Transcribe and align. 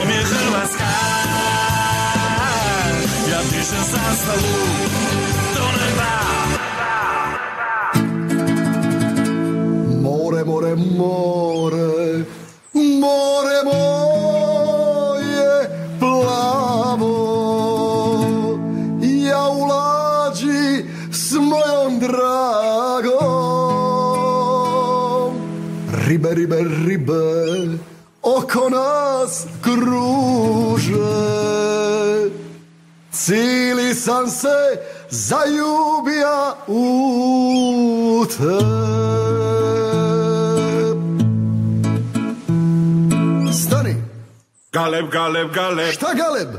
Galeb, 44.94 45.10
galeb, 45.10 45.54
galeb 45.54 45.92
šta 45.92 46.12
galeb? 46.14 46.52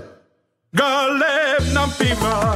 Galeb 0.75 1.73
nam 1.73 1.89
piva 1.97 2.54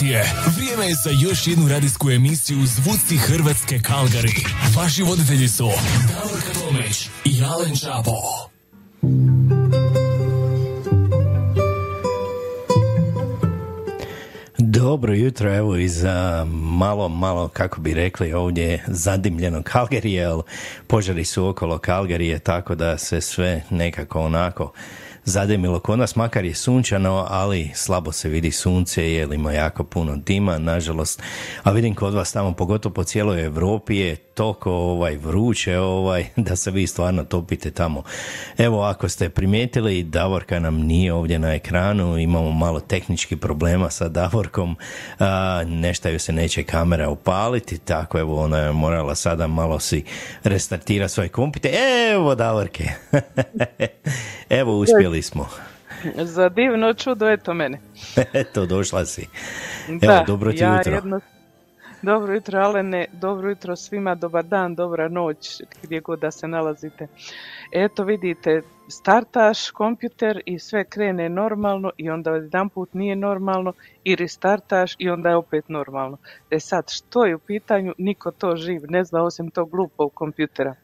sati 0.00 0.06
je. 0.06 0.24
Vrijeme 0.56 0.86
je 0.86 0.94
za 0.94 1.10
još 1.22 1.46
jednu 1.46 1.68
radijsku 1.68 2.10
emisiju 2.10 2.66
Zvuci 2.66 3.16
Hrvatske 3.16 3.78
Kalgari. 3.78 4.44
Vaši 4.76 5.02
voditelji 5.02 5.48
su 5.48 5.70
Davor 6.08 6.40
Tomić 6.54 7.08
i 7.24 7.44
Alen 7.44 7.76
Čapo. 7.76 8.12
Dobro 14.58 15.14
jutro, 15.14 15.54
evo 15.56 15.76
iz 15.76 16.04
a, 16.04 16.44
malo, 16.54 17.08
malo, 17.08 17.48
kako 17.48 17.80
bi 17.80 17.94
rekli 17.94 18.32
ovdje, 18.32 18.84
zadimljenog 18.86 19.64
Kalgarije, 19.64 20.24
ali 20.24 20.42
požari 20.86 21.24
su 21.24 21.46
okolo 21.46 21.78
Kalgarije, 21.78 22.38
tako 22.38 22.74
da 22.74 22.98
se 22.98 23.20
sve 23.20 23.62
nekako 23.70 24.20
onako 24.20 24.72
zadimilo 25.24 25.80
kod 25.80 25.98
nas, 25.98 26.16
makar 26.16 26.44
je 26.44 26.54
sunčano, 26.54 27.26
ali 27.28 27.70
slabo 27.74 28.12
se 28.12 28.28
vidi 28.28 28.50
sunce 28.50 29.12
jer 29.12 29.32
ima 29.32 29.52
jako 29.52 29.84
puno 29.84 30.16
dima, 30.16 30.58
nažalost, 30.58 31.22
a 31.62 31.70
vidim 31.70 31.94
kod 31.94 32.14
vas 32.14 32.32
tamo, 32.32 32.52
pogotovo 32.52 32.92
po 32.94 33.04
cijeloj 33.04 33.44
Europi 33.44 33.96
je 33.96 34.16
toliko 34.40 34.72
ovaj, 34.72 35.16
vruće 35.16 35.78
ovaj, 35.78 36.26
da 36.36 36.56
se 36.56 36.70
vi 36.70 36.86
stvarno 36.86 37.24
topite 37.24 37.70
tamo. 37.70 38.02
Evo, 38.58 38.82
ako 38.82 39.08
ste 39.08 39.28
primijetili, 39.28 40.02
Davorka 40.02 40.60
nam 40.60 40.76
nije 40.76 41.12
ovdje 41.12 41.38
na 41.38 41.54
ekranu, 41.54 42.18
imamo 42.18 42.50
malo 42.52 42.80
tehničkih 42.80 43.38
problema 43.38 43.90
sa 43.90 44.08
Davorkom, 44.08 44.76
a, 45.18 45.62
nešto 45.66 46.08
ju 46.08 46.18
se 46.18 46.32
neće 46.32 46.62
kamera 46.62 47.10
upaliti, 47.10 47.78
tako 47.78 48.18
evo 48.18 48.42
ona 48.42 48.58
je 48.58 48.72
morala 48.72 49.14
sada 49.14 49.46
malo 49.46 49.78
si 49.78 50.04
restartirati 50.44 51.12
svoj 51.12 51.28
kompjuter. 51.28 51.70
Evo 52.12 52.34
Davorke, 52.34 52.84
evo 54.60 54.78
uspjeli 54.78 55.22
smo. 55.22 55.48
Za 56.16 56.48
divno 56.48 56.94
čudo, 56.94 57.30
eto 57.30 57.54
mene. 57.54 57.78
Eto, 58.32 58.66
došla 58.66 59.06
si. 59.06 59.26
Evo, 59.88 59.98
Da, 60.00 60.24
dobro 60.26 60.52
ti 60.52 60.58
ja 60.58 60.76
jutro. 60.76 60.94
jedno- 60.94 61.20
Dobro 62.02 62.34
jutro, 62.34 62.60
Alene, 62.60 63.06
dobro 63.12 63.48
jutro 63.48 63.76
svima, 63.76 64.14
dobar 64.14 64.44
dan, 64.44 64.74
dobra 64.74 65.08
noć, 65.08 65.62
gdje 65.82 66.00
god 66.00 66.18
da 66.18 66.30
se 66.30 66.48
nalazite. 66.48 67.06
Eto 67.72 68.04
vidite, 68.04 68.62
startaš 68.88 69.70
kompjuter 69.70 70.40
i 70.46 70.58
sve 70.58 70.84
krene 70.84 71.28
normalno 71.28 71.90
i 71.96 72.10
onda 72.10 72.30
jedan 72.30 72.68
put 72.68 72.94
nije 72.94 73.16
normalno 73.16 73.72
i 74.04 74.16
restartaš 74.16 74.94
i 74.98 75.10
onda 75.10 75.28
je 75.28 75.36
opet 75.36 75.68
normalno. 75.68 76.16
E 76.50 76.60
sad, 76.60 76.90
što 76.90 77.24
je 77.24 77.34
u 77.34 77.38
pitanju, 77.38 77.94
niko 77.98 78.30
to 78.30 78.56
živ 78.56 78.82
ne 78.88 79.04
zna 79.04 79.22
osim 79.22 79.50
tog 79.50 79.70
glupog 79.70 80.14
kompjutera. 80.14 80.74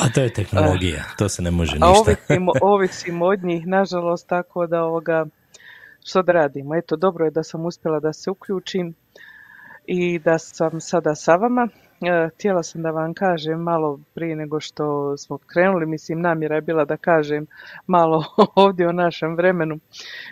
A 0.00 0.08
to 0.14 0.20
je 0.20 0.32
tehnologija, 0.32 1.04
to 1.18 1.28
se 1.28 1.42
ne 1.42 1.50
može 1.50 1.72
ništa. 1.72 1.86
ovisimo, 1.88 2.52
ovisimo 2.60 3.26
od 3.26 3.44
njih, 3.44 3.66
nažalost, 3.66 4.28
tako 4.28 4.66
da 4.66 4.84
ovoga, 4.84 5.26
što 6.04 6.22
da 6.22 6.32
radimo. 6.32 6.74
Eto, 6.74 6.96
dobro 6.96 7.24
je 7.24 7.30
da 7.30 7.42
sam 7.42 7.66
uspjela 7.66 8.00
da 8.00 8.12
se 8.12 8.30
uključim 8.30 8.94
i 9.86 10.18
da 10.18 10.38
sam 10.38 10.80
sada 10.80 11.14
sa 11.14 11.36
vama. 11.36 11.68
E, 12.00 12.28
Htjela 12.34 12.62
sam 12.62 12.82
da 12.82 12.90
vam 12.90 13.14
kažem 13.14 13.60
malo 13.60 14.00
prije 14.14 14.36
nego 14.36 14.60
što 14.60 15.16
smo 15.16 15.38
krenuli, 15.38 15.86
mislim 15.86 16.20
namjera 16.20 16.54
je 16.54 16.60
bila 16.60 16.84
da 16.84 16.96
kažem 16.96 17.46
malo 17.86 18.24
ovdje 18.54 18.88
o 18.88 18.92
našem 18.92 19.36
vremenu, 19.36 19.78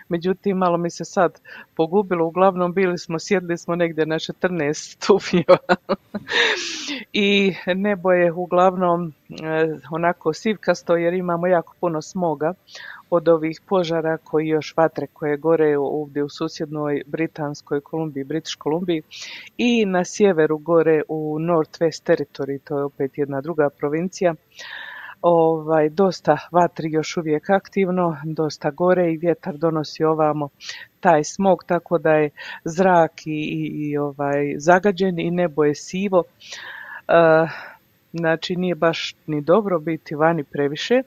međutim 0.09 0.57
malo 0.57 0.77
mi 0.77 0.91
se 0.91 1.05
sad 1.05 1.41
pogubilo, 1.77 2.27
uglavnom 2.27 2.73
bili 2.73 2.99
smo, 2.99 3.19
sjedli 3.19 3.59
smo 3.59 3.77
negdje 3.77 4.07
na 4.07 4.15
14 4.15 4.73
stupnjeva. 4.93 5.59
I 7.13 7.55
nebo 7.75 8.13
je 8.13 8.33
uglavnom 8.33 9.09
e, 9.09 9.13
onako 9.91 10.33
sivkasto 10.33 10.97
jer 10.97 11.15
imamo 11.15 11.47
jako 11.47 11.75
puno 11.81 12.03
smoga 12.03 12.55
od 13.11 13.29
ovih 13.29 13.61
požara 13.69 14.17
koji 14.17 14.49
još 14.49 14.77
vatre 14.77 15.07
koje 15.07 15.37
gore 15.37 15.79
ovdje 15.79 16.25
u 16.25 16.29
susjednoj 16.29 17.03
Britanskoj 17.07 17.81
Kolumbiji, 17.81 18.25
British 18.25 18.57
Kolumbiji 18.59 19.03
i 19.59 19.87
na 19.87 20.05
sjeveru 20.05 20.59
gore 20.59 21.03
u 21.09 21.39
Northwest 21.41 22.11
Territory, 22.11 22.59
to 22.65 22.79
je 22.79 22.85
opet 22.85 23.19
jedna 23.19 23.41
druga 23.41 23.69
provincija. 23.79 24.35
Ovaj, 25.23 25.89
dosta 25.89 26.37
vatri 26.53 26.91
još 26.91 27.17
uvijek 27.17 27.51
aktivno, 27.51 28.17
dosta 28.25 28.71
gore 28.71 29.13
i 29.13 29.17
vjetar 29.17 29.57
donosi 29.57 30.05
ovamo 30.05 30.49
taj 31.01 31.25
smog, 31.25 31.65
tako 31.67 31.99
da 31.99 32.11
je 32.11 32.31
zrak 32.65 33.27
i, 33.27 33.31
i, 33.31 33.91
i, 33.91 33.97
ovaj, 33.97 34.55
zagađen 34.59 35.19
i 35.19 35.31
nebo 35.31 35.65
je 35.65 35.75
sivo. 35.75 36.23
E, 37.09 37.15
znači 38.15 38.57
nije 38.57 38.75
baš 38.75 39.15
ni 39.27 39.41
dobro 39.41 39.79
biti 39.79 40.15
vani 40.15 40.45
previše, 40.45 41.03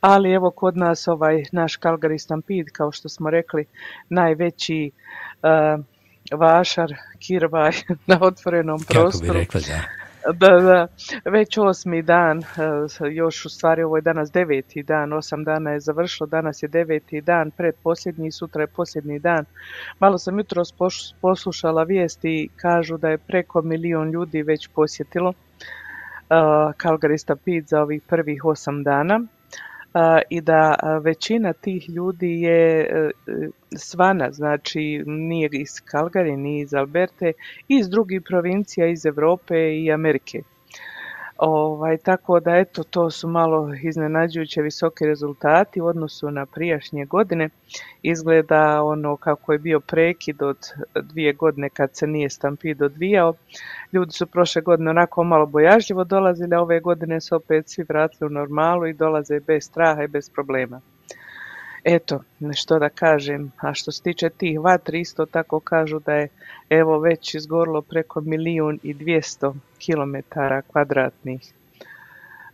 ali 0.00 0.32
evo 0.32 0.50
kod 0.50 0.76
nas 0.76 1.08
ovaj 1.08 1.42
naš 1.52 1.78
Calgary 1.78 2.18
Stampede, 2.18 2.70
kao 2.72 2.92
što 2.92 3.08
smo 3.08 3.30
rekli, 3.30 3.64
najveći 4.08 4.90
e, 5.42 5.76
vašar, 6.32 6.94
kirvaj 7.18 7.72
na 8.06 8.18
otvorenom 8.20 8.78
Kako 8.78 8.92
bi 8.92 9.00
prostoru. 9.00 9.38
rekla, 9.38 9.60
da. 9.60 9.80
Da, 10.32 10.48
da, 10.48 10.86
već 11.24 11.58
osmi 11.58 12.02
dan, 12.02 12.38
e, 12.38 12.44
još 13.12 13.44
u 13.44 13.48
stvari 13.48 13.82
ovo 13.82 13.96
je 13.96 14.02
danas 14.02 14.32
deveti 14.32 14.82
dan, 14.82 15.12
osam 15.12 15.44
dana 15.44 15.70
je 15.70 15.80
završilo, 15.80 16.26
danas 16.26 16.62
je 16.62 16.68
deveti 16.68 17.20
dan, 17.20 17.50
predposljednji, 17.50 18.32
sutra 18.32 18.62
je 18.62 18.66
posljednji 18.66 19.18
dan. 19.18 19.44
Malo 19.98 20.18
sam 20.18 20.38
jutros 20.38 20.74
poš- 20.78 21.14
poslušala 21.20 21.82
vijesti, 21.82 22.48
kažu 22.56 22.96
da 22.96 23.08
je 23.08 23.18
preko 23.18 23.62
milijun 23.62 24.10
ljudi 24.10 24.42
već 24.42 24.68
posjetilo 24.68 25.28
uh, 25.28 25.51
Calgary 26.76 27.18
Stampede 27.18 27.66
za 27.66 27.82
ovih 27.82 28.02
prvih 28.02 28.44
osam 28.44 28.82
dana 28.82 29.20
uh, 29.94 30.20
i 30.30 30.40
da 30.40 30.74
uh, 30.82 31.04
većina 31.04 31.52
tih 31.52 31.90
ljudi 31.90 32.40
je 32.40 32.90
uh, 32.90 33.50
svana, 33.76 34.32
znači 34.32 35.02
nije 35.06 35.48
iz 35.52 35.70
Calgary, 35.92 36.36
ni 36.36 36.60
iz 36.60 36.74
Alberte, 36.74 37.32
iz 37.68 37.88
drugih 37.88 38.22
provincija 38.22 38.86
iz 38.86 39.06
Europe 39.06 39.54
i 39.54 39.92
Amerike. 39.92 40.42
Ovaj, 41.44 41.98
tako 41.98 42.40
da 42.40 42.56
eto 42.56 42.82
to 42.82 43.10
su 43.10 43.28
malo 43.28 43.74
iznenađujuće 43.82 44.62
visoki 44.62 45.06
rezultati 45.06 45.80
u 45.80 45.86
odnosu 45.86 46.30
na 46.30 46.46
prijašnje 46.46 47.04
godine. 47.04 47.48
Izgleda 48.02 48.82
ono 48.82 49.16
kako 49.16 49.52
je 49.52 49.58
bio 49.58 49.80
prekid 49.80 50.42
od 50.42 50.56
dvije 51.02 51.32
godine 51.32 51.68
kad 51.68 51.96
se 51.96 52.06
nije 52.06 52.30
stampid 52.30 52.82
odvijao. 52.82 53.34
Ljudi 53.92 54.12
su 54.12 54.26
prošle 54.26 54.62
godine 54.62 54.90
onako 54.90 55.24
malo 55.24 55.46
bojažljivo 55.46 56.04
dolazili, 56.04 56.54
a 56.54 56.60
ove 56.60 56.80
godine 56.80 57.20
su 57.20 57.36
opet 57.36 57.68
svi 57.68 57.84
vratili 57.88 58.26
u 58.26 58.30
normalu 58.30 58.86
i 58.86 58.92
dolaze 58.92 59.40
bez 59.40 59.64
straha 59.64 60.02
i 60.02 60.08
bez 60.08 60.30
problema. 60.30 60.80
Eto, 61.84 62.20
što 62.56 62.78
da 62.78 62.88
kažem, 62.88 63.52
a 63.60 63.74
što 63.74 63.92
se 63.92 64.02
tiče 64.02 64.30
tih 64.30 64.60
vatri, 64.60 65.00
isto 65.00 65.26
tako 65.26 65.60
kažu 65.60 65.98
da 65.98 66.14
je 66.14 66.28
evo 66.70 66.98
već 66.98 67.34
izgorilo 67.34 67.82
preko 67.82 68.20
milijun 68.20 68.78
i 68.82 68.94
dvijesto 68.94 69.54
kilometara 69.78 70.62
kvadratnih 70.62 71.52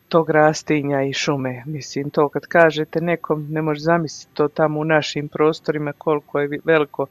tog 0.09 0.31
rastinja 0.31 1.03
i 1.03 1.13
šume. 1.13 1.63
Mislim, 1.67 2.11
to 2.11 2.29
kad 2.29 2.47
kažete 2.47 3.01
nekom, 3.01 3.47
ne 3.51 3.63
može 3.63 3.81
zamisliti 3.81 4.35
to 4.35 4.49
tamo 4.49 4.81
u 4.81 4.85
našim 4.85 5.29
prostorima 5.29 5.93
koliko 5.93 6.41
je 6.41 6.61
veliko, 6.65 7.07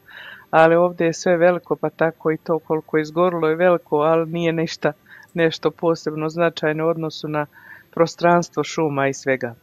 ali 0.51 0.75
ovdje 0.75 1.05
je 1.05 1.13
sve 1.13 1.38
veliko, 1.38 1.75
pa 1.75 1.89
tako 1.89 2.31
i 2.31 2.38
to 2.38 2.59
koliko 2.59 2.97
je 2.97 3.01
izgorilo 3.01 3.47
je 3.47 3.55
veliko, 3.55 3.97
ali 3.97 4.31
nije 4.31 4.53
ništa 4.53 4.93
nešto 5.33 5.71
posebno 5.71 6.29
značajno 6.29 6.86
u 6.86 6.89
odnosu 6.89 7.27
na 7.27 7.45
prostranstvo 7.91 8.63
šuma 8.63 9.07
i 9.07 9.13
svega. 9.13 9.55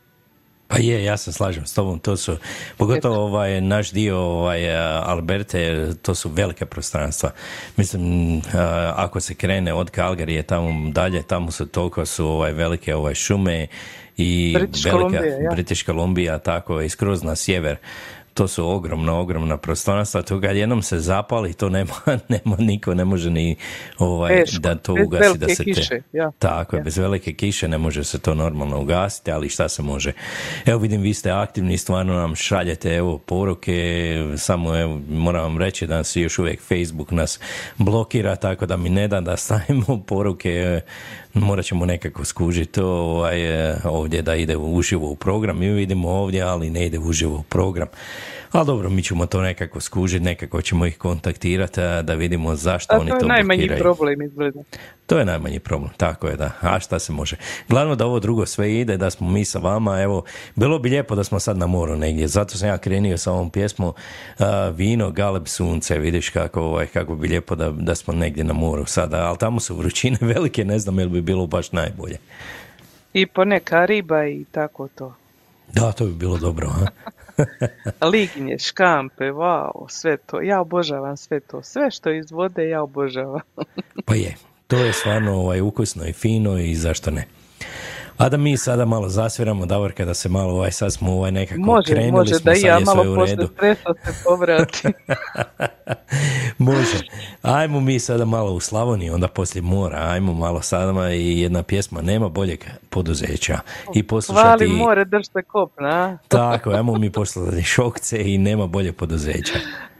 Pa 0.68 0.78
je, 0.78 1.04
ja 1.04 1.16
se 1.16 1.32
slažem 1.32 1.66
s 1.66 1.74
tobom, 1.74 1.98
to 1.98 2.16
su, 2.16 2.36
pogotovo 2.76 3.16
ovaj 3.16 3.60
naš 3.60 3.90
dio 3.90 4.18
ovaj, 4.18 4.76
Alberte, 5.02 5.88
to 6.02 6.14
su 6.14 6.28
velike 6.28 6.66
prostranstva. 6.66 7.30
Mislim, 7.76 8.42
ako 8.94 9.20
se 9.20 9.34
krene 9.34 9.72
od 9.72 9.90
Kalgarije 9.90 10.42
tamo 10.42 10.90
dalje, 10.90 11.22
tamo 11.22 11.50
su 11.50 11.66
toliko 11.66 12.06
su 12.06 12.26
ovaj, 12.26 12.52
velike 12.52 12.94
ovaj, 12.94 13.14
šume 13.14 13.66
i 14.16 14.54
British 14.58 14.84
velika 14.84 14.98
Columbia, 14.98 15.24
ja. 15.24 15.50
British 15.50 15.84
Columbia, 15.84 16.38
tako 16.38 16.80
i 16.80 16.88
skroz 16.88 17.22
na 17.22 17.36
sjever. 17.36 17.76
To 18.34 18.48
su 18.48 18.68
ogromna, 18.68 19.14
ogromna 19.14 19.56
prostranstva, 19.56 20.22
to 20.22 20.40
kad 20.40 20.56
jednom 20.56 20.82
se 20.82 20.98
zapali, 20.98 21.54
to 21.54 21.68
nema, 21.68 21.92
nema 22.28 22.56
niko, 22.58 22.94
ne 22.94 23.04
može 23.04 23.30
ni 23.30 23.56
ovaj, 23.98 24.44
Teško, 24.44 24.60
da 24.60 24.74
to 24.74 24.94
bez 24.94 25.06
ugasi, 25.06 25.38
da 25.38 25.48
se 25.48 25.64
kiše, 25.64 26.00
ja. 26.12 26.30
tako 26.38 26.76
je, 26.76 26.80
Ja. 26.80 26.84
bez 26.84 26.98
velike 26.98 27.32
kiše 27.32 27.68
ne 27.68 27.78
može 27.78 28.04
se 28.04 28.18
to 28.18 28.34
normalno 28.34 28.80
ugasiti, 28.80 29.30
ali 29.30 29.48
šta 29.48 29.68
se 29.68 29.82
može. 29.82 30.12
Evo 30.66 30.78
vidim, 30.78 31.00
vi 31.00 31.14
ste 31.14 31.30
aktivni, 31.30 31.78
stvarno 31.78 32.14
nam 32.14 32.34
šaljete 32.34 32.94
evo 32.94 33.18
poruke, 33.18 34.16
samo 34.36 34.76
evo 34.76 35.00
moram 35.10 35.42
vam 35.42 35.58
reći 35.58 35.86
da 35.86 35.96
nas 35.96 36.16
još 36.16 36.38
uvijek 36.38 36.60
Facebook 36.62 37.10
nas 37.10 37.40
blokira, 37.78 38.36
tako 38.36 38.66
da 38.66 38.76
mi 38.76 38.90
ne 38.90 39.08
da 39.08 39.20
da 39.20 39.36
stavimo 39.36 40.02
poruke, 40.06 40.80
morat 41.34 41.64
ćemo 41.64 41.86
nekako 41.86 42.24
skužiti 42.24 42.80
ovaj, 42.80 43.70
e, 43.70 43.76
ovdje 43.84 44.22
da 44.22 44.34
ide 44.34 44.56
uživo 44.56 45.10
u 45.10 45.16
program. 45.16 45.58
Mi 45.58 45.68
vidimo 45.68 46.08
ovdje, 46.08 46.42
ali 46.42 46.70
ne 46.70 46.86
ide 46.86 46.98
uživo 46.98 47.36
u 47.36 47.42
program. 47.42 47.88
Ali 48.54 48.66
dobro, 48.66 48.90
mi 48.90 49.02
ćemo 49.02 49.26
to 49.26 49.40
nekako 49.42 49.80
skužiti, 49.80 50.24
nekako 50.24 50.62
ćemo 50.62 50.86
ih 50.86 50.98
kontaktirati 50.98 51.80
da 52.02 52.14
vidimo 52.14 52.56
zašto 52.56 52.94
A 52.94 52.98
oni 52.98 53.10
to 53.10 53.16
je 53.16 53.20
to 53.20 53.26
najmanji 53.26 53.60
blokiraju. 53.62 53.82
problem 53.82 54.22
izgleda. 54.22 54.60
To 55.06 55.18
je 55.18 55.24
najmanji 55.24 55.58
problem, 55.58 55.90
tako 55.96 56.28
je 56.28 56.36
da. 56.36 56.50
A 56.60 56.80
šta 56.80 56.98
se 56.98 57.12
može? 57.12 57.36
Glavno 57.68 57.94
da 57.94 58.06
ovo 58.06 58.20
drugo 58.20 58.46
sve 58.46 58.74
ide, 58.74 58.96
da 58.96 59.10
smo 59.10 59.30
mi 59.30 59.44
sa 59.44 59.58
vama, 59.58 60.02
evo, 60.02 60.24
bilo 60.54 60.78
bi 60.78 60.88
lijepo 60.88 61.14
da 61.14 61.24
smo 61.24 61.40
sad 61.40 61.58
na 61.58 61.66
moru 61.66 61.96
negdje, 61.96 62.28
zato 62.28 62.58
sam 62.58 62.68
ja 62.68 62.78
krenio 62.78 63.18
sa 63.18 63.32
ovom 63.32 63.50
pjesmom 63.50 63.92
a, 64.38 64.68
Vino, 64.68 65.10
Galeb, 65.10 65.46
Sunce, 65.46 65.98
vidiš 65.98 66.28
kako, 66.28 66.62
ovaj, 66.62 66.86
kako 66.86 67.14
bi 67.14 67.28
lijepo 67.28 67.54
da, 67.54 67.70
da 67.70 67.94
smo 67.94 68.14
negdje 68.14 68.44
na 68.44 68.52
moru 68.52 68.86
sada, 68.86 69.26
ali 69.26 69.38
tamo 69.38 69.60
su 69.60 69.76
vrućine 69.76 70.18
velike, 70.34 70.64
ne 70.64 70.78
znam 70.78 70.98
jel 70.98 71.08
bi 71.08 71.20
bilo 71.20 71.46
baš 71.46 71.72
najbolje. 71.72 72.18
I 73.12 73.26
poneka 73.26 73.84
riba 73.84 74.26
i 74.26 74.44
tako 74.52 74.88
to. 74.88 75.14
Da, 75.72 75.92
to 75.92 76.06
bi 76.06 76.12
bilo 76.12 76.38
dobro, 76.38 76.68
a? 76.68 76.86
Lignje, 78.12 78.58
škampe, 78.58 79.24
wow, 79.24 79.86
sve 79.88 80.16
to. 80.16 80.40
Ja 80.40 80.60
obožavam 80.60 81.16
sve 81.16 81.40
to. 81.40 81.62
Sve 81.62 81.90
što 81.90 82.10
iz 82.10 82.30
vode 82.30 82.68
ja 82.68 82.82
obožavam. 82.82 83.40
Pa 84.04 84.14
je, 84.14 84.34
to 84.66 84.76
je 84.76 84.92
stvarno 84.92 85.34
ovaj, 85.34 85.60
ukusno 85.60 86.06
i 86.06 86.12
fino 86.12 86.58
i 86.58 86.74
zašto 86.74 87.10
ne. 87.10 87.26
A 88.18 88.28
da 88.28 88.36
mi 88.36 88.56
sada 88.56 88.84
malo 88.84 89.08
zasviramo, 89.08 89.66
Davorka, 89.66 90.04
da 90.04 90.14
se 90.14 90.28
malo, 90.28 90.52
ovaj, 90.52 90.72
sad 90.72 90.92
smo 90.92 91.12
ovaj 91.12 91.32
nekako 91.32 91.60
Može, 91.60 91.92
krenuli 91.92 92.12
može 92.12 92.34
smo, 92.34 92.44
da 92.44 92.54
sad 92.54 92.64
ja 92.64 92.78
je 92.78 92.86
sve 92.86 92.94
malo 92.94 93.12
u 93.12 93.16
posle 93.16 93.36
redu. 93.36 93.48
stresa 93.56 93.94
se 94.04 94.24
povratim. 94.24 94.92
Može. 96.58 96.98
Ajmo 97.42 97.80
mi 97.80 97.98
sada 97.98 98.24
malo 98.24 98.52
u 98.52 98.60
Slavoniju, 98.60 99.14
onda 99.14 99.28
poslije 99.28 99.62
mora. 99.62 99.98
Ajmo 99.98 100.34
malo 100.34 100.62
sada 100.62 101.12
i 101.12 101.40
jedna 101.40 101.62
pjesma 101.62 102.02
Nema 102.02 102.28
boljeg 102.28 102.64
poduzeća. 102.90 103.58
I 103.94 104.02
poslušati... 104.02 104.46
Hvali 104.46 104.68
more, 104.68 105.04
držte 105.04 105.42
kopna. 105.42 105.88
a? 105.88 106.16
Tako, 106.28 106.70
ajmo 106.70 106.98
mi 106.98 107.10
poslušati 107.10 107.62
šokce 107.62 108.32
i 108.32 108.38
Nema 108.38 108.66
bolje 108.66 108.92
poduzeća. 108.92 109.58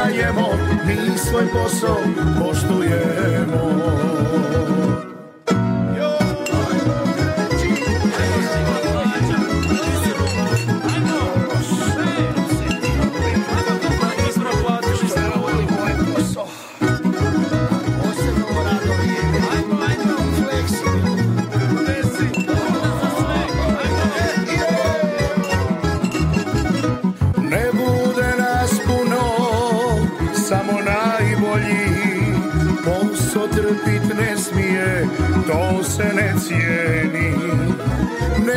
ne 0.00 0.12
stajemo, 0.12 0.48
mi 0.86 1.18
svoj 1.18 1.44
posao 1.52 1.96
poštujemo. 2.38 4.19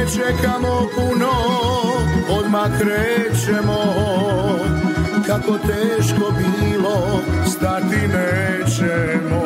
Ne 0.03 0.09
čekamo 0.09 0.87
puno, 0.95 1.31
odmah 2.39 2.67
krećemo. 2.79 3.79
Kako 5.27 5.57
teško 5.57 6.31
bilo, 6.37 7.21
stati 7.47 8.07
nećemo. 8.07 9.43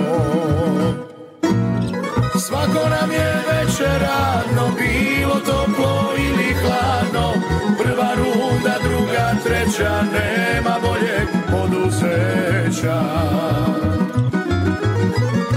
Svako 2.48 2.90
nam 2.90 3.12
je 3.12 3.36
večerano, 3.48 4.72
bilo 4.78 5.36
toplo 5.46 6.14
ili 6.18 6.54
hladno. 6.54 7.34
Prva 7.84 8.10
runda, 8.16 8.76
druga, 8.84 9.34
treća, 9.44 10.02
nema 10.02 10.76
boljeg 10.82 11.28
poduzeća. 11.52 13.02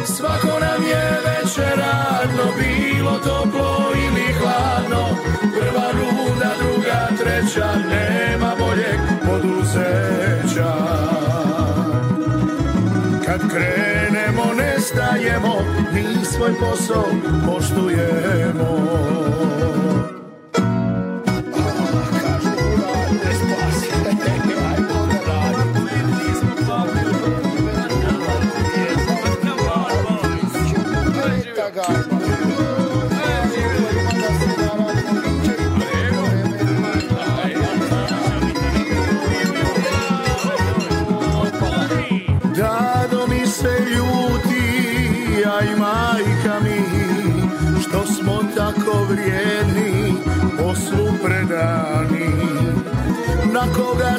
Svako 0.05 0.61
nam 0.61 0.83
je 0.89 1.20
večerano, 1.51 2.53
bilo 2.59 3.19
toplo 3.19 3.93
ili 3.95 4.33
hladno 4.33 5.17
Prva 5.41 5.91
runda, 5.93 6.51
druga, 6.59 7.09
treća, 7.19 7.75
nema 7.91 8.55
boljeg 8.59 9.01
poduzeća 9.27 10.75
kad 13.27 13.41
krenemo 13.51 14.45
ne 14.59 14.81
stajemo, 14.81 15.55
mi 15.93 16.25
svoj 16.25 16.55
posao 16.61 17.05
poštujemo. 17.47 18.91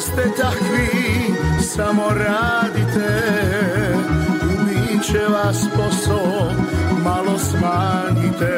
Ste 0.01 0.23
takvi, 0.41 0.87
samo 1.61 2.03
radite. 2.09 3.09
I 4.43 4.57
bit 4.65 5.05
će 5.05 5.19
vas 5.33 5.65
posao, 5.75 6.51
malo 7.03 7.39
smanjite. 7.39 8.57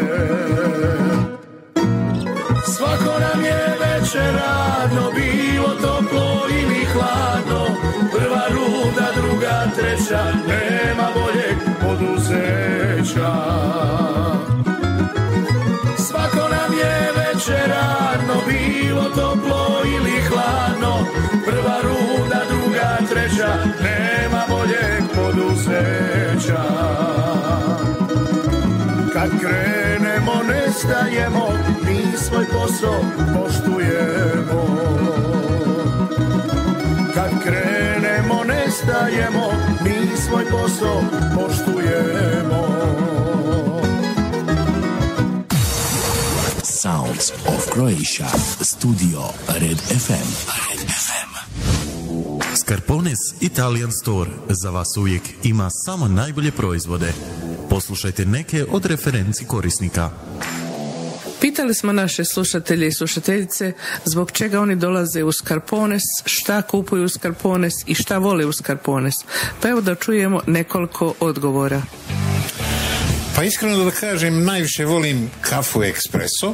Svako 2.66 3.20
nam 3.20 3.46
je 3.46 3.76
večer 3.80 4.34
radno, 4.36 5.12
bilo 5.16 5.70
toplo 5.82 6.48
ili 6.50 6.86
hladno. 6.86 7.66
Prva 8.12 8.44
ruda, 8.50 9.08
druga, 9.16 9.66
treća, 9.76 10.24
nema 10.48 11.08
boljeg 11.14 11.58
poduzeća. 11.82 13.34
Svako 15.98 16.50
nam 16.50 16.78
je 16.78 17.12
večer 17.16 17.70
radno, 17.70 18.42
bilo 18.48 19.04
toplo 19.04 19.82
ili 19.86 20.22
hladno 20.22 20.54
Prva 21.54 21.82
ruda, 21.84 22.42
druga, 22.50 22.98
treća, 23.10 23.58
nema 23.84 24.42
boljeg 24.50 25.04
poduzeća 25.16 26.64
Kad 29.14 29.30
krenemo 29.40 30.34
nestajemo, 30.48 31.50
mi 31.86 32.18
svoj 32.18 32.46
posao 32.48 33.02
poštujemo 33.34 34.78
Kad 37.14 37.44
krenemo 37.44 38.44
nestajemo, 38.44 39.52
mi 39.84 40.18
svoj 40.18 40.46
posao 40.46 41.02
poštujemo 41.36 42.64
Sounds 46.64 47.32
of 47.48 47.70
Croatia. 47.74 48.28
Studio 48.62 49.22
Red 49.48 49.78
FM. 49.78 50.73
Scarpones 53.16 53.42
Italian 53.42 53.92
Store 53.92 54.32
za 54.50 54.70
vas 54.70 54.98
uvijek 54.98 55.22
ima 55.44 55.70
samo 55.70 56.08
najbolje 56.08 56.52
proizvode. 56.52 57.14
Poslušajte 57.70 58.26
neke 58.26 58.66
od 58.72 58.86
referenci 58.86 59.46
korisnika. 59.46 60.10
Pitali 61.42 61.74
smo 61.74 61.92
naše 61.92 62.26
slušatelje 62.26 62.88
i 62.88 62.92
slušateljice 62.92 63.74
zbog 64.06 64.32
čega 64.32 64.62
oni 64.62 64.76
dolaze 64.76 65.24
u 65.24 65.32
Skarpones, 65.32 66.02
šta 66.26 66.62
kupuju 66.62 67.04
u 67.04 67.10
Skarpones 67.10 67.74
i 67.86 67.96
šta 67.96 68.18
vole 68.18 68.46
u 68.46 68.54
Skarpones. 68.54 69.14
Pa 69.62 69.70
evo 69.70 69.82
da 69.82 69.96
čujemo 69.96 70.42
nekoliko 70.48 71.14
odgovora. 71.20 71.82
Pa 73.36 73.44
iskreno 73.44 73.84
da 73.84 73.92
kažem, 73.92 74.44
najviše 74.44 74.86
volim 74.86 75.30
kafu 75.42 75.84
ekspreso. 75.84 76.54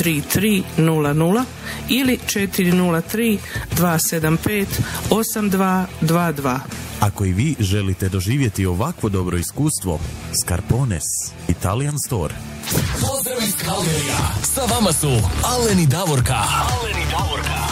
3300 0.00 1.44
ili 1.88 2.18
403 2.26 3.38
275 3.76 4.66
8222. 5.10 6.58
Ako 7.00 7.24
i 7.24 7.32
vi 7.32 7.56
želite 7.58 8.08
doživjeti 8.08 8.66
ovakvo 8.66 9.08
dobro 9.08 9.38
iskustvo, 9.38 10.00
Scarpones 10.44 11.02
Italian 11.48 11.98
Store. 11.98 12.34
Pozdrav 12.92 13.38
iz 13.48 13.54
Kalgerija. 13.64 14.18
Sa 14.54 14.60
vama 14.74 14.92
su 14.92 15.08
Alen 15.44 15.78
i 15.78 15.86
Davorka. 15.86 16.34
Alen 16.34 17.02
i 17.02 17.10
Davorka. 17.10 17.71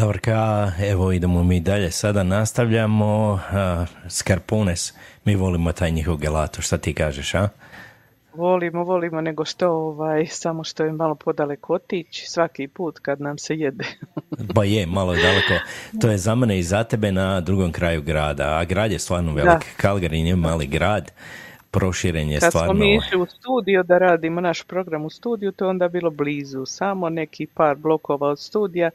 Davorka, 0.00 0.72
evo 0.90 1.12
idemo 1.12 1.42
mi 1.42 1.60
dalje. 1.60 1.90
Sada 1.90 2.22
nastavljamo. 2.22 3.32
Uh, 3.32 3.88
Scarpones, 4.08 4.94
mi 5.24 5.34
volimo 5.34 5.72
taj 5.72 5.90
njihov 5.90 6.16
gelato. 6.16 6.62
Šta 6.62 6.78
ti 6.78 6.94
kažeš, 6.94 7.34
a? 7.34 7.48
Volimo, 8.34 8.84
volimo, 8.84 9.20
nego 9.20 9.44
što 9.44 9.68
ovaj, 9.68 10.26
samo 10.26 10.64
što 10.64 10.84
je 10.84 10.92
malo 10.92 11.14
podaleko 11.14 11.74
otići 11.74 12.26
svaki 12.26 12.68
put 12.68 12.98
kad 12.98 13.20
nam 13.20 13.38
se 13.38 13.54
jede. 13.54 13.84
Ba 14.54 14.64
je, 14.74 14.86
malo 14.86 15.14
je 15.14 15.22
daleko. 15.22 15.64
To 16.00 16.10
je 16.10 16.18
za 16.18 16.34
mene 16.34 16.58
i 16.58 16.62
za 16.62 16.84
tebe 16.84 17.12
na 17.12 17.40
drugom 17.40 17.72
kraju 17.72 18.02
grada, 18.02 18.58
a 18.58 18.64
grad 18.64 18.92
je 18.92 18.98
stvarno 18.98 19.34
velik. 19.34 19.64
Calgary 19.82 20.22
nije 20.22 20.36
mali 20.36 20.66
grad, 20.66 21.12
proširen 21.70 22.30
je 22.30 22.40
Kad 22.40 22.48
stvarno. 22.48 22.74
smo 22.74 22.84
mi 22.84 22.96
išli 22.96 23.18
u 23.18 23.26
studio 23.26 23.82
da 23.82 23.98
radimo 23.98 24.40
naš 24.40 24.62
program 24.62 25.04
u 25.04 25.10
studiju, 25.10 25.52
to 25.52 25.64
je 25.64 25.68
onda 25.68 25.88
bilo 25.88 26.10
blizu, 26.10 26.66
samo 26.66 27.08
neki 27.08 27.46
par 27.46 27.76
blokova 27.76 28.28
od 28.28 28.40
studija, 28.40 28.90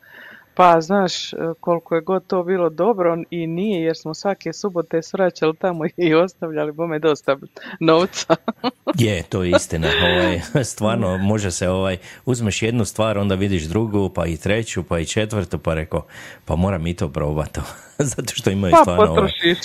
pa 0.56 0.82
znaš 0.82 1.14
koliko 1.60 1.96
je 1.96 2.02
god 2.02 2.28
to 2.28 2.44
bilo 2.44 2.70
dobro 2.70 3.18
i 3.30 3.48
nije 3.48 3.84
jer 3.84 3.98
smo 3.98 4.14
svake 4.14 4.54
subote 4.54 5.02
svraćali 5.02 5.56
tamo 5.56 5.84
i 6.08 6.14
ostavljali 6.14 6.72
bome 6.72 7.00
dosta 7.00 7.38
novca. 7.80 8.36
Je, 9.00 9.24
to 9.24 9.44
je 9.44 9.52
istina. 9.56 9.88
Ovaj, 10.04 10.42
stvarno, 10.74 11.18
može 11.18 11.52
se, 11.52 11.70
ovaj, 11.70 11.98
uzmeš 12.26 12.62
jednu 12.62 12.86
stvar, 12.86 13.18
onda 13.18 13.36
vidiš 13.36 13.64
drugu, 13.64 14.10
pa 14.10 14.26
i 14.26 14.38
treću, 14.38 14.84
pa 14.84 15.00
i 15.00 15.06
četvrtu, 15.06 15.58
pa 15.58 15.74
reko, 15.74 16.06
pa 16.46 16.56
moram 16.56 16.88
i 16.88 16.96
to 16.96 17.10
probati. 17.10 17.60
Zato 17.98 18.34
što 18.36 18.50
imaju 18.50 18.72
Pa 18.72 18.82
stvarno... 18.82 19.04
ovaj, 19.04 19.16
potrošiš 19.16 19.58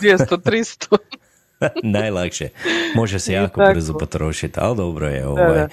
200, 0.00 0.36
300. 0.36 0.96
Najlakše. 1.82 2.48
Može 2.94 3.18
se 3.18 3.32
jako 3.32 3.60
brzo 3.74 3.98
potrošiti, 3.98 4.60
ali 4.62 4.76
dobro 4.76 5.08
je. 5.08 5.26
Ovaj. 5.26 5.54
da. 5.54 5.68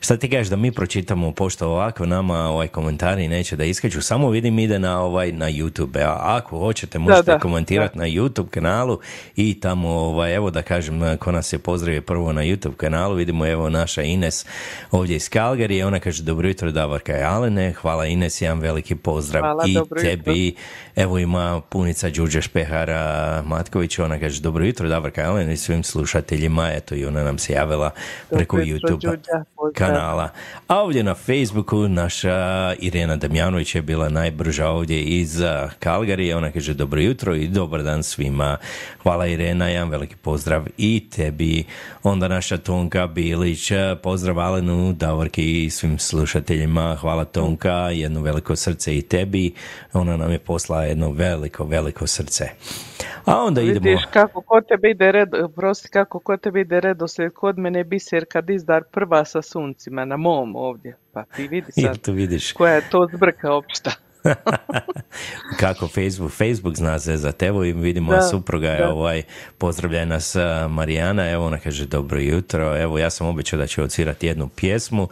Šta 0.00 0.16
ti 0.16 0.30
kažeš 0.30 0.48
da 0.48 0.56
mi 0.56 0.72
pročitamo, 0.72 1.32
pošto 1.32 1.68
ovako 1.68 2.06
nama 2.06 2.38
ovaj 2.38 2.68
komentari 2.68 3.28
neće 3.28 3.56
da 3.56 3.64
iskaču, 3.64 4.02
samo 4.02 4.30
vidim 4.30 4.58
ide 4.58 4.78
na 4.78 5.00
ovaj 5.02 5.32
na 5.32 5.50
YouTube. 5.50 6.02
A 6.04 6.18
ako 6.20 6.58
hoćete 6.58 6.98
možete 6.98 7.38
komentirati 7.38 7.98
na 7.98 8.04
YouTube 8.04 8.48
kanalu 8.50 9.00
i 9.36 9.60
tamo, 9.60 9.88
ovaj, 9.88 10.34
evo 10.34 10.50
da 10.50 10.62
kažem, 10.62 11.16
ko 11.18 11.32
nas 11.32 11.52
je 11.52 11.58
pozdravio 11.58 12.02
prvo 12.02 12.32
na 12.32 12.42
YouTube 12.42 12.76
kanalu, 12.76 13.14
vidimo 13.14 13.46
evo 13.46 13.70
naša 13.70 14.02
Ines 14.02 14.46
ovdje 14.90 15.16
iz 15.16 15.30
Calgary, 15.30 15.86
ona 15.86 16.00
kaže 16.00 16.22
dobro 16.22 16.48
jutro 16.48 16.72
Davorka 16.72 17.18
i 17.18 17.22
Alene, 17.22 17.72
hvala 17.72 18.06
Ines, 18.06 18.40
jedan 18.40 18.60
veliki 18.60 18.94
pozdrav 18.94 19.42
Hvala, 19.42 19.64
i 19.66 19.74
dobro 19.74 20.00
jutro. 20.00 20.10
tebi, 20.10 20.54
evo 20.96 21.18
ima 21.18 21.60
punica 21.60 22.10
Đuđa 22.10 22.40
Špehara 22.40 23.42
Matković, 23.46 23.98
ona 23.98 24.18
kaže 24.18 24.40
dobro 24.40 24.64
jutro 24.64 24.88
Davorka 24.88 25.22
i 25.22 25.24
Alene 25.24 25.52
i 25.52 25.56
svim 25.56 25.82
slušateljima, 25.82 26.70
eto 26.72 26.94
i 26.94 27.04
ona 27.04 27.24
nam 27.24 27.38
se 27.38 27.52
javila 27.52 27.90
preko 28.30 28.56
YouTube. 28.56 29.18
Kanala. 29.94 30.28
A 30.66 30.82
ovdje 30.82 31.02
na 31.02 31.14
Facebooku 31.14 31.88
naša 31.88 32.74
Irena 32.78 33.16
Damjanović 33.16 33.74
je 33.74 33.82
bila 33.82 34.08
najbrža 34.08 34.68
ovdje 34.68 35.02
iz 35.02 35.42
Kalgarije. 35.78 36.36
Ona 36.36 36.50
kaže 36.50 36.74
dobro 36.74 37.00
jutro 37.00 37.34
i 37.34 37.48
dobar 37.48 37.82
dan 37.82 38.02
svima. 38.02 38.56
Hvala 39.02 39.26
Irena, 39.26 39.68
jedan 39.68 39.90
veliki 39.90 40.16
pozdrav 40.16 40.66
i 40.78 41.10
tebi. 41.10 41.64
Onda 42.02 42.28
naša 42.28 42.56
Tonka 42.56 43.06
Bilić, 43.06 43.72
pozdrav 44.02 44.38
Alenu, 44.38 44.92
Davorki 44.92 45.64
i 45.64 45.70
svim 45.70 45.98
slušateljima. 45.98 46.96
Hvala 47.00 47.24
Tonka, 47.24 47.90
jedno 47.90 48.20
veliko 48.20 48.56
srce 48.56 48.96
i 48.96 49.02
tebi. 49.02 49.54
Ona 49.92 50.16
nam 50.16 50.32
je 50.32 50.38
poslala 50.38 50.84
jedno 50.84 51.10
veliko, 51.10 51.64
veliko 51.64 52.06
srce. 52.06 52.48
A 53.24 53.42
onda 53.42 53.60
idemo... 53.62 53.84
Vidiš 53.84 54.04
kako 54.12 54.40
kod 54.40 54.68
tebe 54.68 54.90
ide 54.90 55.12
red, 55.12 55.28
prosti, 55.56 55.88
kako 55.88 56.18
kod 56.18 56.40
tebe 56.40 56.60
ide 56.60 56.80
redoslijed, 56.80 57.32
kod 57.32 57.58
mene 57.58 57.78
je 57.78 57.84
biserka 57.84 58.40
dizdar 58.40 58.82
prva 58.92 59.24
sa 59.24 59.42
suncima 59.80 60.04
na 60.04 60.16
mom 60.16 60.56
ovdje. 60.56 60.96
Pa 61.12 61.24
ti 61.24 61.48
vidi 61.48 61.72
sad 61.72 62.14
vidiš? 62.14 62.52
koja 62.52 62.74
je 62.74 62.90
to 62.90 63.08
zbrka 63.14 63.52
opšta. 63.52 63.90
Kako 65.60 65.88
Facebook, 65.88 66.32
Facebook 66.32 66.76
zna 66.76 66.98
se 66.98 67.16
za 67.16 67.32
tevo 67.32 67.64
i 67.64 67.72
vidimo 67.72 68.12
Da, 68.12 68.22
supruga 68.22 68.68
je 68.68 68.78
da. 68.78 68.92
ovaj, 68.92 69.22
pozdravlja 69.58 70.04
nas 70.04 70.36
Marijana, 70.68 71.30
evo 71.30 71.46
ona 71.46 71.58
kaže 71.58 71.86
dobro 71.86 72.20
jutro, 72.20 72.82
evo 72.82 72.98
ja 72.98 73.10
sam 73.10 73.26
obećao 73.26 73.58
da 73.58 73.66
ću 73.66 73.82
odsvirati 73.82 74.26
jednu 74.26 74.48
pjesmu, 74.48 75.08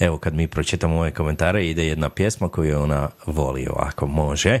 evo 0.00 0.18
kad 0.18 0.34
mi 0.34 0.48
pročitamo 0.48 0.98
ove 0.98 1.10
komentare 1.10 1.66
ide 1.66 1.86
jedna 1.86 2.08
pjesma 2.08 2.48
koju 2.48 2.82
ona 2.82 3.08
voli 3.26 3.66
ovako 3.70 4.06
može, 4.06 4.60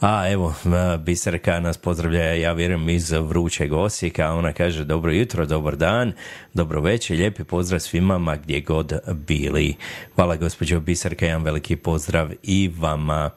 a 0.00 0.30
evo 0.30 0.54
Biserka 0.98 1.60
nas 1.60 1.76
pozdravlja, 1.76 2.34
ja 2.34 2.52
vjerujem 2.52 2.88
iz 2.88 3.10
vrućeg 3.10 3.72
Osijeka, 3.72 4.32
ona 4.32 4.52
kaže 4.52 4.84
dobro 4.84 5.12
jutro, 5.12 5.46
dobar 5.46 5.76
dan, 5.76 6.12
dobro 6.54 6.80
večer, 6.80 7.16
lijepi 7.16 7.44
pozdrav 7.44 7.80
svima 7.80 8.18
ma 8.18 8.36
gdje 8.36 8.60
god 8.60 8.92
bili. 9.26 9.74
Hvala 10.14 10.36
gospođo 10.36 10.80
Biserka, 10.80 11.26
jedan 11.26 11.42
veliki 11.42 11.76
pozdrav 11.76 12.30
i 12.42 12.70
vama. 12.78 13.30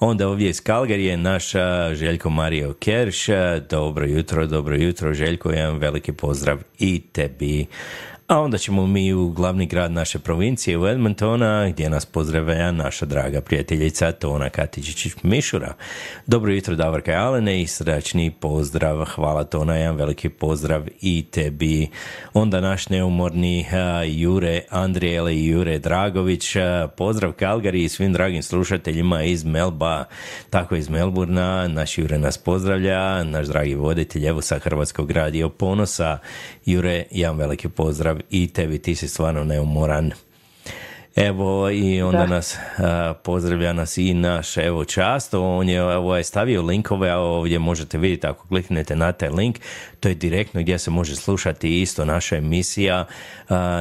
Onda 0.00 0.28
ovdje 0.28 0.48
iz 0.48 0.60
Kalgarije 0.60 1.16
naša 1.16 1.94
Željko 1.94 2.30
Mario 2.30 2.74
Kerš. 2.80 3.26
Dobro 3.70 4.06
jutro, 4.06 4.46
dobro 4.46 4.76
jutro 4.76 5.14
Željko, 5.14 5.50
jedan 5.50 5.78
veliki 5.78 6.12
pozdrav 6.12 6.58
i 6.78 7.00
tebi. 7.12 7.66
A 8.28 8.40
onda 8.40 8.58
ćemo 8.58 8.86
mi 8.86 9.12
u 9.12 9.30
glavni 9.30 9.66
grad 9.66 9.92
naše 9.92 10.18
provincije, 10.18 10.78
u 10.78 10.86
Edmontona, 10.86 11.68
gdje 11.68 11.90
nas 11.90 12.06
pozdravlja 12.06 12.72
naša 12.72 13.06
draga 13.06 13.40
prijateljica 13.40 14.12
Tona 14.12 14.50
Katičić-Mišura. 14.50 15.72
Dobro 16.26 16.52
jutro 16.52 16.76
Davorka 16.76 17.12
Alene 17.12 17.62
i 17.62 17.66
srdačni 17.66 18.30
pozdrav. 18.30 19.04
Hvala 19.04 19.44
Tona, 19.44 19.76
jedan 19.76 19.96
veliki 19.96 20.28
pozdrav 20.28 20.86
i 21.00 21.24
tebi. 21.30 21.88
Onda 22.34 22.60
naš 22.60 22.88
neumorni 22.88 23.66
Jure 24.06 24.62
Andrijele 24.70 25.34
i 25.34 25.46
Jure 25.46 25.78
Dragović. 25.78 26.56
Pozdrav 26.96 27.32
Kalgari 27.32 27.84
i 27.84 27.88
svim 27.88 28.12
dragim 28.12 28.42
slušateljima 28.42 29.22
iz 29.22 29.44
Melba, 29.44 30.04
tako 30.50 30.76
iz 30.76 30.88
Melburna. 30.88 31.68
Naš 31.68 31.98
Jure 31.98 32.18
nas 32.18 32.38
pozdravlja, 32.38 33.24
naš 33.24 33.46
dragi 33.46 33.74
voditelj, 33.74 34.26
evo 34.26 34.42
sa 34.42 34.58
Hrvatskog 34.58 35.10
radio 35.10 35.48
ponosa. 35.48 36.18
Jure, 36.64 37.04
jedan 37.10 37.36
veliki 37.36 37.68
pozdrav 37.68 38.17
i 38.30 38.48
tebi, 38.48 38.78
ti 38.78 38.94
si 38.94 39.08
stvarno 39.08 39.44
neumoran. 39.44 40.12
Evo 41.16 41.70
i 41.70 42.02
onda 42.02 42.18
Da. 42.18 42.26
nas 42.26 42.56
a, 42.78 43.14
pozdravlja 43.24 43.72
nas 43.72 43.98
i 43.98 44.14
naš 44.14 44.56
evo 44.56 44.84
často, 44.84 45.56
on 45.56 45.68
je 45.68 45.82
ovo 45.82 46.16
je 46.16 46.24
stavio 46.24 46.62
linkove, 46.62 47.10
a 47.10 47.18
ovdje 47.18 47.58
možete 47.58 47.98
vidjeti 47.98 48.26
ako 48.26 48.48
kliknete 48.48 48.96
na 48.96 49.12
taj 49.12 49.28
link, 49.28 49.58
to 50.00 50.08
je 50.08 50.14
direktno 50.14 50.60
gdje 50.60 50.78
se 50.78 50.90
može 50.90 51.16
slušati 51.16 51.80
isto 51.82 52.04
naša 52.04 52.36
emisija 52.36 53.06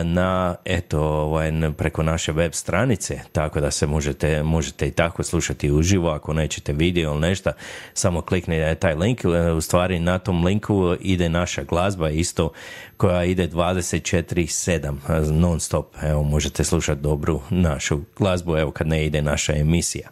na 0.04 0.56
eto 0.66 1.02
ovaj, 1.02 1.52
preko 1.78 2.04
naše 2.04 2.32
web 2.32 2.54
stranice, 2.54 3.20
tako 3.32 3.62
da 3.62 3.72
se 3.72 3.88
možete, 3.88 4.44
možete 4.44 4.88
i 4.88 4.92
tako 4.92 5.24
slušati 5.24 5.72
uživo 5.72 6.10
ako 6.10 6.34
nećete 6.34 6.74
video 6.74 7.12
ili 7.12 7.22
nešto, 7.22 7.52
samo 7.94 8.22
kliknite 8.22 8.76
taj 8.76 8.96
link, 8.96 9.26
e, 9.26 9.52
u 9.52 9.62
stvari 9.62 10.00
na 10.00 10.20
tom 10.20 10.46
linku 10.46 10.96
ide 11.02 11.30
naša 11.30 11.64
glazba 11.64 12.10
isto 12.10 12.52
koja 12.98 13.24
ide 13.24 13.48
24-7 13.48 15.32
non 15.32 15.60
stop, 15.60 15.96
evo 16.04 16.24
možete 16.24 16.64
slušati 16.64 17.02
dobru 17.02 17.42
našu 17.50 18.00
glazbu, 18.18 18.58
evo 18.58 18.72
kad 18.72 18.88
ne 18.88 19.06
ide 19.06 19.22
naša 19.22 19.56
emisija 19.56 20.10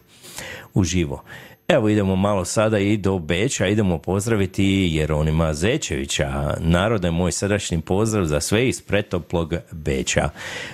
uživo. 0.73 1.23
Evo 1.67 1.89
idemo 1.89 2.15
malo 2.15 2.45
sada 2.45 2.79
i 2.79 2.97
do 2.97 3.19
Beča, 3.19 3.67
idemo 3.67 3.97
pozdraviti 3.97 4.89
Jeronima 4.93 5.53
Zečevića. 5.53 6.55
Narode, 6.59 7.11
moj 7.11 7.31
srdačni 7.31 7.81
pozdrav 7.81 8.25
za 8.25 8.39
sve 8.39 8.67
iz 8.67 8.81
pretoplog 8.81 9.53
Beča. 9.71 10.29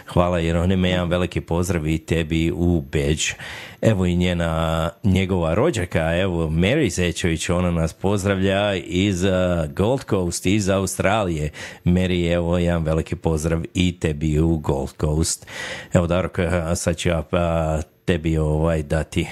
Hvala 0.07 0.39
Jeronime, 0.39 0.89
jedan 0.89 1.09
veliki 1.09 1.41
pozdrav 1.41 1.87
i 1.87 1.97
tebi 1.97 2.51
u 2.55 2.83
Beč. 2.91 3.33
Evo 3.81 4.05
i 4.05 4.15
njena, 4.15 4.89
njegova 5.03 5.53
rođaka, 5.53 6.17
evo 6.17 6.47
Mary 6.47 6.89
Zečević, 6.89 7.49
ona 7.49 7.71
nas 7.71 7.93
pozdravlja 7.93 8.75
iz 8.75 9.23
uh, 9.23 9.31
Gold 9.75 10.03
Coast, 10.09 10.45
iz 10.45 10.69
Australije. 10.69 11.49
Mary, 11.85 12.33
evo 12.33 12.57
jedan 12.57 12.83
veliki 12.83 13.15
pozdrav 13.15 13.61
i 13.73 13.99
tebi 13.99 14.39
u 14.39 14.57
Gold 14.57 14.91
Coast. 15.01 15.47
Evo 15.93 16.07
Darko, 16.07 16.41
sad 16.75 16.97
ću 16.97 17.09
ja 17.09 17.21
pa, 17.21 17.79
tebi 18.05 18.37
ovaj 18.37 18.83
dati, 18.83 19.27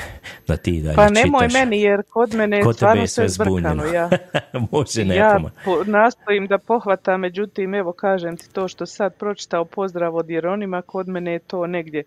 da 0.47 0.57
ti 0.57 0.81
dalje 0.81 0.95
Pa 0.95 1.09
nemoj 1.09 1.47
čitaš. 1.47 1.53
meni 1.53 1.81
jer 1.81 2.01
kod 2.09 2.33
mene 2.33 2.61
Kod 2.61 2.75
stvarno 2.75 3.01
je 3.01 3.07
sve 3.07 3.29
zbrkano. 3.29 3.83
Ja, 3.85 4.09
Može 4.71 5.05
ja 5.05 5.39
po, 5.65 5.83
nastojim 5.83 6.47
da 6.47 6.57
pohvatam, 6.57 7.21
međutim 7.21 7.73
evo 7.73 7.93
kažem 7.93 8.37
ti 8.37 8.53
to 8.53 8.67
što 8.67 8.85
sad 8.85 9.15
pročitao 9.15 9.65
pozdrav 9.65 10.15
od 10.15 10.29
Jeronima, 10.29 10.81
kod 10.81 11.07
mene 11.07 11.33
je 11.33 11.39
to 11.39 11.67
negdje 11.67 12.03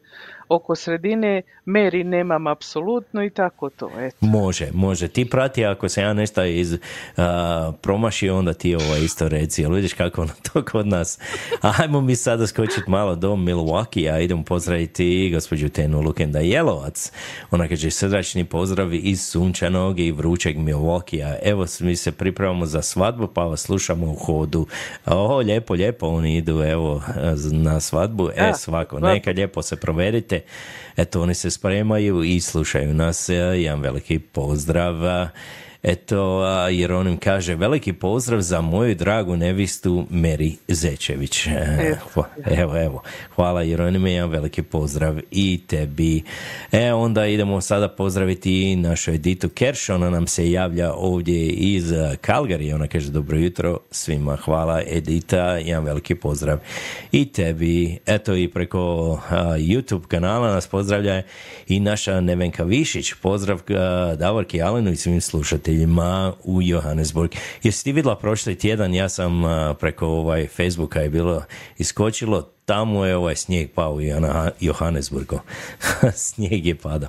oko 0.54 0.76
sredine, 0.76 1.42
Meri 1.64 2.04
nemam 2.04 2.46
apsolutno 2.46 3.24
i 3.24 3.30
tako 3.30 3.70
to. 3.70 3.90
Eto. 3.98 4.16
Može, 4.20 4.68
može. 4.72 5.08
Ti 5.08 5.24
prati 5.24 5.64
ako 5.64 5.88
se 5.88 6.02
ja 6.02 6.12
nešto 6.12 6.44
iz 6.44 6.78
a, 7.16 7.72
promašio, 7.80 8.38
onda 8.38 8.54
ti 8.54 8.74
ovo 8.74 8.96
isto 8.96 9.28
reci. 9.28 9.62
Jel 9.62 9.72
vidiš 9.72 9.92
kako 9.92 10.22
ono 10.22 10.32
to 10.52 10.64
kod 10.64 10.86
nas. 10.86 11.18
Ajmo 11.60 12.00
mi 12.00 12.16
sada 12.16 12.46
skočiti 12.46 12.90
malo 12.90 13.14
do 13.14 13.32
Milwaukee, 13.32 14.12
a 14.12 14.20
idemo 14.20 14.44
pozdraviti 14.44 15.30
gospođu 15.34 15.68
Tenu 15.68 16.00
Lukenda 16.00 16.38
Jelovac. 16.38 17.12
Ona 17.50 17.68
kaže 17.68 17.90
srdačni 17.90 18.44
pozdrav 18.44 18.94
iz 18.94 19.22
sunčanog 19.22 20.00
i 20.00 20.12
vrućeg 20.12 20.56
Milwaukee. 20.56 21.36
Evo 21.42 21.66
mi 21.80 21.96
se 21.96 22.12
pripremamo 22.12 22.66
za 22.66 22.82
svadbu, 22.82 23.26
pa 23.26 23.44
vas 23.44 23.60
slušamo 23.60 24.10
u 24.10 24.14
hodu. 24.14 24.66
O, 25.06 25.36
lijepo, 25.36 25.74
lijepo, 25.74 26.06
oni 26.06 26.36
idu 26.36 26.62
evo 26.62 27.02
na 27.52 27.80
svadbu. 27.80 28.30
E, 28.36 28.52
svako, 28.54 29.00
neka 29.00 29.30
lijepo 29.30 29.62
se 29.62 29.76
provedite. 29.76 30.41
Eto, 30.96 31.22
oni 31.22 31.34
se 31.34 31.50
spremaju 31.50 32.24
i 32.24 32.40
slušaju 32.40 32.94
nas. 32.94 33.28
Jedan 33.28 33.80
veliki 33.80 34.18
pozdrav. 34.18 34.94
Eto, 35.82 36.42
a, 36.44 36.68
Jeronim 36.68 37.16
kaže, 37.16 37.54
veliki 37.54 37.92
pozdrav 37.92 38.40
za 38.40 38.60
moju 38.60 38.94
dragu 38.94 39.36
nevistu 39.36 40.06
Meri 40.10 40.56
Zečević. 40.68 41.46
E, 41.46 41.96
Evo, 42.46 42.76
evo. 42.76 43.02
Hvala 43.34 43.62
Jeronime, 43.62 44.12
jedan 44.12 44.30
veliki 44.30 44.62
pozdrav 44.62 45.18
i 45.30 45.60
tebi. 45.66 46.22
E, 46.72 46.92
onda 46.92 47.26
idemo 47.26 47.60
sada 47.60 47.88
pozdraviti 47.88 48.72
i 48.72 48.76
našu 48.76 49.10
Editu 49.10 49.48
Kerš, 49.48 49.90
ona 49.90 50.10
nam 50.10 50.26
se 50.26 50.50
javlja 50.50 50.92
ovdje 50.92 51.48
iz 51.48 51.92
Kalgari, 52.20 52.72
ona 52.72 52.86
kaže 52.86 53.10
dobro 53.10 53.38
jutro 53.38 53.78
svima, 53.90 54.36
hvala 54.36 54.82
Edita, 54.86 55.44
jedan 55.44 55.84
veliki 55.84 56.14
pozdrav 56.14 56.58
i 57.12 57.32
tebi. 57.32 57.98
Eto 58.06 58.34
i 58.34 58.48
preko 58.48 59.12
a, 59.30 59.36
YouTube 59.58 60.06
kanala 60.06 60.54
nas 60.54 60.66
pozdravlja 60.66 61.22
i 61.68 61.80
naša 61.80 62.20
Nevenka 62.20 62.64
Višić, 62.64 63.14
pozdrav 63.14 63.60
a, 63.68 64.14
Davorki 64.18 64.62
Alenu 64.62 64.92
i 64.92 64.96
svim 64.96 65.20
slušateljima 65.20 65.71
u 66.44 66.62
Johannesburg. 66.62 67.30
Jesi 67.62 67.84
ti 67.84 67.92
vidjela 67.92 68.16
prošli 68.16 68.58
tjedan, 68.58 68.94
ja 68.94 69.08
sam 69.08 69.44
a, 69.44 69.74
preko 69.80 70.06
ovaj 70.06 70.46
Facebooka 70.46 71.00
je 71.00 71.10
bilo 71.10 71.42
iskočilo, 71.78 72.48
tamo 72.64 73.04
je 73.06 73.16
ovaj 73.16 73.36
snijeg 73.36 73.70
pao 73.74 73.92
u 73.92 74.00
Johana- 74.00 74.50
Johannesburgu. 74.60 75.40
snijeg 76.14 76.66
je 76.66 76.74
padao. 76.74 77.08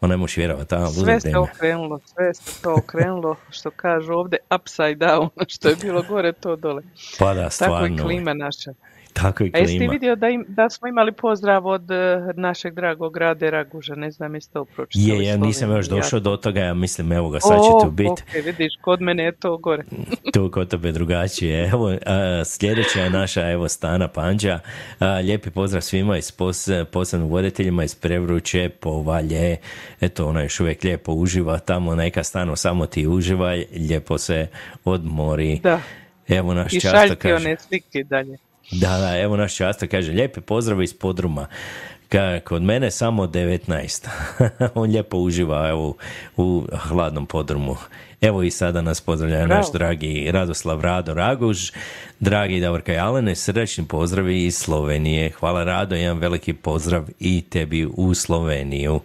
Ona 0.00 0.16
možeš 0.16 0.36
vjerovati, 0.36 0.70
tamo 0.70 0.90
Sve 0.90 1.20
se 1.20 1.38
okrenulo, 1.38 2.00
sve 2.14 2.34
se 2.34 2.62
to 2.62 2.74
okrenulo, 2.74 3.36
što 3.50 3.70
kažu 3.70 4.12
ovdje 4.12 4.38
upside 4.54 5.06
down, 5.06 5.28
što 5.54 5.68
je 5.68 5.76
bilo 5.76 6.02
gore, 6.02 6.32
to 6.32 6.56
dole. 6.56 6.82
Pa 7.18 7.34
da, 7.34 7.40
Tako 7.42 7.50
stvarno. 7.54 7.96
i 7.96 7.98
klima 7.98 8.34
naša. 8.34 8.72
Tako 9.12 9.44
i 9.44 9.50
A 9.54 9.58
jesi 9.58 9.76
klima. 9.78 9.92
vidio 9.92 10.16
da, 10.16 10.28
im, 10.28 10.44
da 10.48 10.70
smo 10.70 10.88
imali 10.88 11.12
pozdrav 11.12 11.66
od 11.66 11.90
eh, 11.90 12.18
našeg 12.36 12.74
dragog 12.74 13.16
Rade 13.16 13.50
Raguža, 13.50 13.94
ne 13.94 14.10
znam 14.10 14.34
jeste 14.34 14.52
to 14.52 14.64
pročitali. 14.64 15.24
Je, 15.24 15.28
ja 15.28 15.36
nisam 15.36 15.70
još 15.70 15.88
došao 15.88 16.20
do 16.20 16.36
toga, 16.36 16.60
ja 16.60 16.74
mislim, 16.74 17.12
evo 17.12 17.28
ga, 17.28 17.40
sad 17.40 17.58
će 17.58 17.84
tu 17.84 17.90
biti. 17.90 18.10
ok, 18.10 18.44
vidiš, 18.44 18.72
kod 18.80 19.00
mene 19.00 19.24
je 19.24 19.32
to 19.32 19.56
gore. 19.56 19.84
tu 20.34 20.50
kod 20.50 20.68
tebe 20.68 20.92
drugačije. 20.92 21.68
Evo, 21.68 21.96
a, 22.06 22.42
sljedeća 22.44 23.00
je 23.00 23.10
naša, 23.10 23.50
evo, 23.50 23.68
Stana 23.68 24.08
Panđa. 24.08 24.60
A, 24.98 25.14
lijepi 25.14 25.50
pozdrav 25.50 25.82
svima 25.82 26.18
iz 26.18 26.32
pos, 26.32 26.68
posebno 26.92 27.26
voditeljima 27.26 27.84
iz 27.84 27.94
Prevruće, 27.94 28.68
Povalje. 28.68 29.56
Eto, 30.00 30.26
ona 30.26 30.42
još 30.42 30.60
uvijek 30.60 30.84
lijepo 30.84 31.12
uživa 31.12 31.58
tamo, 31.58 31.94
neka 31.94 32.24
stano 32.24 32.56
samo 32.56 32.86
ti 32.86 33.06
uživaj, 33.06 33.64
lijepo 33.72 34.18
se 34.18 34.46
odmori. 34.84 35.60
Da. 35.62 35.80
Evo 36.28 36.54
naš 36.54 36.72
I 36.72 36.80
kaže. 36.80 37.34
one 37.36 37.56
slike 37.56 38.04
dalje. 38.04 38.49
Da, 38.70 38.98
da, 38.98 39.18
evo 39.18 39.36
naš 39.36 39.56
často 39.56 39.86
kaže, 39.90 40.12
lijepi 40.12 40.40
pozdrav 40.40 40.82
iz 40.82 40.94
podruma. 40.94 41.46
Ka, 42.08 42.40
kod 42.44 42.62
mene 42.62 42.90
samo 42.90 43.26
19. 43.26 44.08
On 44.74 44.90
lijepo 44.90 45.16
uživa 45.16 45.68
evo, 45.68 45.96
u 46.36 46.66
hladnom 46.72 47.26
podrumu. 47.26 47.76
Evo 48.20 48.42
i 48.42 48.50
sada 48.50 48.82
nas 48.82 49.00
pozdravlja 49.00 49.46
naš 49.46 49.72
dragi 49.72 50.30
Radoslav 50.30 50.80
Rado 50.80 51.14
Raguž, 51.14 51.70
dragi 52.20 52.60
Davorka 52.60 52.92
Jalene, 52.92 53.34
srdačni 53.34 53.84
pozdravi 53.84 54.44
iz 54.44 54.56
Slovenije. 54.56 55.30
Hvala 55.30 55.64
Rado, 55.64 55.94
jedan 55.94 56.18
veliki 56.18 56.52
pozdrav 56.52 57.04
i 57.20 57.42
tebi 57.50 57.86
u 57.86 58.14
Sloveniju. 58.14 59.00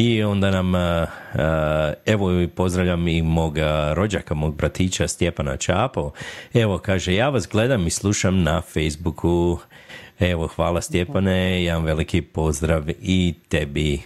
I 0.00 0.22
onda 0.22 0.50
nam, 0.50 0.74
a, 0.74 1.06
a, 1.34 1.92
evo 2.06 2.30
pozdravljam 2.54 3.08
i 3.08 3.22
mog 3.22 3.58
a, 3.58 3.92
rođaka, 3.94 4.34
mog 4.34 4.56
bratića 4.56 5.08
Stjepana 5.08 5.56
Čapo. 5.56 6.10
Evo, 6.54 6.78
kaže, 6.78 7.14
ja 7.14 7.28
vas 7.28 7.48
gledam 7.48 7.86
i 7.86 7.90
slušam 7.90 8.42
na 8.42 8.60
Facebooku. 8.60 9.58
Evo, 10.20 10.46
hvala 10.46 10.80
Stjepane, 10.82 11.64
jedan 11.64 11.84
veliki 11.84 12.22
pozdrav 12.22 12.84
i 13.02 13.34
tebi. 13.48 14.00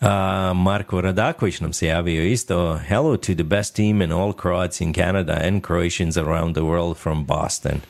A, 0.00 0.52
Marko 0.54 1.00
Radaković 1.00 1.60
nam 1.60 1.72
se 1.72 1.86
javio 1.86 2.24
isto. 2.24 2.78
Hello 2.88 3.16
to 3.16 3.34
the 3.34 3.42
best 3.42 3.76
team 3.76 4.00
and 4.02 4.12
all 4.12 4.32
Croats 4.32 4.80
in 4.80 4.92
Canada 4.92 5.40
and 5.44 5.62
Croatians 5.66 6.16
around 6.16 6.54
the 6.54 6.62
world 6.62 6.96
from 6.96 7.26
Boston. 7.26 7.80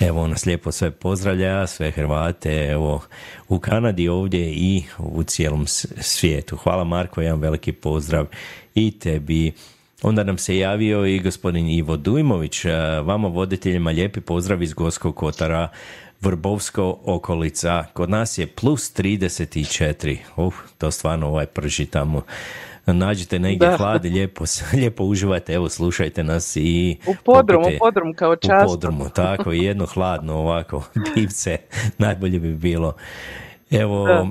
Evo, 0.00 0.26
nas 0.26 0.46
lijepo 0.46 0.72
sve 0.72 0.90
pozdravlja, 0.90 1.66
sve 1.66 1.90
Hrvate, 1.90 2.68
evo, 2.70 3.02
u 3.48 3.58
Kanadi 3.58 4.08
ovdje 4.08 4.52
i 4.52 4.82
u 4.98 5.22
cijelom 5.22 5.66
svijetu. 6.00 6.56
Hvala 6.56 6.84
Marko, 6.84 7.20
jedan 7.20 7.40
veliki 7.40 7.72
pozdrav 7.72 8.26
i 8.74 8.98
tebi. 8.98 9.52
Onda 10.02 10.24
nam 10.24 10.38
se 10.38 10.58
javio 10.58 11.06
i 11.06 11.18
gospodin 11.18 11.68
Ivo 11.68 11.96
Dujmović, 11.96 12.64
vama 13.04 13.28
voditeljima 13.28 13.90
lijepi 13.90 14.20
pozdrav 14.20 14.62
iz 14.62 14.72
Gorskog 14.72 15.16
Kotara, 15.16 15.68
Vrbovsko 16.20 16.98
okolica. 17.04 17.84
Kod 17.84 18.10
nas 18.10 18.38
je 18.38 18.46
plus 18.46 18.94
34. 18.94 20.16
Uh, 20.36 20.54
to 20.78 20.90
stvarno 20.90 21.26
ovaj 21.28 21.46
prži 21.46 21.86
tamo. 21.86 22.22
Nađite 22.86 23.38
negdje 23.38 23.68
Da. 23.68 23.76
hlad 23.76 24.04
lijepo, 24.04 24.44
lijepo 24.72 25.04
uživajte, 25.04 25.52
evo 25.52 25.68
slušajte 25.68 26.24
nas 26.24 26.56
i 26.56 26.96
U 27.06 27.14
podrum, 27.24 27.62
popite- 27.62 27.76
u 27.76 27.78
podrum 27.80 28.14
kao 28.14 28.32
u 28.32 28.36
čast. 28.38 28.66
podrumu, 28.66 29.08
tako, 29.08 29.52
jedno 29.52 29.86
hladno 29.86 30.34
ovako 30.34 30.82
pivce, 31.14 31.58
najbolje 31.98 32.38
bi 32.40 32.54
bilo. 32.54 32.94
Evo, 33.70 34.06
Da. 34.06 34.26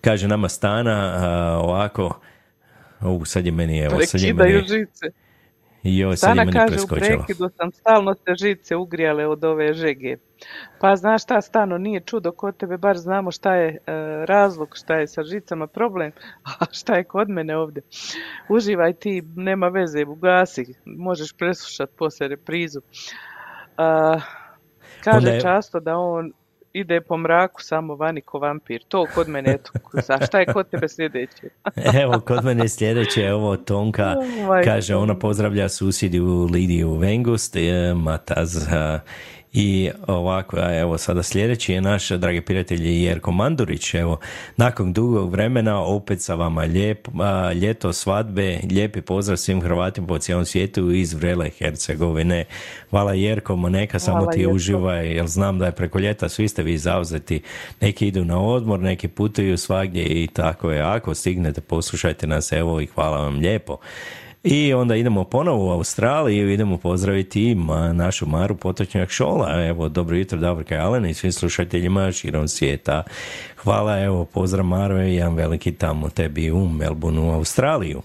kaže 0.00 0.28
nama 0.28 0.48
Stana, 0.48 1.14
a, 1.16 1.28
ovako, 1.58 2.20
u, 3.00 3.24
sad 3.24 3.46
je 3.46 3.52
meni, 3.52 3.78
evo, 3.78 3.90
sad 3.92 4.00
je 4.00 4.06
Prekidaju 4.34 4.54
meni, 4.56 4.68
žice. 4.68 5.06
Joj, 5.84 6.16
sad 6.16 6.36
meni 6.36 6.52
kaže 6.52 6.76
u 6.84 6.86
prekidu 6.88 7.50
sam 7.56 7.72
stalno 7.72 8.14
se 8.14 8.34
žice 8.40 8.76
ugrijale 8.76 9.26
od 9.26 9.44
ove 9.44 9.74
žege. 9.74 10.16
Pa 10.80 10.96
znaš 10.96 11.22
šta 11.22 11.40
Stano, 11.40 11.78
nije 11.78 12.00
čudo 12.00 12.32
kod 12.32 12.56
tebe, 12.56 12.76
bar 12.76 12.96
znamo 12.98 13.30
šta 13.30 13.54
je 13.54 13.68
e, 13.68 13.78
razlog, 14.26 14.68
šta 14.74 14.94
je 14.94 15.08
sa 15.08 15.22
žicama 15.22 15.66
problem, 15.66 16.12
a 16.60 16.64
šta 16.72 16.94
je 16.96 17.04
kod 17.04 17.28
mene 17.28 17.56
ovdje. 17.56 17.82
Uživaj 18.48 18.92
ti, 18.92 19.22
nema 19.36 19.68
veze, 19.68 20.04
ugasi, 20.04 20.74
možeš 20.84 21.32
preslušat 21.32 21.90
poslije 21.98 22.28
reprizu. 22.28 22.80
A, 23.76 24.20
kaže 25.04 25.28
je- 25.28 25.40
často 25.40 25.80
da 25.80 25.96
on 25.96 26.32
ide 26.74 27.00
po 27.00 27.16
mraku 27.16 27.62
samo 27.62 27.94
vani 27.94 28.20
ko 28.20 28.38
vampir. 28.38 28.82
To 28.88 29.06
kod 29.14 29.28
mene, 29.28 29.52
eto, 29.52 29.72
a 30.14 30.26
šta 30.26 30.40
je 30.40 30.46
kod 30.46 30.68
tebe 30.70 30.88
sljedeće? 30.88 31.48
Evo, 32.02 32.20
kod 32.20 32.44
mene 32.44 32.64
je 32.64 32.68
sljedeće, 32.68 33.32
ovo 33.32 33.56
Tonka 33.56 34.14
Oh, 34.18 34.64
kaže, 34.64 34.96
ona 34.96 35.18
pozdravlja 35.18 35.68
susjediju 35.68 36.48
Lidiju 36.52 36.94
Vengust, 36.94 37.56
Mataz, 37.96 38.66
i 39.54 39.90
ovako, 40.06 40.56
a 40.60 40.78
evo 40.80 40.98
sada 40.98 41.22
sljedeći 41.22 41.72
je 41.72 41.80
naš 41.80 42.08
dragi 42.08 42.40
prijatelj 42.40 43.04
Jerko 43.04 43.32
Mandurić, 43.32 43.94
evo, 43.94 44.18
nakon 44.56 44.92
dugog 44.92 45.30
vremena 45.30 45.80
opet 45.80 46.22
sa 46.22 46.34
vama 46.34 46.62
lijep, 46.62 47.08
a, 47.20 47.52
ljeto 47.52 47.92
svadbe, 47.92 48.60
lijepi 48.70 49.00
pozdrav 49.00 49.36
svim 49.36 49.62
Hrvatima 49.62 50.06
po 50.06 50.18
cijelom 50.18 50.44
svijetu 50.44 50.90
iz 50.90 51.14
Vrele 51.14 51.50
Hercegovine. 51.58 52.44
Hvala 52.90 53.12
Jerko, 53.12 53.56
neka 53.56 53.98
samo 53.98 54.18
Hvala, 54.18 54.32
ti 54.32 54.40
Jerko. 54.40 54.54
uživaj, 54.54 55.12
jer 55.12 55.26
znam 55.26 55.58
da 55.58 55.66
je 55.66 55.72
preko 55.72 55.98
ljeta 55.98 56.28
svi 56.28 56.48
ste 56.48 56.62
vi 56.62 56.78
zauzeti, 56.78 57.42
neki 57.80 58.06
idu 58.06 58.24
na 58.24 58.40
odmor, 58.40 58.80
neki 58.80 59.08
putuju 59.08 59.56
svagdje 59.56 60.04
i 60.04 60.26
tako 60.26 60.70
je. 60.70 60.80
Ako 60.82 61.14
stignete, 61.14 61.60
poslušajte 61.60 62.26
nas, 62.26 62.52
evo 62.52 62.80
i 62.80 62.86
hvala 62.86 63.20
vam 63.20 63.38
lijepo. 63.38 63.76
I 64.44 64.74
onda 64.74 64.96
idemo 64.96 65.24
ponovo 65.24 65.66
u 65.66 65.70
Australiju, 65.70 66.52
idemo 66.52 66.78
pozdraviti 66.78 67.54
ma, 67.54 67.92
našu 67.92 68.26
Maru 68.26 68.56
Potočnjak 68.56 69.10
Šola. 69.10 69.64
Evo, 69.66 69.88
dobro 69.88 70.16
jutro, 70.16 70.38
Davorka 70.38 70.74
Alena 70.74 71.08
i 71.08 71.14
svim 71.14 71.32
slušateljima 71.32 72.12
širom 72.12 72.48
svijeta. 72.48 73.02
Hvala, 73.56 74.00
evo, 74.00 74.24
pozdrav 74.24 74.64
Maro 74.66 75.02
i 75.02 75.14
jedan 75.14 75.34
veliki 75.34 75.72
tamo 75.72 76.08
tebi 76.08 76.50
u 76.50 76.68
Melbourneu, 76.68 77.28
u 77.28 77.32
Australiju. 77.32 78.02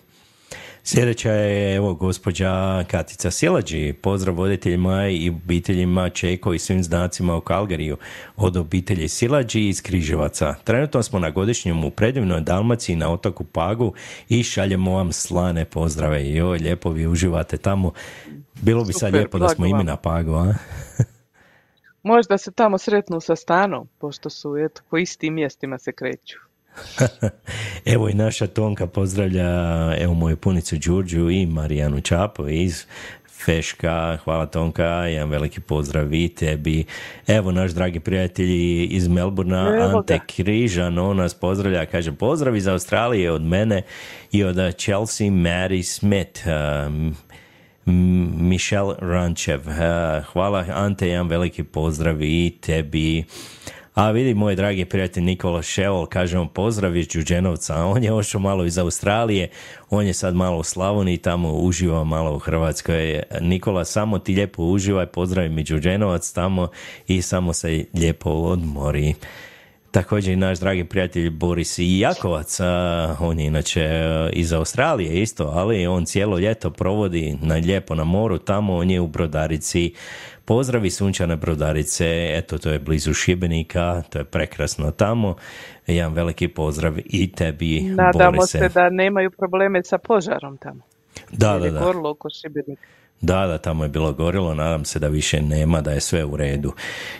Sljedeća 0.83 1.31
je 1.31 1.75
evo 1.75 1.93
gospođa 1.93 2.83
Katica 2.83 3.31
Silađi. 3.31 3.93
Pozdrav 3.93 4.35
voditeljima 4.35 5.07
i 5.07 5.29
obiteljima 5.29 6.09
Čeko 6.09 6.53
i 6.53 6.59
svim 6.59 6.83
znacima 6.83 7.35
u 7.35 7.41
Kalgariju 7.41 7.97
od 8.37 8.57
obitelji 8.57 9.07
Silađi 9.07 9.67
iz 9.67 9.81
Križevaca. 9.81 10.55
Trenutno 10.63 11.03
smo 11.03 11.19
na 11.19 11.29
godišnjem 11.29 11.83
u 11.83 11.91
predivnoj 11.91 12.41
Dalmaciji 12.41 12.95
na 12.95 13.13
otoku 13.13 13.43
Pagu 13.43 13.93
i 14.29 14.43
šaljemo 14.43 14.91
vam 14.91 15.11
slane 15.11 15.65
pozdrave. 15.65 16.29
Joj, 16.29 16.57
lijepo 16.57 16.89
vi 16.89 17.07
uživate 17.07 17.57
tamo. 17.57 17.91
Bilo 18.61 18.83
bi 18.83 18.93
sad 18.93 19.09
Super, 19.09 19.13
lijepo 19.13 19.39
da 19.39 19.49
smo 19.49 19.65
i 19.65 19.73
mi 19.73 19.83
na 19.83 19.95
Pagu, 19.95 20.33
a? 20.33 20.53
Možda 22.03 22.37
se 22.37 22.51
tamo 22.51 22.77
sretnu 22.77 23.19
sa 23.21 23.35
stanom, 23.35 23.87
pošto 23.97 24.29
su 24.29 24.57
eto, 24.57 24.81
po 24.89 24.97
istim 24.97 25.33
mjestima 25.33 25.77
se 25.77 25.91
kreću. 25.91 26.48
Evo 27.93 28.09
i 28.09 28.13
naša 28.13 28.47
Tonka 28.47 28.87
pozdravlja 28.87 29.45
evo 29.99 30.13
moju 30.13 30.37
punicu 30.37 30.75
Đurđu 30.77 31.29
i 31.29 31.45
Marijanu 31.45 32.01
Čapo 32.01 32.47
iz 32.47 32.85
Feška, 33.45 34.17
hvala 34.23 34.45
Tonka, 34.45 34.85
jedan 34.85 35.29
veliki 35.29 35.61
pozdrav 35.61 36.13
i 36.13 36.29
tebi. 36.29 36.85
Evo 37.27 37.51
naš 37.51 37.71
dragi 37.71 37.99
prijatelji 37.99 38.85
iz 38.85 39.07
Melburna, 39.07 39.75
Evo 39.81 39.97
Ante. 39.97 40.19
Križan, 40.27 40.97
on 40.97 41.17
nas 41.17 41.33
pozdravlja, 41.33 41.85
kaže 41.85 42.11
pozdrav 42.11 42.55
iz 42.55 42.67
Australije 42.67 43.31
od 43.31 43.41
mene 43.41 43.81
i 44.31 44.43
od 44.43 44.55
Chelsea 44.77 45.27
Mary 45.27 45.83
Smith. 45.83 46.41
um, 46.87 47.15
M- 47.85 48.49
Michelle 48.49 48.95
Rančev. 48.99 49.61
Hvala 50.33 50.65
Ante, 50.73 51.07
jedan 51.07 51.27
veliki 51.27 51.63
pozdrav 51.63 52.21
i 52.21 52.57
tebi. 52.61 53.23
A 53.99 54.11
vidi, 54.11 54.33
moj 54.33 54.55
dragi 54.55 54.85
prijatelj 54.85 55.23
Nikola 55.23 55.61
Šeol, 55.61 56.05
kažemo 56.05 56.47
pozdrav 56.47 56.97
iz 56.97 57.07
Đuđenovca. 57.07 57.85
On 57.85 58.03
je 58.03 58.13
ošao 58.13 58.41
malo 58.41 58.65
iz 58.65 58.77
Australije, 58.77 59.49
on 59.89 60.07
je 60.07 60.13
sad 60.13 60.35
malo 60.35 60.57
u 60.57 60.63
Slavoniji, 60.63 61.17
tamo 61.17 61.53
uživa 61.53 62.03
malo 62.03 62.35
u 62.35 62.39
Hrvatskoj. 62.39 63.23
Nikola, 63.41 63.85
samo 63.85 64.19
ti 64.19 64.35
lijepo 64.35 64.63
uživaj, 64.63 65.05
pozdravi 65.05 65.49
mi 65.49 65.63
Đuđenovac 65.63 66.31
tamo 66.31 66.67
i 67.07 67.21
samo 67.21 67.53
se 67.53 67.85
lijepo 67.93 68.29
odmori. 68.29 69.13
Također 69.91 70.33
i 70.33 70.35
naš 70.35 70.59
dragi 70.59 70.83
prijatelj 70.83 71.29
Boris 71.29 71.75
Jakovac, 71.77 72.59
on 73.19 73.39
je 73.39 73.45
inače 73.45 73.83
a, 73.83 74.29
iz 74.33 74.53
Australije 74.53 75.21
isto, 75.21 75.43
ali 75.43 75.87
on 75.87 76.05
cijelo 76.05 76.39
ljeto 76.39 76.69
provodi 76.69 77.37
na 77.41 77.55
lijepo 77.55 77.95
na 77.95 78.03
moru, 78.03 78.37
tamo 78.37 78.75
on 78.75 78.89
je 78.89 78.99
u 78.99 79.07
Brodarici. 79.07 79.93
Pozdravi 80.49 80.89
sunčane 80.89 81.35
Brodarice, 81.35 82.05
eto 82.33 82.57
to 82.57 82.69
je 82.69 82.79
blizu 82.79 83.13
Šibenika, 83.13 84.01
to 84.09 84.19
je 84.19 84.23
prekrasno 84.23 84.91
tamo. 84.91 85.35
Jedan 85.87 86.13
veliki 86.13 86.47
pozdrav 86.47 86.93
i 87.05 87.31
tebi, 87.31 87.81
Nadamo 87.81 88.31
Borise. 88.31 88.57
se 88.59 88.69
da 88.69 88.89
nemaju 88.89 89.31
probleme 89.31 89.83
sa 89.83 89.97
požarom 89.97 90.57
tamo. 90.57 90.81
Da, 91.31 91.59
da, 91.59 91.69
da. 91.69 91.79
gorilo 91.79 92.09
oko 92.09 92.29
Šibenika. 92.29 92.81
Da, 93.21 93.47
da, 93.47 93.57
tamo 93.57 93.83
je 93.83 93.89
bilo 93.89 94.13
gorilo, 94.13 94.55
nadam 94.55 94.85
se 94.85 94.99
da 94.99 95.07
više 95.07 95.41
nema, 95.41 95.81
da 95.81 95.91
je 95.91 96.01
sve 96.01 96.25
u 96.25 96.37
redu. 96.37 96.73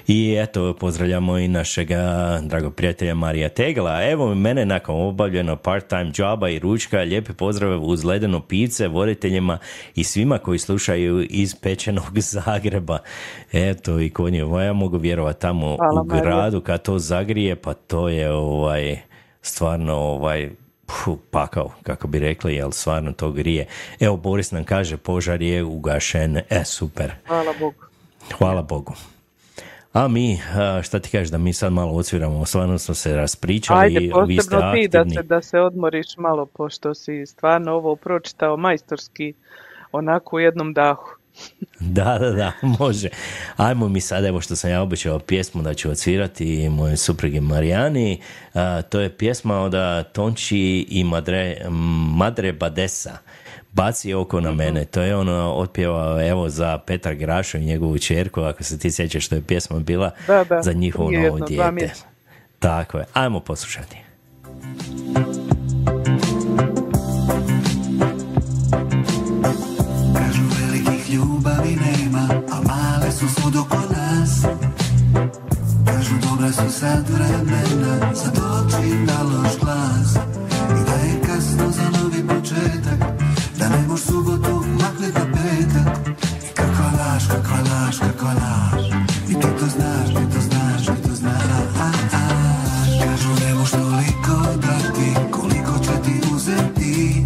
I 0.08 0.36
eto, 0.40 0.74
pozdravljamo 0.74 1.38
i 1.38 1.48
našega 1.48 2.40
dragog 2.44 2.76
prijatelja 2.76 3.14
Marija 3.14 3.50
Tegla. 3.50 4.04
Evo 4.04 4.36
mene 4.36 4.66
nakon 4.66 5.08
obavljeno 5.08 5.56
part-time 5.56 6.12
joba 6.16 6.50
i 6.50 6.60
ručka, 6.60 6.98
lijepi 6.98 7.34
pozdrav 7.34 7.84
uz 7.84 8.04
ledeno 8.04 8.40
pivce, 8.40 8.88
voditeljima 8.88 9.58
i 9.96 10.04
svima 10.04 10.38
koji 10.38 10.60
slušaju 10.60 11.28
iz 11.30 11.56
pečenog 11.56 12.20
Zagreba. 12.36 13.00
Eto, 13.52 14.00
i 14.00 14.10
konje, 14.10 14.40
ja 14.66 14.74
mogu 14.74 14.98
vjerovati 14.98 15.42
tamo 15.42 15.76
Hvala, 15.76 16.02
u 16.02 16.04
gradu 16.04 16.62
kad 16.62 16.82
to 16.82 17.00
zagrije, 17.00 17.56
pa 17.56 17.74
to 17.74 18.10
je 18.10 18.32
ovaj, 18.32 18.98
stvarno 19.42 19.96
ovaj, 19.96 20.50
Puh, 20.90 21.18
pakao, 21.32 21.72
kako 21.84 22.08
bi 22.08 22.20
rekli, 22.20 22.56
jel 22.56 22.72
stvarno 22.72 23.12
to 23.12 23.32
grije. 23.32 23.66
Evo, 24.00 24.18
Boris 24.18 24.52
nam 24.52 24.64
kaže, 24.64 24.98
požar 24.98 25.42
je 25.42 25.64
ugašen. 25.64 26.38
E, 26.50 26.64
super. 26.66 27.12
Hvala 27.28 27.54
Bogu. 27.60 27.84
Hvala 28.38 28.62
Bogu. 28.62 28.94
A 29.94 30.08
mi, 30.08 30.40
šta 30.84 31.00
ti 31.00 31.10
kažeš, 31.10 31.30
da 31.30 31.38
mi 31.38 31.54
sad 31.54 31.74
malo 31.74 31.92
odsviramo, 31.92 32.46
stvarno 32.46 32.78
smo 32.78 32.96
se 32.96 33.16
raspričali, 33.16 33.80
Ajde, 33.80 34.00
vi 34.00 34.38
ste 34.42 34.50
posebno 34.50 34.74
ti 34.74 34.88
da 34.88 35.00
aktivni. 35.00 35.16
se, 35.16 35.24
da 35.24 35.42
se 35.42 35.60
odmoriš 35.60 36.18
malo, 36.18 36.46
pošto 36.46 36.94
si 36.94 37.26
stvarno 37.26 37.72
ovo 37.72 37.96
pročitao 37.96 38.58
majstorski, 38.58 39.34
onako 39.92 40.36
u 40.36 40.40
jednom 40.40 40.74
dahu. 40.74 41.19
Da, 41.80 42.18
da, 42.18 42.32
da, 42.32 42.52
može. 42.62 43.10
Ajmo 43.58 43.88
mi 43.90 44.02
sad, 44.02 44.26
evo 44.26 44.42
što 44.42 44.56
sam 44.56 44.72
ja 44.72 44.82
obećao 44.82 45.20
pjesmu 45.20 45.62
da 45.62 45.74
ću 45.74 45.90
odsvirati 45.90 46.70
moje 46.70 46.98
supruge 46.98 47.42
Marijani. 47.42 48.22
A, 48.54 48.82
to 48.82 49.00
je 49.00 49.18
pjesma 49.18 49.60
od 49.60 49.74
Tonči 50.12 50.86
i 50.90 51.04
Madre, 51.04 51.58
Madre 52.16 52.54
Badesa. 52.54 53.18
Baci 53.72 54.14
oko 54.14 54.42
na 54.42 54.52
mene. 54.52 54.86
To 54.86 55.02
je 55.02 55.16
ono 55.16 55.54
otpjevao 55.54 56.22
evo 56.22 56.50
za 56.50 56.78
Petra 56.78 57.14
Grašo 57.14 57.58
i 57.58 57.66
njegovu 57.66 57.98
čerku, 57.98 58.42
ako 58.42 58.64
se 58.64 58.80
ti 58.80 58.92
sjećaš 58.92 59.26
što 59.26 59.36
je 59.36 59.42
pjesma 59.42 59.80
bila 59.80 60.12
Da, 60.28 60.44
da, 60.44 60.62
za 60.62 60.74
njihovo 60.74 61.12
novo 61.12 61.40
dijete. 61.40 61.94
Tako 62.60 62.98
je. 62.98 63.06
Ajmo 63.14 63.40
poslušati. 63.40 63.98
sad 76.80 77.10
vremena 77.10 78.14
za 78.14 78.32
doći 78.32 78.90
na 79.08 79.24
loš 79.24 79.60
glas. 79.62 80.16
I 80.70 80.86
da 80.86 80.94
je 80.94 81.22
kasno 81.28 81.72
za 81.72 82.00
novi 82.00 82.28
početak 82.28 83.00
Da 83.60 83.70
ne 83.70 83.88
moš 83.88 84.02
subotu 84.02 84.64
makli 84.82 85.12
da 85.12 85.26
petak. 85.34 85.98
I 86.44 86.54
kako 86.56 86.84
laš, 86.98 87.24
kako 87.28 87.56
laš, 87.72 87.98
kako 88.00 88.26
laš. 88.26 88.86
I 89.30 89.34
ti 89.34 89.48
to 89.60 89.66
znaš, 89.66 90.08
ti 90.10 90.36
to 90.36 90.42
znaš, 90.42 90.86
ti 90.86 91.10
to 91.10 91.16
znaš. 91.16 91.44
Kažu 93.04 93.46
ne 93.46 93.54
moš 93.54 93.72
toliko 93.72 94.56
dati 94.56 95.32
Koliko 95.32 95.80
će 95.80 96.02
ti 96.04 96.34
uzeti. 96.36 97.26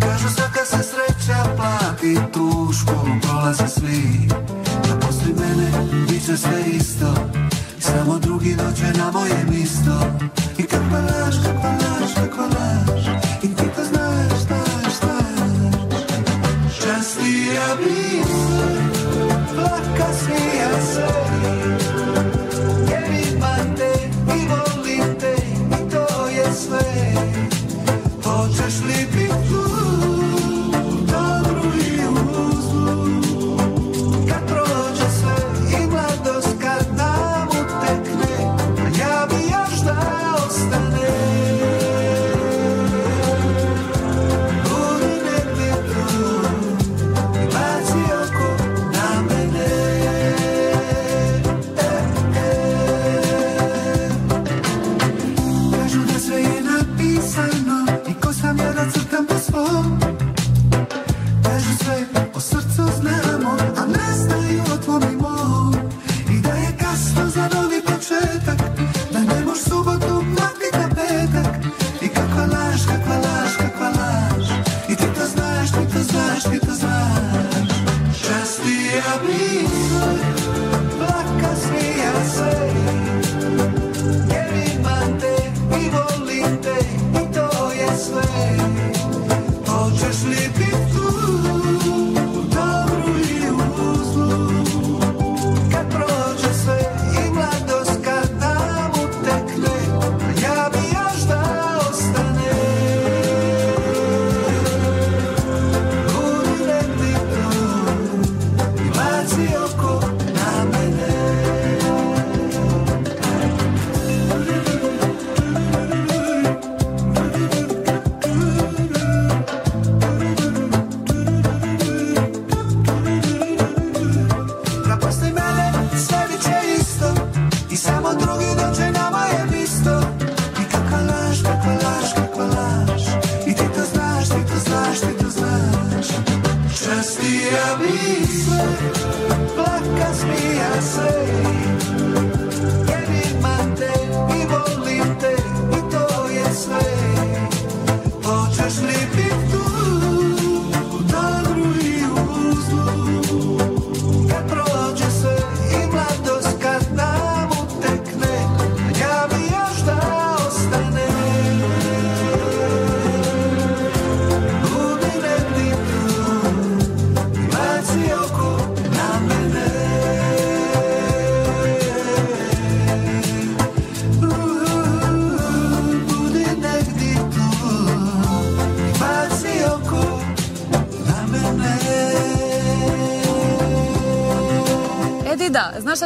Kažu 0.00 0.28
svaka 0.28 0.64
se 0.64 0.78
sreća 0.90 1.56
plati 1.56 2.18
Tu 2.32 2.72
školu 2.72 3.20
prolaze 3.22 3.68
svi. 3.68 4.28
Da 4.88 4.98
poslije 5.00 5.34
mene 5.34 5.70
bit 6.08 6.26
će 6.26 6.36
sve 6.36 6.62
isto 6.72 7.27
dođe 8.58 8.98
na 8.98 9.10
moje 9.10 9.44
misto 9.50 9.96
I 10.58 10.62
kako 10.62 10.94
laž, 10.94 11.36
kako 11.44 11.66
laž, 11.66 12.14
kako 12.14 12.42
laž 12.42 13.06
I 13.42 13.48
ti 13.56 13.64
to 13.76 13.84
znaš, 13.84 14.38
znaš, 14.46 14.92
znaš. 15.00 15.74
Častija 16.82 17.66
blizu, 17.76 18.42
plaka 19.54 20.12
smija 20.12 20.82
se. 20.92 21.06
Jer 22.90 23.32
imam 23.32 23.76
te 23.76 23.92
i 24.36 24.48
volim 24.48 25.18
te 25.20 25.34
i 25.78 25.90
to 25.90 26.28
je 26.28 26.52
sve. 26.54 27.14
Hoćeš 28.24 28.80
li 28.86 29.06
biti 29.12 29.27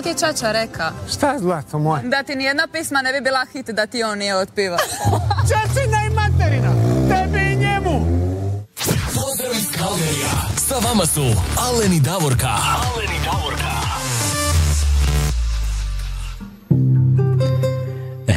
Ti 0.03 0.09
je 0.09 0.15
Čača 0.15 0.53
reka? 0.53 0.93
Šta 1.13 1.39
zlato 1.39 1.79
moje? 1.79 2.03
Da 2.03 2.23
ti 2.23 2.37
nijedna 2.37 2.67
pisma 2.73 3.03
ne 3.03 3.13
bi 3.13 3.21
bila 3.21 3.47
hit 3.53 3.67
da 3.71 3.87
ti 3.87 4.03
on 4.03 4.19
nije 4.19 4.37
otpiva. 4.37 4.79
Čečina 5.49 5.99
i 6.07 6.15
materina, 6.15 6.73
tebi 7.09 7.53
i 7.53 7.57
njemu. 7.57 8.07
Pozdrav 9.07 9.53
iz 9.53 9.67
Kalgerija. 9.79 10.31
Sa 10.57 10.75
vama 10.89 11.07
su 11.07 11.23
Alen 11.59 11.93
i 11.93 12.01
Davorka. 12.01 12.49
Alen 12.49 13.11
i 13.11 13.25
Davorka. 13.25 13.73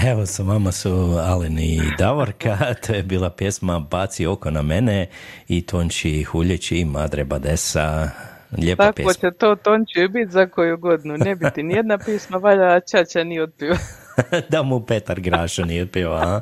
Evo 0.07 0.25
sa 0.25 0.43
vama 0.43 0.71
su 0.71 1.17
Alen 1.23 1.59
i 1.59 1.81
Davorka, 1.97 2.57
to 2.87 2.93
je 2.93 3.03
bila 3.03 3.29
pjesma 3.29 3.79
Baci 3.79 4.25
oko 4.25 4.51
na 4.51 4.61
mene 4.61 5.07
i 5.47 5.61
Tonči 5.61 6.23
Huljeći 6.23 6.77
i 6.77 6.85
Madre 6.85 7.23
Badesa. 7.23 8.09
Lijepa 8.57 8.83
Tako 8.83 8.95
pjesma. 8.95 9.13
će 9.13 9.37
to 9.37 9.55
Tonči 9.55 10.07
biti 10.07 10.31
za 10.31 10.45
koju 10.47 10.77
godinu. 10.77 11.17
Ne 11.17 11.35
biti 11.35 11.63
nijedna 11.63 11.97
pisma, 11.97 12.37
valja 12.37 12.79
Čača 12.79 13.23
nije 13.23 13.43
otpio. 13.43 13.75
da 14.51 14.63
mu 14.63 14.85
Petar 14.85 15.19
Grašo 15.19 15.65
nije 15.65 15.87
pio, 15.87 16.11
a? 16.11 16.41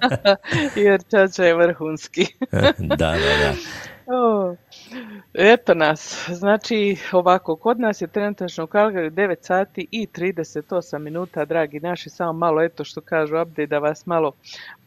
Jer 0.84 1.02
Čača 1.10 1.44
je 1.44 1.54
vrhunski. 1.54 2.26
da, 2.78 2.96
da, 2.96 3.16
da. 3.16 3.54
O, 4.06 4.56
eto 5.38 5.74
nas, 5.74 6.30
znači 6.32 6.96
ovako, 7.12 7.56
kod 7.56 7.80
nas 7.80 8.00
je 8.00 8.06
trenutačno 8.06 8.64
u 8.64 8.66
Kalgariju 8.66 9.10
9 9.10 9.36
sati 9.40 9.86
i 9.90 10.06
38 10.06 10.98
minuta, 10.98 11.44
dragi 11.44 11.80
naši, 11.80 12.10
samo 12.10 12.32
malo, 12.32 12.62
eto 12.62 12.84
što 12.84 13.00
kažu 13.00 13.42
update, 13.42 13.66
da 13.66 13.78
vas 13.78 14.06
malo 14.06 14.32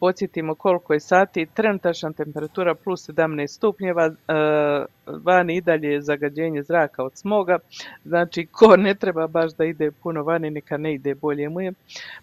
podsjetimo 0.00 0.54
koliko 0.54 0.92
je 0.92 1.00
sati, 1.00 1.46
trenutačna 1.54 2.12
temperatura 2.12 2.74
plus 2.74 3.08
17 3.08 3.46
stupnjeva, 3.46 4.06
e, 4.06 4.12
vani 5.06 5.56
i 5.56 5.60
dalje 5.60 5.88
je 5.88 6.02
zagađenje 6.02 6.62
zraka 6.62 7.04
od 7.04 7.12
smoga, 7.14 7.58
znači 8.04 8.46
ko 8.46 8.76
ne 8.76 8.94
treba 8.94 9.26
baš 9.26 9.52
da 9.52 9.64
ide 9.64 9.90
puno 9.90 10.22
vani, 10.22 10.50
neka 10.50 10.76
ne 10.76 10.94
ide, 10.94 11.14
bolje 11.14 11.48
mu 11.48 11.60
je, 11.60 11.72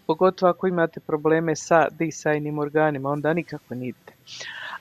pogotovo 0.06 0.50
ako 0.50 0.68
imate 0.68 1.00
probleme 1.00 1.56
sa 1.56 1.88
disajnim 1.92 2.60
organima, 2.60 3.10
onda 3.10 3.34
nikako 3.34 3.76
ne 3.76 3.88
idete. 3.88 4.14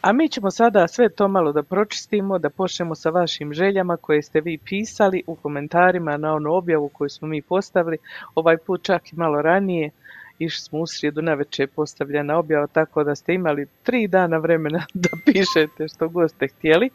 A 0.00 0.12
mi 0.12 0.28
ćemo 0.28 0.50
sada 0.50 0.88
sve 0.88 1.08
to 1.08 1.28
malo 1.28 1.52
da 1.52 1.62
pročistimo, 1.62 2.38
da 2.38 2.50
počnemo 2.50 2.94
sa 2.94 3.10
vašim 3.10 3.35
željama 3.52 3.96
koje 3.96 4.22
ste 4.22 4.40
vi 4.40 4.58
pisali 4.58 5.22
u 5.26 5.34
komentarima 5.34 6.16
na 6.16 6.34
onu 6.34 6.54
objavu 6.54 6.88
koju 6.88 7.08
smo 7.08 7.28
mi 7.28 7.42
postavili, 7.42 7.98
ovaj 8.34 8.56
put 8.56 8.82
čak 8.82 9.12
i 9.12 9.16
malo 9.16 9.42
ranije, 9.42 9.90
išli 10.38 10.60
smo 10.60 10.78
u 10.78 10.86
srijedu 10.86 11.22
na 11.22 11.34
večer 11.34 11.68
postavljena 11.68 12.38
objava, 12.38 12.66
tako 12.66 13.04
da 13.04 13.14
ste 13.14 13.34
imali 13.34 13.66
tri 13.82 14.08
dana 14.08 14.38
vremena 14.38 14.86
da 14.94 15.08
pišete 15.24 15.88
što 15.88 16.08
god 16.08 16.30
ste 16.30 16.48
htjeli. 16.48 16.90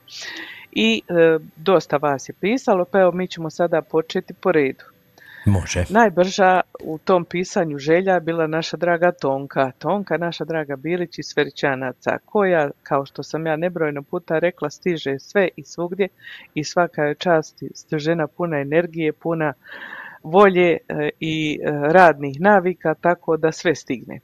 I 0.71 1.01
e, 1.07 1.39
dosta 1.55 1.97
vas 1.97 2.29
je 2.29 2.33
pisalo, 2.33 2.85
pa 2.85 2.99
evo 2.99 3.11
mi 3.11 3.27
ćemo 3.27 3.49
sada 3.49 3.81
početi 3.81 4.33
po 4.33 4.51
redu. 4.51 4.90
Može. 5.45 5.85
Najbrža 5.89 6.61
u 6.83 6.97
tom 6.97 7.25
pisanju 7.25 7.77
želja 7.77 8.19
bila 8.19 8.47
naša 8.47 8.77
draga 8.77 9.11
Tonka. 9.11 9.71
Tonka, 9.79 10.17
naša 10.17 10.45
draga 10.45 10.75
Bilić 10.75 11.19
iz 11.19 11.25
Sveričanaca, 11.25 12.17
koja, 12.25 12.69
kao 12.83 13.05
što 13.05 13.23
sam 13.23 13.45
ja 13.47 13.55
nebrojno 13.55 14.03
puta 14.03 14.39
rekla, 14.39 14.69
stiže 14.69 15.19
sve 15.19 15.49
i 15.55 15.63
svugdje 15.63 16.07
i 16.53 16.63
svaka 16.63 17.03
je 17.03 17.15
čast 17.15 17.63
žena 17.91 18.27
puna 18.27 18.59
energije, 18.59 19.13
puna 19.13 19.53
volje 20.23 20.77
e, 20.87 21.09
i 21.19 21.59
e, 21.63 21.71
radnih 21.71 22.41
navika, 22.41 22.93
tako 22.93 23.37
da 23.37 23.51
sve 23.51 23.75
stigne. 23.75 24.19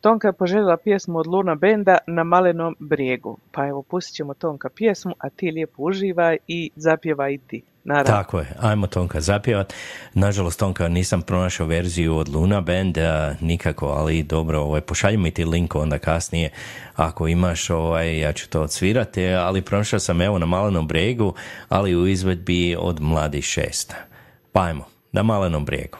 Tonka 0.00 0.28
je 0.28 0.32
poželjela 0.32 0.76
pjesmu 0.76 1.18
od 1.18 1.26
Luna 1.26 1.54
Benda 1.54 1.98
na 2.06 2.24
Malenom 2.24 2.76
brijegu. 2.78 3.38
Pa 3.52 3.66
evo, 3.66 3.82
pustit 3.82 4.14
ćemo 4.14 4.34
Tonka 4.34 4.68
pjesmu, 4.76 5.12
a 5.18 5.30
ti 5.30 5.50
lijepo 5.50 5.82
uživaj 5.82 6.36
i 6.48 6.70
zapjevaj 6.76 7.34
i 7.34 7.38
ti. 7.38 7.62
Naravno. 7.84 8.12
Tako 8.12 8.38
je, 8.38 8.46
ajmo 8.60 8.86
Tonka 8.86 9.20
zapjevat. 9.20 9.72
Nažalost, 10.14 10.58
Tonka, 10.58 10.88
nisam 10.88 11.22
pronašao 11.22 11.66
verziju 11.66 12.16
od 12.16 12.28
Luna 12.28 12.60
Band, 12.60 12.98
a, 12.98 13.34
nikako, 13.40 13.86
ali 13.86 14.22
dobro, 14.22 14.60
ovaj, 14.60 14.80
pošalji 14.80 15.16
mi 15.16 15.30
ti 15.30 15.44
link 15.44 15.74
onda 15.74 15.98
kasnije, 15.98 16.50
ako 16.96 17.28
imaš, 17.28 17.70
ovaj, 17.70 18.18
ja 18.18 18.32
ću 18.32 18.48
to 18.48 18.62
odsvirati, 18.62 19.28
ali 19.28 19.62
pronašao 19.62 20.00
sam 20.00 20.20
evo 20.20 20.38
na 20.38 20.46
Malenom 20.46 20.88
bregu, 20.88 21.34
ali 21.68 21.96
u 21.96 22.06
izvedbi 22.06 22.76
od 22.78 23.00
Mladi 23.00 23.42
šest. 23.42 23.94
Pa 24.52 24.62
ajmo, 24.62 24.84
na 25.12 25.22
Malenom 25.22 25.64
brijegu. 25.64 25.98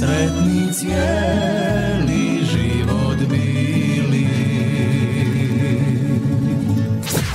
Sretni 0.00 0.72
cijeli 0.72 2.44
život 2.44 3.18
bili 3.18 4.26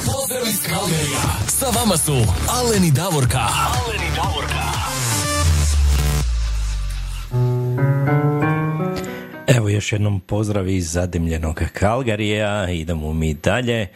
Pozdrav 0.05 0.47
iz 0.47 0.61
Kalgerija. 0.69 1.21
Sa 1.47 1.65
vama 1.65 1.97
su 1.97 2.15
Aleni 2.49 2.91
Davorka. 2.91 3.39
Aleni 3.39 4.09
Davorka. 4.15 4.65
Evo 9.47 9.69
još 9.69 9.91
jednom 9.91 10.19
pozdrav 10.19 10.67
iz 10.67 10.91
zadimljenog 10.91 11.61
Kalgarija, 11.73 12.69
idemo 12.69 13.13
mi 13.13 13.33
dalje. 13.33 13.87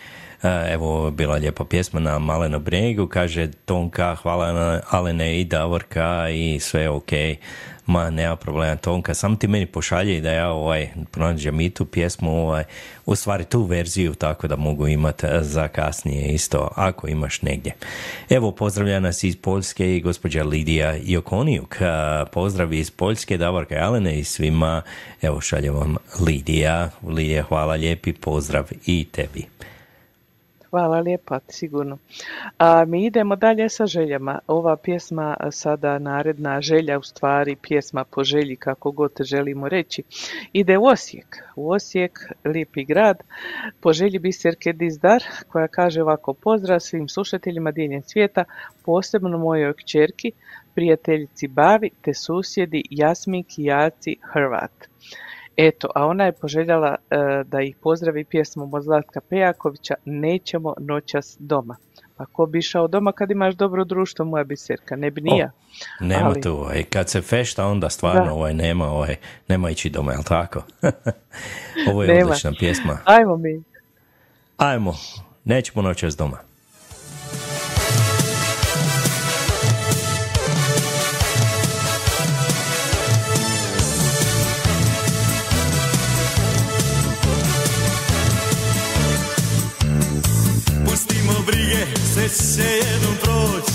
E, 0.44 0.74
Evo, 0.74 1.12
bila 1.12 1.36
lijepa 1.36 1.66
pjesma 1.66 2.00
na 2.00 2.20
Maleno 2.20 2.60
bregu, 2.60 3.08
kaže 3.08 3.52
Tonka, 3.66 4.16
hvala 4.16 4.82
Alene 4.90 5.40
i 5.40 5.46
Davorka 5.46 6.30
i 6.30 6.60
sve 6.60 6.90
ok. 6.90 7.12
Ma, 7.86 8.10
nema 8.10 8.36
problema 8.36 8.76
Tonka, 8.76 9.14
samo 9.14 9.36
ti 9.36 9.48
meni 9.48 9.66
pošalje 9.66 10.22
da 10.22 10.32
ja 10.32 10.50
ovaj, 10.50 10.90
pronađem 11.12 11.60
i 11.62 11.70
tu 11.70 11.86
pjesmu, 11.86 12.32
ovaj, 12.32 12.64
u 13.06 13.16
stvari 13.16 13.44
tu 13.44 13.64
verziju, 13.64 14.16
tako 14.16 14.48
da 14.48 14.56
mogu 14.56 14.88
imati 14.88 15.28
za 15.42 15.68
kasnije 15.68 16.34
isto, 16.34 16.70
ako 16.76 17.08
imaš 17.08 17.42
negdje. 17.42 17.74
Evo, 18.30 18.52
pozdravlja 18.52 19.00
nas 19.00 19.24
iz 19.24 19.38
Poljske 19.38 19.96
i 19.96 20.02
gospođa 20.02 20.44
Lidija 20.44 20.96
Jokonijuk. 21.04 21.82
A, 21.82 22.26
Pozdrav 22.32 22.74
iz 22.74 22.92
Poljske, 22.92 23.38
Davorka 23.38 23.76
Alene 23.76 24.20
i 24.20 24.24
svima. 24.24 24.82
Evo, 25.22 25.42
šaljem 25.42 25.76
vam 25.76 25.96
Lidija. 26.20 26.90
Lidija, 27.08 27.44
hvala 27.44 27.74
lijepi, 27.76 28.14
pozdrav 28.14 28.66
i 28.86 29.08
tebi. 29.12 29.46
Hvala 30.70 31.00
lijepa, 31.00 31.40
sigurno. 31.48 31.98
A 32.58 32.86
mi 32.86 33.06
idemo 33.06 33.36
dalje 33.36 33.70
sa 33.70 33.86
željama. 33.86 34.40
Ova 34.48 34.76
pjesma 34.78 35.38
sada 35.52 36.00
naredna 36.00 36.62
želja, 36.62 37.00
u 37.00 37.04
stvari 37.04 37.56
pjesma 37.56 38.04
po 38.04 38.24
želji, 38.24 38.56
kako 38.56 38.92
god 38.92 39.12
želimo 39.20 39.70
reći, 39.70 40.04
ide 40.54 40.78
u 40.78 40.86
Osijek. 40.86 41.44
U 41.56 41.72
Osijek, 41.72 42.20
lijepi 42.46 42.84
grad, 42.86 43.24
po 43.82 43.94
želji 43.94 44.20
Biserke 44.20 44.74
Dizdar, 44.74 45.24
koja 45.48 45.68
kaže 45.68 46.02
ovako, 46.02 46.34
pozdrav 46.34 46.80
svim 46.80 47.08
slušateljima 47.08 47.72
diljem 47.72 48.04
svijeta, 48.04 48.44
posebno 48.86 49.38
mojoj 49.38 49.74
kćerki, 49.74 50.32
prijateljici 50.76 51.48
Bavi, 51.48 51.90
te 52.02 52.14
susjedi 52.14 52.84
Jasminki 52.90 53.64
Jaci 53.64 54.16
Hrvat. 54.34 54.72
Eto, 55.62 55.88
a 55.96 56.06
ona 56.06 56.26
je 56.26 56.32
poželjela 56.32 56.96
e, 57.10 57.16
da 57.44 57.62
ih 57.62 57.76
pozdravi 57.84 58.24
pjesmom 58.24 58.74
od 58.74 58.84
Zlatka 58.84 59.22
Pejakovića 59.30 59.96
Nećemo 60.06 60.74
noćas 60.80 61.38
doma. 61.40 61.76
Pa 62.18 62.26
ko 62.26 62.46
bi 62.46 62.60
išao 62.60 62.88
doma 62.88 63.12
kad 63.12 63.32
imaš 63.32 63.56
dobro 63.56 63.84
društvo, 63.84 64.26
moja 64.26 64.44
biserka, 64.44 64.96
ne 64.96 65.12
bi 65.12 65.22
ni 65.22 65.32
O, 65.34 65.38
ja. 65.38 65.52
Nema 66.00 66.26
Ali- 66.30 66.42
tu, 66.42 66.50
ovaj, 66.52 66.84
kad 66.84 67.10
se 67.10 67.22
fešta 67.22 67.66
onda 67.68 67.90
stvarno 67.90 68.26
Da. 68.26 68.34
ovaj, 68.34 68.54
nema, 68.54 68.92
ovaj, 68.92 69.16
nema 69.48 69.70
ići 69.70 69.90
doma, 69.90 70.12
jel 70.12 70.24
tako? 70.24 70.64
Ovo 71.90 72.04
je 72.04 72.14
Nema. 72.14 72.30
odlična 72.30 72.52
pjesma. 72.60 72.98
Ajmo 73.06 73.38
mi. 73.38 73.64
Ajmo, 74.58 74.94
nećemo 75.46 75.82
noćas 75.82 76.18
doma. 76.18 76.38
Će 92.30 92.62
jednom 92.62 93.16
proć 93.22 93.66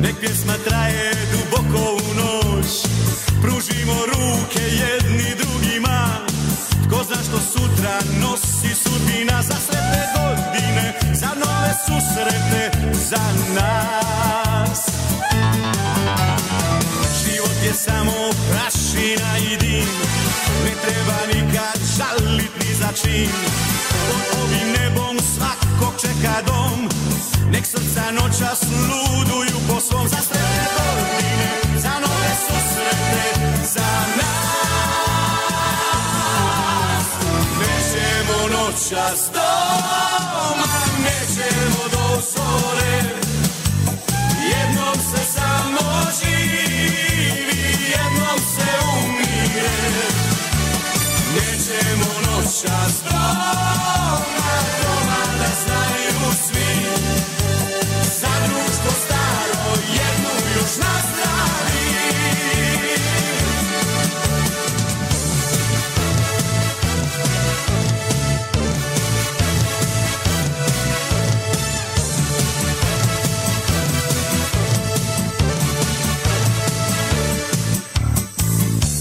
Nek 0.00 0.14
pjesma 0.20 0.52
traje 0.68 1.12
duboko 1.32 1.92
u 1.92 2.14
noć. 2.14 2.66
Pružimo 3.42 3.94
ruke 4.06 4.62
jedni 4.62 5.34
drugima 5.38 6.08
Tko 6.86 7.04
zna 7.04 7.16
što 7.22 7.38
sutra 7.52 7.98
nosi 8.20 8.74
sudbina 8.74 9.42
Za 9.42 9.54
sretne 9.66 10.04
godine, 10.16 10.94
za 11.14 11.28
nove 11.28 11.74
susrete 11.86 12.70
Za 12.92 13.26
nas. 13.54 14.80
Život 17.24 17.56
je 17.64 17.74
samo 17.74 18.12
prašina 18.50 19.38
i 19.38 19.56
dim 19.56 19.88
Ne 20.64 20.74
treba 20.82 21.34
nikad 21.34 21.80
žalit 21.96 22.50
ni 22.60 22.74
za 22.74 22.88
čin 23.02 23.71
Pod 24.08 24.26
ovim 24.42 24.68
nebom 24.78 25.16
svakog 25.34 25.94
čeka 26.00 26.36
dom. 26.46 26.88
Nek 27.52 27.66
srca 27.66 28.10
noćas 28.10 28.60
luduju 28.62 29.58
po 29.68 29.80
svom 29.80 30.08
Za 30.08 30.16
sretne 30.16 30.66
godine, 30.76 31.50
za 31.76 31.92
nove 32.04 32.32
susrete 32.46 33.24
Za 33.74 33.92
nas. 34.16 34.32
Nećemo 37.60 38.38
noćas 38.48 39.30
doma 39.34 40.66
Nećemo 41.04 41.82
do 41.92 42.20
zore 42.20 43.21
Za 52.62 52.68
društvo 58.46 58.90
staro, 59.04 59.72
jednu 59.88 60.30
još 60.56 60.76
nazdravi. 60.76 61.82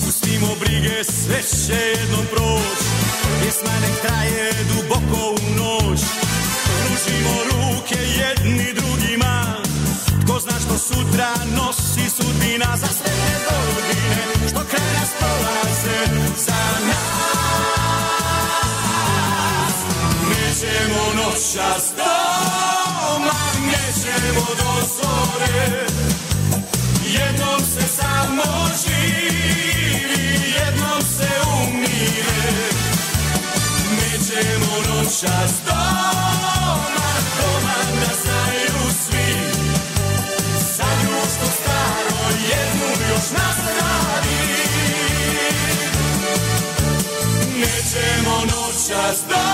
Pustimo 0.06 0.56
brige, 0.60 1.04
sve 1.04 1.42
će 1.42 1.74
jednom 1.74 2.26
proć 2.32 2.81
Pjesma 3.52 3.80
nek 3.82 3.96
traje 4.02 4.52
duboko 4.70 5.22
u 5.30 5.56
noć. 5.60 6.02
Pružimo 6.66 7.36
ruke 7.50 8.00
jedni 8.20 8.74
drugima. 8.74 9.56
Tko 10.26 10.40
zna 10.40 10.54
što 10.66 10.78
sutra 10.78 11.32
nosi 11.56 12.10
sudbina 12.10 12.78
Za 12.78 12.88
sretne 12.88 13.36
godine? 13.48 14.24
Što 14.50 14.64
kraj 14.70 14.94
nas 14.94 15.10
prolaze 15.20 16.00
Za 16.38 16.64
nas? 16.88 17.02
Nećemo 20.30 21.04
noćas 21.16 21.84
doma 21.98 23.42
Nećemo 23.66 24.46
do 24.60 24.72
zore. 24.96 25.86
Jednom 27.06 27.60
se 27.60 27.88
samo 27.88 28.44
živi, 28.84 29.81
Noćas 35.22 35.52
doma, 35.66 36.74
doma 37.38 37.76
da 38.00 38.14
znaju 38.24 38.92
svi. 39.06 39.34
Za 40.78 40.84
društvo 41.02 41.48
staro, 41.62 42.30
jednu 42.32 43.08
još 43.10 43.26
nastavi. 43.32 44.42
Nećemo 47.60 48.40
noćas 48.40 49.18
doma, 49.30 49.51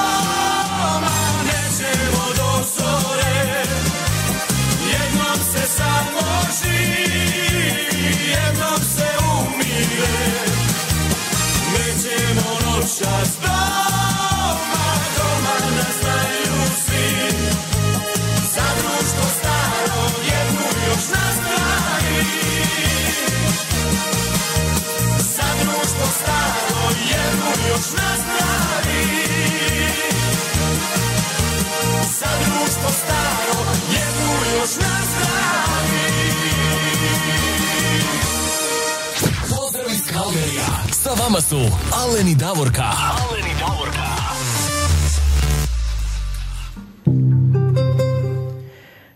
Sa 41.41 41.55
vama 41.55 41.69
su 41.69 41.77
Alen 41.93 42.27
i 42.27 42.35
Davorka. 42.35 42.83
Alen 42.83 43.45
i 43.45 43.53
Davorka. 43.59 44.03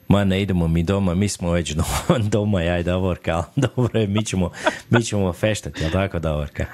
Ma 0.07 0.23
ne 0.23 0.41
idemo 0.41 0.67
mi 0.67 0.83
doma, 0.83 1.13
mi 1.13 1.29
smo 1.29 1.51
već 1.51 1.71
doma, 1.71 2.19
doma 2.31 2.61
ja 2.61 2.79
i 2.79 2.83
Davorka, 2.83 3.35
ali 3.35 3.45
dobro 3.55 3.99
je, 3.99 4.07
mi 4.07 4.25
ćemo, 4.25 4.51
mi 4.89 5.03
ćemo 5.03 5.33
feštati, 5.33 5.83
jel 5.83 5.91
tako 5.91 6.19
Davorka? 6.19 6.65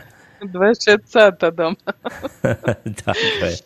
24 0.42 1.00
sata 1.06 1.52
doma. 1.52 1.76
tako 3.06 3.20
je. 3.42 3.58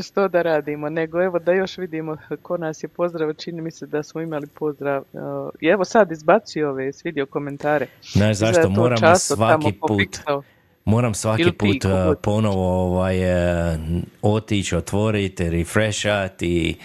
Što 0.06 0.28
da 0.28 0.42
radimo? 0.42 0.88
Nego 0.88 1.22
evo 1.22 1.38
da 1.38 1.52
još 1.52 1.78
vidimo 1.78 2.16
ko 2.42 2.56
nas 2.56 2.82
je 2.82 2.88
pozdrav. 2.88 3.34
Čini 3.34 3.62
mi 3.62 3.70
se 3.70 3.86
da 3.86 4.02
smo 4.02 4.20
imali 4.20 4.46
pozdrav. 4.46 5.02
Uh, 5.12 5.20
I 5.60 5.66
evo 5.66 5.84
sad 5.84 6.12
izbacio 6.12 6.70
ove, 6.70 6.90
vidio 7.04 7.26
komentare. 7.26 7.86
Znaš 8.02 8.36
zašto 8.36 8.62
to 8.62 8.70
moram 8.70 9.16
svaki 9.16 9.72
put, 9.88 10.18
moram 10.84 11.14
svaki 11.14 11.42
Ili 11.42 11.52
put 11.52 11.84
uh, 11.84 11.90
ponovo 12.22 12.84
ovaj, 12.84 13.18
uh, 13.18 13.78
otići, 14.22 14.76
otvoriti, 14.76 15.50
refreshat 15.50 16.42
i 16.42 16.76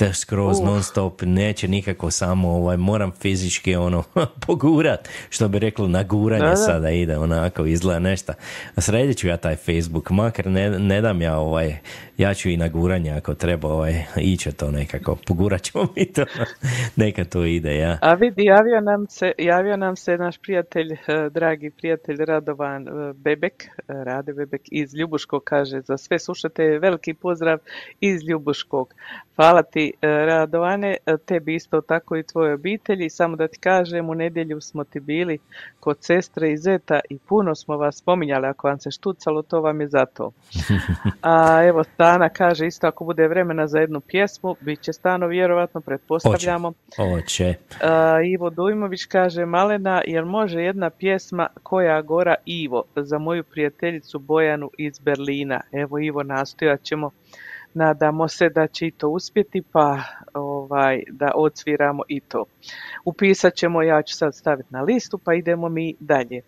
te 0.00 0.12
skroz 0.12 0.58
Uf. 0.60 0.64
non 0.64 0.82
stop, 0.82 1.22
neće 1.22 1.68
nikako 1.68 2.10
samo, 2.10 2.48
ovaj, 2.48 2.76
moram 2.76 3.10
fizički 3.10 3.76
ono, 3.76 4.02
pogurat, 4.46 5.08
što 5.30 5.48
bi 5.48 5.58
reklo, 5.58 5.88
naguranje 5.88 6.44
Da, 6.44 6.50
da. 6.50 6.56
sada 6.56 6.90
ide, 6.90 7.18
onako, 7.18 7.66
izgleda 7.66 7.98
nešto. 7.98 8.32
Sredit 8.78 9.18
ću 9.18 9.28
ja 9.28 9.36
taj 9.36 9.56
Facebook, 9.56 10.10
makar 10.10 10.46
ne, 10.46 10.70
ne 10.70 11.00
dam 11.00 11.22
ja, 11.22 11.38
ovaj, 11.38 11.76
ja 12.18 12.34
ću 12.34 12.48
i 12.48 12.56
na 12.56 12.68
guranje 12.68 13.10
ako 13.10 13.34
treba, 13.34 13.68
ovaj, 13.68 14.04
iće 14.16 14.52
to 14.52 14.70
nekako, 14.70 15.16
pogurat 15.26 15.62
ćemo 15.62 15.88
mi 15.96 16.12
to, 16.12 16.24
neka 16.96 17.24
to 17.24 17.44
ide, 17.44 17.76
ja. 17.76 17.98
A 18.02 18.14
vidi, 18.14 18.44
javio 18.44 18.80
nam 18.80 19.06
se, 19.08 19.32
javio 19.38 19.76
nam 19.76 19.96
se 19.96 20.16
naš 20.16 20.38
prijatelj, 20.38 20.92
eh, 20.92 21.30
dragi 21.30 21.70
prijatelj 21.70 22.16
Radovan 22.24 22.88
eh, 22.88 23.12
Bebek, 23.14 23.64
eh, 23.64 23.68
Rade 23.88 24.32
Bebek 24.32 24.62
iz 24.70 24.94
Ljubuškog, 24.94 25.44
kaže 25.44 25.80
za 25.80 25.96
sve 25.96 26.18
slušate, 26.18 26.78
veliki 26.78 27.14
pozdrav 27.14 27.58
iz 28.00 28.22
Ljubuškog. 28.28 28.94
Hvala 29.40 29.62
ti 29.62 29.92
eh, 30.02 30.08
Radovane, 30.08 30.96
eh, 31.06 31.16
tebi 31.26 31.54
isto 31.54 31.80
tako 31.80 32.16
i 32.16 32.22
tvojoj 32.22 32.54
obitelji, 32.54 33.10
samo 33.10 33.36
da 33.36 33.48
ti 33.48 33.58
kažem, 33.58 34.10
u 34.10 34.14
nedjelju 34.14 34.60
smo 34.60 34.84
ti 34.84 35.00
bili 35.00 35.38
kod 35.80 35.96
sestre 36.00 36.52
i 36.52 36.56
zeta 36.56 37.00
i 37.10 37.18
puno 37.18 37.54
smo 37.54 37.76
vas 37.76 37.96
spominjali, 37.96 38.46
ako 38.46 38.68
vam 38.68 38.78
se 38.78 38.90
štucalo, 38.90 39.42
to 39.42 39.60
vam 39.60 39.80
je 39.80 39.88
zato. 39.88 40.30
A 41.22 41.64
evo 41.64 41.84
Stana 41.84 42.28
kaže 42.28 42.66
isto 42.66 42.86
ako 42.86 43.04
bude 43.04 43.28
vremena 43.28 43.66
za 43.66 43.78
jednu 43.78 44.00
pjesmu, 44.00 44.56
bit 44.60 44.80
će 44.80 44.92
Stano 44.92 45.26
vjerovatno, 45.26 45.80
pretpostavljamo. 45.80 46.72
Oće. 46.98 47.54
A, 47.82 48.20
Ivo 48.22 48.50
Dujmović 48.50 49.04
kaže 49.04 49.44
Malena, 49.46 50.02
jel 50.06 50.24
može 50.24 50.60
jedna 50.60 50.90
pjesma 50.90 51.48
Koja 51.62 52.02
gora 52.02 52.34
Ivo 52.44 52.84
za 52.96 53.18
moju 53.18 53.44
prijateljicu 53.44 54.18
Bojanu 54.18 54.70
iz 54.78 54.98
Berlina? 54.98 55.60
Evo 55.72 55.98
Ivo, 55.98 56.22
nastojat 56.22 56.82
ćemo 56.82 57.10
Nadamo 57.74 58.28
se 58.28 58.48
da 58.48 58.66
će 58.66 58.86
i 58.86 58.90
to 58.90 59.08
uspjeti, 59.08 59.62
pa 59.72 60.02
ovaj, 60.34 61.02
da 61.10 61.32
odsviramo 61.34 62.02
i 62.08 62.20
to. 62.20 62.44
Upisat 63.04 63.54
ćemo, 63.54 63.82
ja 63.82 64.02
ću 64.02 64.16
sad 64.16 64.34
staviti 64.34 64.68
na 64.72 64.82
listu, 64.82 65.18
pa 65.18 65.34
idemo 65.34 65.68
mi 65.68 65.94
dalje. 66.00 66.42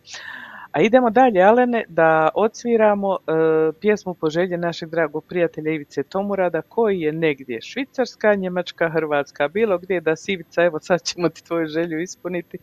A 0.72 0.80
idemo 0.80 1.10
dalje, 1.10 1.42
Alene, 1.42 1.84
da 1.88 2.28
odsviramo 2.34 3.14
e, 3.14 3.32
pjesmu 3.80 4.14
po 4.14 4.30
želji 4.30 4.56
našeg 4.56 4.90
dragog 4.90 5.24
prijatelja 5.24 5.72
Ivice 5.72 6.02
Tomurada, 6.02 6.62
koji 6.62 7.00
je 7.00 7.12
negdje 7.12 7.60
Švicarska, 7.62 8.34
Njemačka, 8.34 8.90
Hrvatska, 8.90 9.48
bilo 9.48 9.78
gdje 9.78 10.00
da 10.00 10.14
Ivica, 10.26 10.62
evo 10.62 10.80
sad 10.80 11.02
ćemo 11.02 11.28
ti 11.28 11.44
tvoju 11.44 11.66
želju 11.66 12.00
ispuniti. 12.00 12.58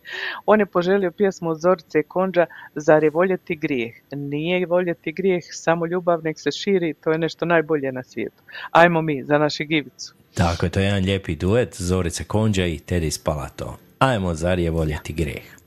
On 0.46 0.60
je 0.60 0.66
poželio 0.66 1.10
pjesmu 1.10 1.54
Zorice 1.54 2.02
Konđa, 2.02 2.46
Zar 2.74 3.04
je 3.04 3.10
voljeti 3.10 3.56
grijeh? 3.56 3.94
Nije 4.12 4.66
voljeti 4.66 5.12
grijeh, 5.12 5.44
samo 5.50 5.86
ljubav 5.86 6.20
nek 6.24 6.38
se 6.38 6.50
širi, 6.50 6.94
to 6.94 7.12
je 7.12 7.18
nešto 7.18 7.44
najbolje 7.44 7.92
na 7.92 8.02
svijetu. 8.02 8.42
Ajmo 8.70 9.02
mi, 9.02 9.24
za 9.24 9.38
našeg 9.38 9.72
Ivicu. 9.72 10.14
Tako 10.34 10.66
je, 10.66 10.70
to 10.70 10.80
je 10.80 10.86
jedan 10.86 11.04
lijepi 11.04 11.36
duet, 11.36 11.76
Zorice 11.76 12.24
Konđa 12.24 12.66
i 12.66 12.78
Teddy 12.78 13.10
Spalato. 13.10 13.76
Ajmo, 13.98 14.34
zar 14.34 14.58
je 14.58 14.70
voljeti 14.70 15.12
greh? 15.12 15.59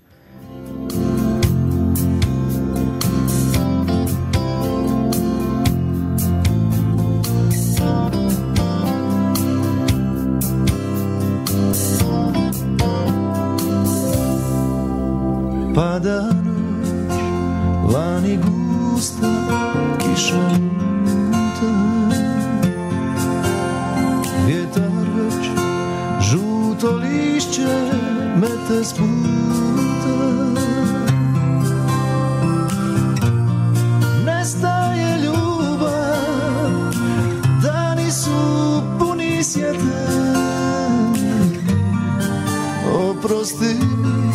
Oprosti 43.43 43.75
mi, 43.75 44.31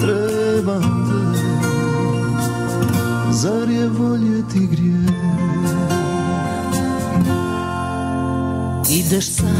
trebam 0.00 0.82
te 1.08 1.22
Zar 3.32 3.70
je 3.70 3.88
voljeti 3.88 4.66
grijeh 4.66 5.10
Ideš 8.90 9.26
sam 9.26 9.53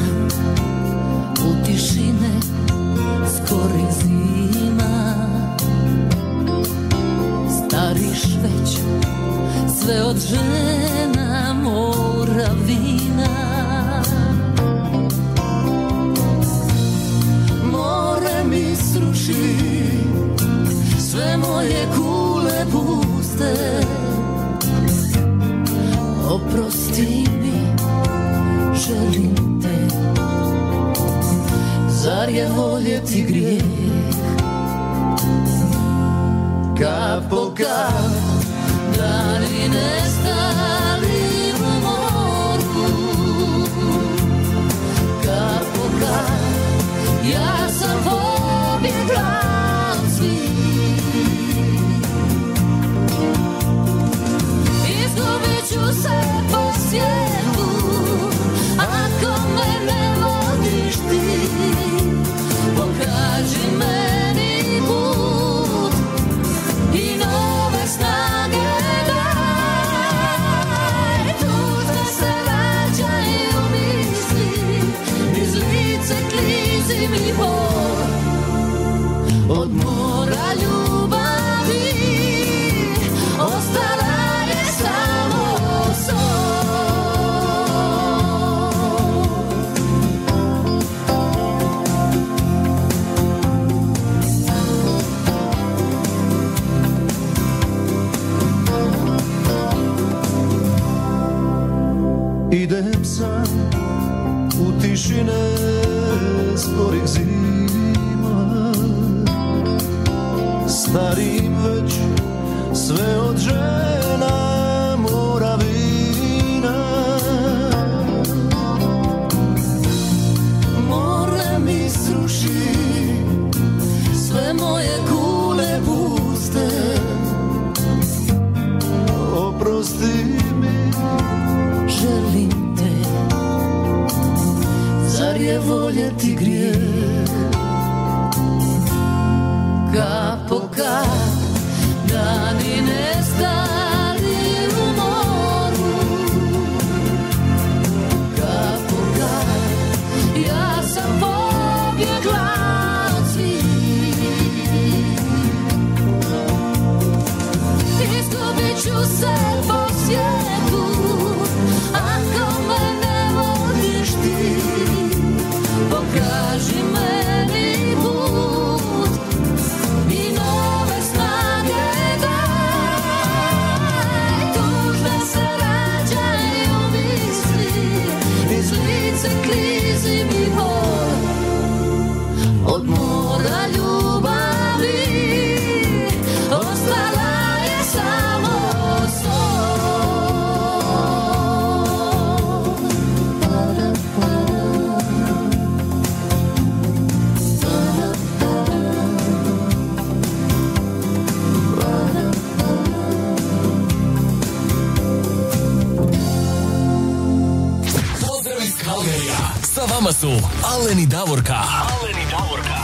vama 210.04 210.12
su 210.12 210.28
Alen 210.64 210.98
i 210.98 211.06
Davorka. 211.06 211.54
Alen 211.54 212.16
i 212.16 212.30
Davorka. 212.30 212.74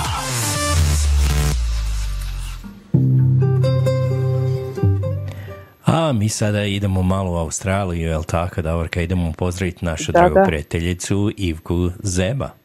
A 5.85 6.13
mi 6.13 6.29
sada 6.29 6.65
idemo 6.65 7.03
malo 7.03 7.31
u 7.31 7.37
Australiju, 7.37 8.09
jel 8.09 8.25
tako, 8.25 8.63
Davorka? 8.63 9.03
Idemo 9.03 9.33
pozdraviti 9.33 9.85
našu 9.85 10.13
Da, 10.13 10.19
dragu 10.19 10.35
da. 10.35 10.43
prijateljicu 10.43 11.33
Ivku 11.37 11.91
Zeba. 12.03 12.60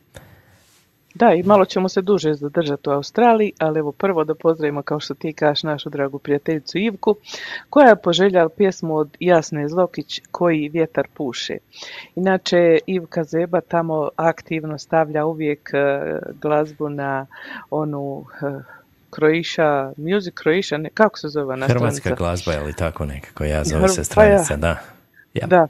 Da, 1.16 1.34
i 1.34 1.44
malo 1.44 1.66
ćemo 1.66 1.90
se 1.90 2.02
duže 2.02 2.34
zadržati 2.34 2.90
u 2.90 2.92
Australiji, 2.92 3.52
ali 3.60 3.80
evo 3.80 3.92
prvo 3.92 4.24
da 4.24 4.36
pozdravimo, 4.36 4.82
kao 4.82 5.00
što 5.00 5.14
ti 5.14 5.34
kažeš, 5.34 5.64
našu 5.64 5.90
dragu 5.90 6.20
prijateljicu 6.20 6.78
Ivku, 6.78 7.16
koja 7.70 7.90
je 7.90 7.96
poželjala 7.96 8.50
pjesmu 8.50 8.96
od 8.96 9.18
Jasne 9.20 9.70
Zlokić, 9.70 10.22
Koji 10.32 10.70
vjetar 10.70 11.08
puše. 11.14 11.58
Inače, 12.16 12.78
Ivka 12.88 13.24
Zeba 13.24 13.62
tamo 13.62 14.10
aktivno 14.16 14.78
stavlja 14.78 15.26
uvijek 15.26 15.70
e, 15.74 16.20
glazbu 16.42 16.90
na 16.90 17.26
onu 17.70 18.26
e, 18.42 18.46
Croatia, 19.16 19.94
Music 19.98 20.34
Croatia, 20.44 20.78
ne, 20.78 20.90
kako 20.94 21.20
se 21.20 21.28
zove 21.28 21.54
ona 21.54 21.68
Hrvatska 21.68 22.00
stranica? 22.00 22.16
glazba, 22.24 22.52
je 22.52 22.60
li 22.60 22.74
tako 22.74 23.06
nekako? 23.06 23.44
Ja 23.44 23.64
zove 23.64 23.88
se 23.88 24.02
pa 24.02 24.04
stranica, 24.04 24.56
da. 24.56 24.95
Ja. 25.36 25.48
Da. 25.48 25.68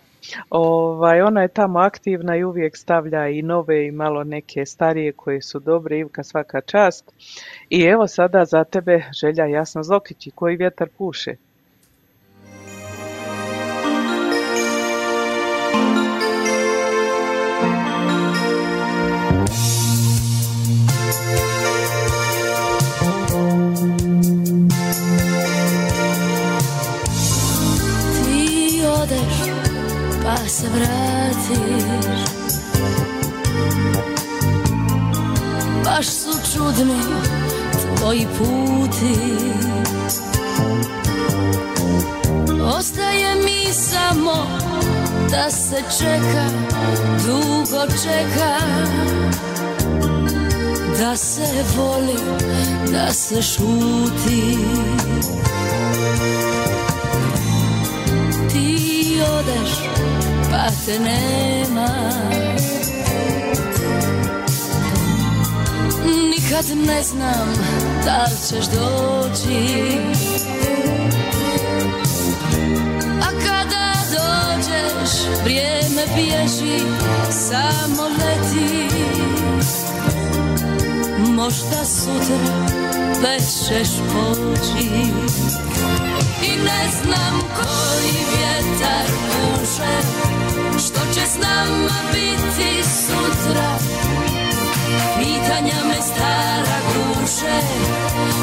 Ovaj, 0.49 1.21
ona 1.21 1.41
je 1.41 1.47
tamo 1.47 1.79
aktivna 1.79 2.35
i 2.35 2.43
uvijek 2.43 2.77
stavlja 2.77 3.27
i 3.27 3.41
nove 3.41 3.87
i 3.87 3.91
malo 3.91 4.23
neke 4.23 4.65
starije 4.65 5.11
koje 5.11 5.41
su 5.41 5.59
dobre, 5.59 5.99
Ivka 5.99 6.23
svaka 6.23 6.61
čast. 6.61 7.11
I 7.69 7.81
evo 7.81 8.07
sada 8.07 8.45
za 8.45 8.63
tebe 8.63 9.03
želja 9.21 9.45
Jasna 9.45 9.83
Zokić 9.83 10.27
koji 10.35 10.55
vjetar 10.55 10.89
puše. 10.97 11.35
Se 30.55 30.67
vratiš. 30.69 32.19
Baš 35.85 36.05
su 36.05 36.53
čudni 36.53 37.01
tvoji 37.97 38.27
puti. 38.37 39.15
Ostaje 42.77 43.35
mi 43.35 43.73
samo 43.73 44.47
da 45.31 45.51
se 45.51 45.83
čeka, 45.99 46.45
dugo 47.25 47.85
čeka. 48.03 48.57
Da 50.99 51.17
se 51.17 51.63
voli, 51.77 52.19
da 52.91 53.13
se 53.13 53.41
šuti. 53.41 54.57
Ti 58.51 59.21
odeš 59.39 60.04
pa 60.55 60.93
nema. 60.99 61.87
Nikad 66.05 66.65
ne 66.87 67.03
znam 67.03 67.53
da 68.05 68.23
li 68.23 68.37
ćeš 68.49 68.65
doći. 68.65 69.97
A 73.21 73.29
kada 73.45 73.93
dođeš 74.11 75.39
vrijeme 75.43 76.03
bježi 76.15 76.79
samo 77.31 78.03
leti. 78.03 78.95
Možda 81.17 81.85
sutra 81.85 82.85
već 83.21 83.43
ćeš 83.67 83.89
poći. 83.97 84.87
I 86.43 86.57
ne 86.57 86.89
znam 87.01 87.41
koji 87.55 88.25
vjetar 88.31 89.05
puše 89.31 90.44
Što 90.79 90.99
će 91.13 91.27
s 91.27 91.37
nama 91.37 91.95
biti 92.13 92.83
sutra? 92.83 93.77
Pitanja 95.17 95.83
me 95.87 96.01
stara 96.01 96.77
guše 96.87 97.59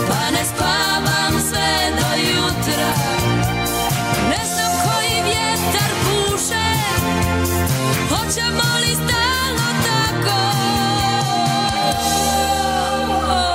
Pa 0.08 0.30
ne 0.30 0.44
spavam 0.44 1.40
sve 1.40 1.90
do 1.90 2.30
jutra. 2.30 2.88
Ne 4.30 4.44
znam 4.46 4.72
koji 4.84 5.22
vjetar 5.24 5.90
puše 6.04 6.64
Hoćemo 8.08 8.78
li 8.80 8.94
stalno 8.94 9.68
tako? 9.86 10.40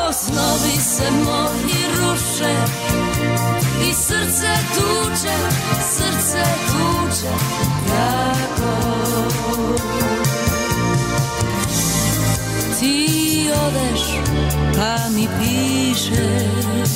O, 0.07 0.13
Snovi 0.13 0.81
se 0.81 1.11
moji 1.11 1.83
ruše 1.99 2.55
i 3.89 3.93
srce 3.93 4.53
tuče, 4.75 5.33
srce 5.81 6.43
tuče 6.67 7.76
tako. 7.97 8.73
Ti 12.79 13.49
odeš 13.67 14.01
pa 14.75 15.09
mi 15.15 15.27
pišeš. 15.39 16.91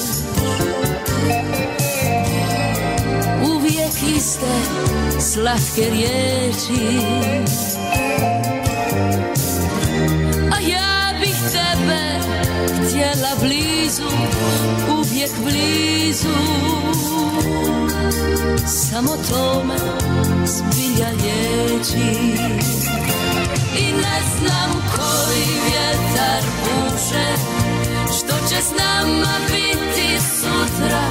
Uvijek 3.43 4.15
iste 4.17 4.53
slatke 5.19 5.89
riječi 5.91 7.01
tebe 11.51 12.19
htjela 12.87 13.35
blizu, 13.41 14.09
uvijek 14.97 15.31
blizu. 15.43 16.35
Samo 18.67 19.11
to 19.29 19.63
me 19.63 19.77
zbilja 20.45 21.09
liječi. 21.09 22.31
I 23.77 23.91
ne 23.93 24.21
znam 24.37 24.71
koji 24.95 25.45
vjetar 25.65 26.43
puše 26.63 27.25
Što 28.17 28.47
će 28.49 28.61
s 28.61 28.71
nama 28.79 29.33
biti 29.47 30.19
sutra. 30.19 31.01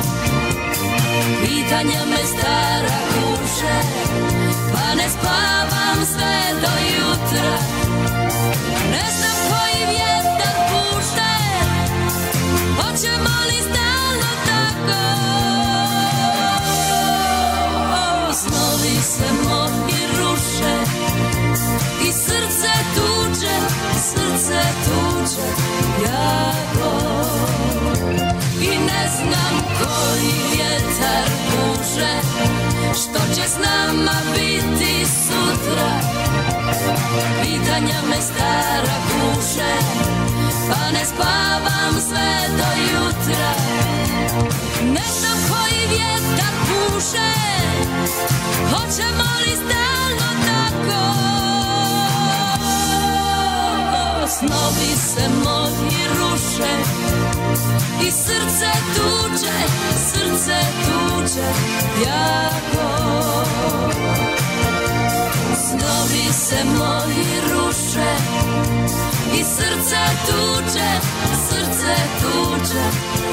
Pitanja 1.43 2.05
me 2.07 2.25
stara 2.27 2.97
kuše 3.09 3.81
Pa 4.73 4.95
ne 4.95 5.09
spavam 5.09 6.07
sve 6.07 6.61
do 6.61 6.73
jutra. 6.97 7.59
Ne 8.91 9.07
znam 9.19 9.40
se 19.11 19.33
moji 19.45 20.01
ruše 20.19 20.75
I 22.09 22.13
srce 22.13 22.73
tuče, 22.95 23.57
srce 23.95 24.61
tuče 24.85 25.49
jako. 26.05 26.91
I 28.61 28.69
ne 28.69 29.11
znam 29.17 29.63
koji 29.79 30.33
vjetar 30.53 31.31
Što 32.95 33.35
će 33.35 33.49
s 33.49 33.57
nama 33.59 34.13
biti 34.35 35.07
sutra. 35.07 36.01
Pitanja 37.43 38.03
me 38.09 38.21
stara 38.21 38.97
kuše 39.09 39.73
Pa 40.69 40.91
ne 40.93 41.05
spavam 41.05 41.70
Snovi 54.41 54.97
se 54.97 55.29
moji 55.29 56.07
ruše 56.19 56.73
I 58.07 58.11
srce 58.11 58.71
tuče, 58.95 59.53
srce 59.97 60.61
tuče 60.85 61.49
jako. 62.07 62.89
Snovi 65.55 66.33
se 66.33 66.65
moji 66.65 67.41
ruše 67.53 68.17
I 69.33 69.45
srce 69.45 70.01
tuče, 70.27 71.01
srce 71.49 71.95
tuče 72.21 72.85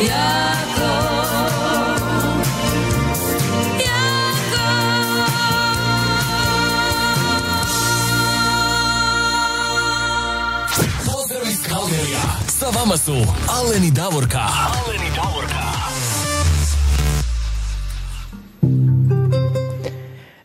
jako 0.01 1.96
Sa 12.67 12.79
vama 12.79 12.97
su 12.97 13.11
Alen 13.49 13.83
i 13.83 13.91
Davorka. 13.91 14.39
Alen 14.39 15.01
i 15.07 15.15
Davorka. 15.15 15.63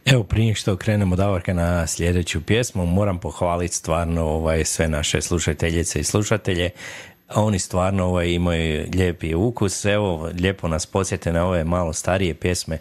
Evo, 0.04 0.24
prije 0.24 0.54
što 0.54 0.76
krenemo 0.76 1.16
Davorka 1.16 1.54
na 1.54 1.86
sljedeću 1.86 2.42
pjesmu, 2.42 2.86
moram 2.86 3.18
pohvaliti 3.18 3.74
stvarno 3.74 4.22
ovaj, 4.22 4.64
sve 4.64 4.88
naše 4.88 5.20
slušateljice 5.20 6.00
i 6.00 6.04
slušatelje. 6.04 6.70
Oni 7.34 7.58
stvarno 7.58 8.04
ovaj, 8.04 8.28
imaju 8.28 8.86
lijepi 8.94 9.34
ukus. 9.34 9.84
Evo, 9.84 10.30
lijepo 10.40 10.68
nas 10.68 10.86
podsjete 10.86 11.32
na 11.32 11.46
ove 11.46 11.64
malo 11.64 11.92
starije 11.92 12.34
pjesme. 12.34 12.78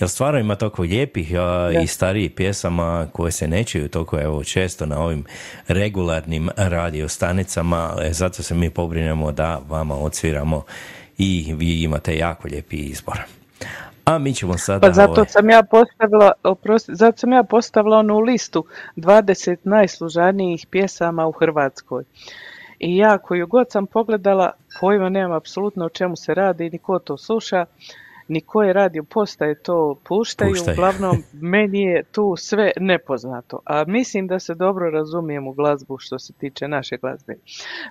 Jer 0.00 0.10
stvarno 0.10 0.40
ima 0.40 0.54
toliko 0.54 0.82
lijepih 0.82 1.34
a, 1.34 1.70
i 1.82 1.86
starijih 1.86 2.30
pjesama 2.30 3.06
koje 3.12 3.32
se 3.32 3.48
ne 3.48 3.64
čuju 3.64 3.88
toliko 3.88 4.20
evo, 4.20 4.44
često 4.44 4.86
na 4.86 4.98
ovim 4.98 5.24
regularnim 5.68 6.50
radiostanicama. 6.56 7.96
E, 8.02 8.12
zato 8.12 8.42
se 8.42 8.54
mi 8.54 8.70
pobrinemo 8.70 9.32
da 9.32 9.60
vama 9.68 9.94
odsviramo 9.94 10.62
i 11.18 11.54
vi 11.56 11.82
imate 11.82 12.16
jako 12.16 12.48
lijepi 12.48 12.76
izbor. 12.76 13.18
A 14.04 14.18
mi 14.18 14.34
ćemo 14.34 14.58
sada... 14.58 14.86
Pa 14.86 14.92
zato 14.92 15.12
ovaj, 15.12 15.26
sam 15.28 15.50
ja 15.50 15.62
postavila, 15.62 16.32
oprosti, 16.42 16.94
zato 16.94 17.18
sam 17.18 17.32
ja 17.32 17.42
postavila 17.42 17.98
onu 17.98 18.18
listu 18.18 18.64
20 18.96 19.56
najslužanijih 19.64 20.66
pjesama 20.70 21.26
u 21.26 21.32
Hrvatskoj. 21.32 22.04
I 22.84 22.96
ja 22.96 23.18
koju 23.18 23.46
god 23.46 23.70
sam 23.70 23.86
pogledala, 23.86 24.50
pojma 24.80 25.08
nemam 25.08 25.32
apsolutno 25.32 25.84
o 25.84 25.88
čemu 25.88 26.16
se 26.16 26.34
radi, 26.34 26.70
ni 26.70 26.78
ko 26.78 26.98
to 26.98 27.16
sluša, 27.16 27.64
ni 28.28 28.40
koje 28.40 28.72
radio 28.72 29.02
postaje 29.02 29.54
to 29.54 29.96
puštaju, 30.08 30.50
Puštaju. 30.50 30.74
uglavnom 30.74 31.22
meni 31.54 31.82
je 31.82 32.02
tu 32.02 32.34
sve 32.36 32.70
nepoznato. 32.80 33.60
A 33.64 33.84
mislim 33.86 34.26
da 34.26 34.38
se 34.38 34.54
dobro 34.54 34.90
razumijem 34.90 35.48
u 35.48 35.52
glazbu 35.52 35.98
što 35.98 36.18
se 36.18 36.32
tiče 36.32 36.68
naše 36.68 36.96
glazbe. 36.96 37.34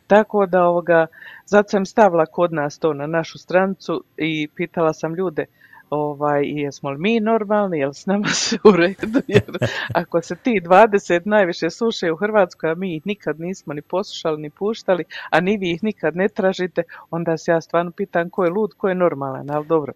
Tako 0.08 0.46
da 0.46 0.64
ovoga, 0.64 1.08
zato 1.46 1.70
sam 1.70 1.86
stavila 1.86 2.26
kod 2.26 2.54
nas 2.54 2.80
to 2.80 2.94
na 2.94 3.08
našu 3.08 3.38
stranicu 3.38 4.04
i 4.18 4.48
pitala 4.56 4.94
sam 4.94 5.16
ljude 5.16 5.46
ovaj, 5.94 6.42
jesmo 6.46 6.90
li 6.90 6.98
mi 6.98 7.20
normalni, 7.20 7.80
jel 7.80 7.94
s 7.94 8.06
nama 8.06 8.28
se 8.44 8.58
u 8.64 8.72
redu, 8.72 9.22
jer 9.28 9.58
ako 9.94 10.22
se 10.22 10.36
ti 10.36 10.62
20 10.66 11.22
najviše 11.26 11.70
slušaju 11.70 12.14
u 12.14 12.18
Hrvatskoj, 12.18 12.72
a 12.72 12.76
mi 12.76 12.96
ih 12.96 13.02
nikad 13.06 13.40
nismo 13.40 13.74
ni 13.74 13.82
poslušali 13.82 14.42
ni 14.42 14.50
puštali, 14.50 15.04
a 15.30 15.40
ni 15.40 15.58
vi 15.58 15.72
ih 15.72 15.84
nikad 15.84 16.16
ne 16.16 16.28
tražite, 16.28 16.84
onda 17.12 17.38
se 17.38 17.52
ja 17.52 17.62
stvarno 17.62 17.92
pitam 17.92 18.30
ko 18.30 18.44
je 18.44 18.50
lud, 18.50 18.74
ko 18.78 18.90
je 18.90 18.96
normalan, 18.96 19.52
ali 19.52 19.66
dobro. 19.68 19.94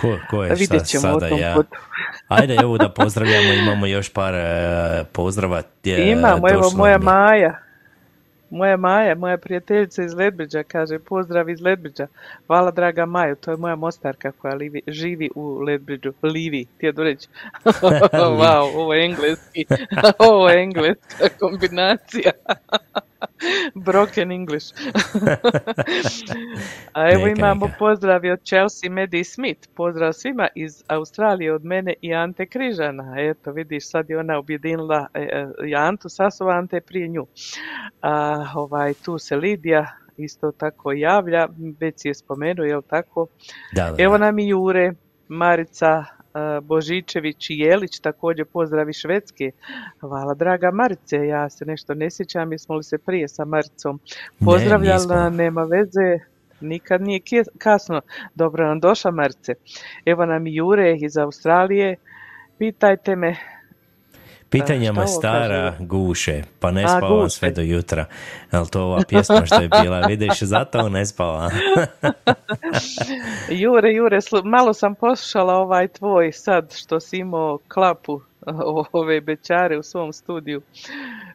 Ko, 0.00 0.18
ko 0.30 0.44
je 0.44 0.54
Vidjet 0.54 0.86
ćemo 0.86 1.02
sada 1.02 1.28
tom 1.28 1.38
ja? 1.38 1.54
putu. 1.54 1.78
Ajde, 2.28 2.56
evo 2.62 2.78
da 2.78 2.88
pozdravljamo, 2.88 3.52
imamo 3.52 3.86
još 3.86 4.12
par 4.12 4.34
e, 4.34 5.04
pozdrava. 5.12 5.62
Imamo, 6.12 6.50
evo 6.50 6.70
moja 6.76 6.98
mi. 6.98 7.04
Maja. 7.04 7.67
Moja 8.50 8.76
Maja, 8.76 9.14
moja 9.14 9.38
prijateljica 9.38 10.02
iz 10.02 10.14
Ledbiđa, 10.14 10.62
kaže 10.62 10.98
pozdrav 10.98 11.48
iz 11.50 11.60
Ledbiđa. 11.60 12.06
Hvala 12.46 12.70
draga 12.70 13.06
Majo, 13.06 13.34
to 13.34 13.50
je 13.50 13.56
moja 13.56 13.76
mostarka 13.76 14.32
koja 14.32 14.54
livi, 14.54 14.82
živi 14.86 15.30
u 15.34 15.58
Ledbiđu. 15.58 16.12
Livi, 16.22 16.66
htjedu 16.76 17.02
reći. 17.02 17.28
wow, 18.40 18.76
ovo 18.76 18.94
je 18.94 19.04
engleski. 19.04 19.66
ovo 20.30 20.48
je 20.48 20.62
engleska 20.62 21.28
kombinacija. 21.40 22.30
Broken 23.86 24.32
English. 24.32 24.66
A 26.92 27.10
evo 27.12 27.26
Neka, 27.26 27.38
imamo 27.40 27.66
neka. 27.66 27.78
pozdrav 27.78 28.20
od 28.32 28.44
Chelsea 28.44 28.90
Medi 28.90 29.24
Smith. 29.24 29.68
Pozdrav 29.74 30.12
svima 30.12 30.48
iz 30.54 30.84
Australije 30.88 31.54
od 31.54 31.64
mene 31.64 31.94
i 32.00 32.14
Ante 32.14 32.46
Križana. 32.46 33.14
Eto, 33.18 33.52
vidiš, 33.52 33.90
sad 33.90 34.10
je 34.10 34.18
ona 34.18 34.38
objedinila 34.38 35.06
e, 35.14 35.20
e, 35.20 35.74
Antu 35.76 36.08
Sasova, 36.08 36.54
Ante 36.54 36.76
je 36.76 36.80
prije 36.80 37.08
nju. 37.08 37.26
A, 38.02 38.44
ovaj, 38.54 38.94
tu 38.94 39.18
se 39.18 39.36
Lidija 39.36 39.86
isto 40.16 40.52
tako 40.52 40.92
javlja, 40.92 41.48
već 41.80 42.04
je 42.04 42.14
spomenuo, 42.14 42.66
jel 42.66 42.82
tako? 42.82 43.26
Da, 43.72 43.90
da, 43.90 44.02
Evo 44.02 44.18
da. 44.18 44.24
nam 44.24 44.38
i 44.38 44.48
Jure, 44.48 44.92
Marica, 45.28 46.04
Božičević 46.62 47.50
i 47.50 47.58
Jelić, 47.58 48.00
također 48.00 48.46
pozdravi 48.46 48.92
Švedske. 48.92 49.50
Hvala 50.00 50.34
draga 50.34 50.70
Marice, 50.70 51.16
ja 51.16 51.50
se 51.50 51.64
nešto 51.64 51.94
ne 51.94 52.10
sjećam, 52.10 52.52
jesmo 52.52 52.74
li 52.76 52.82
se 52.82 52.98
prije 52.98 53.28
sa 53.28 53.44
Maricom 53.44 54.00
pozdravljala, 54.44 54.98
nismo. 54.98 55.30
nema 55.30 55.62
veze, 55.62 56.18
nikad 56.60 57.02
nije 57.02 57.20
kasno. 57.58 58.00
Dobro 58.34 58.66
nam 58.66 58.80
došla 58.80 59.10
Marice. 59.10 59.54
Evo 60.04 60.26
nam 60.26 60.46
Jure 60.46 60.96
iz 60.96 61.16
Australije, 61.16 61.96
pitajte 62.58 63.16
me, 63.16 63.36
Pitanja 64.50 65.06
stara 65.06 65.70
kaže? 65.70 65.84
guše, 65.84 66.42
pa 66.60 66.70
ne 66.70 66.84
A, 66.84 66.88
spavam 66.88 67.22
guše. 67.22 67.36
sve 67.36 67.50
do 67.50 67.62
jutra. 67.62 68.04
Jel 68.52 68.66
to 68.66 68.82
ova 68.82 69.02
pjesma 69.08 69.46
što 69.46 69.60
je 69.60 69.68
bila? 69.82 70.00
Vidiš, 70.00 70.42
zato 70.42 70.88
ne 70.88 71.06
spavam. 71.06 71.50
Jure, 73.60 73.92
Jure, 73.92 74.18
malo 74.44 74.74
sam 74.74 74.94
poslušala 74.94 75.54
ovaj 75.54 75.88
tvoj 75.88 76.32
sad 76.32 76.74
što 76.76 77.00
si 77.00 77.16
imao 77.16 77.58
klapu 77.68 78.20
ove 78.92 79.20
bečare 79.20 79.78
u 79.78 79.82
svom 79.82 80.12
studiju. 80.12 80.62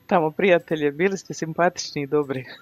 Tamo 0.07 0.31
prijatelje, 0.31 0.91
bili 0.91 1.17
ste 1.17 1.33
simpatični 1.33 2.01
i 2.01 2.07
dobri. 2.07 2.45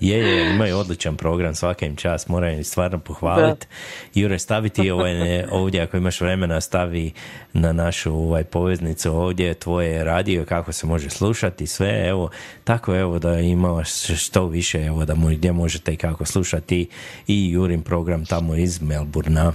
Je, 0.00 0.18
je, 0.18 0.54
imaju 0.54 0.78
odličan 0.78 1.16
program, 1.16 1.54
svaka 1.54 1.86
im 1.86 1.96
čast, 1.96 2.28
moram 2.28 2.64
stvarno 2.64 2.98
pohvaliti. 2.98 3.66
Jure, 4.14 4.38
staviti 4.38 4.90
ovaj, 4.90 5.44
ovdje, 5.50 5.80
ako 5.80 5.96
imaš 5.96 6.20
vremena, 6.20 6.60
stavi 6.60 7.12
na 7.52 7.72
našu 7.72 8.14
ovaj, 8.14 8.44
poveznicu 8.44 9.12
ovdje 9.12 9.54
tvoje 9.54 10.04
radio, 10.04 10.44
kako 10.44 10.72
se 10.72 10.86
može 10.86 11.10
slušati, 11.10 11.66
sve, 11.66 12.08
evo, 12.08 12.30
tako 12.64 12.96
evo 12.96 13.18
da 13.18 13.38
imaš 13.38 13.90
što 14.24 14.46
više, 14.46 14.84
evo 14.84 15.04
da 15.04 15.14
mu, 15.14 15.28
gdje 15.28 15.52
možete 15.52 15.92
i 15.92 15.96
kako 15.96 16.24
slušati 16.24 16.88
i 17.26 17.50
Jurin 17.50 17.82
program 17.82 18.24
tamo 18.24 18.54
iz 18.54 18.82
Melburna. 18.82 19.52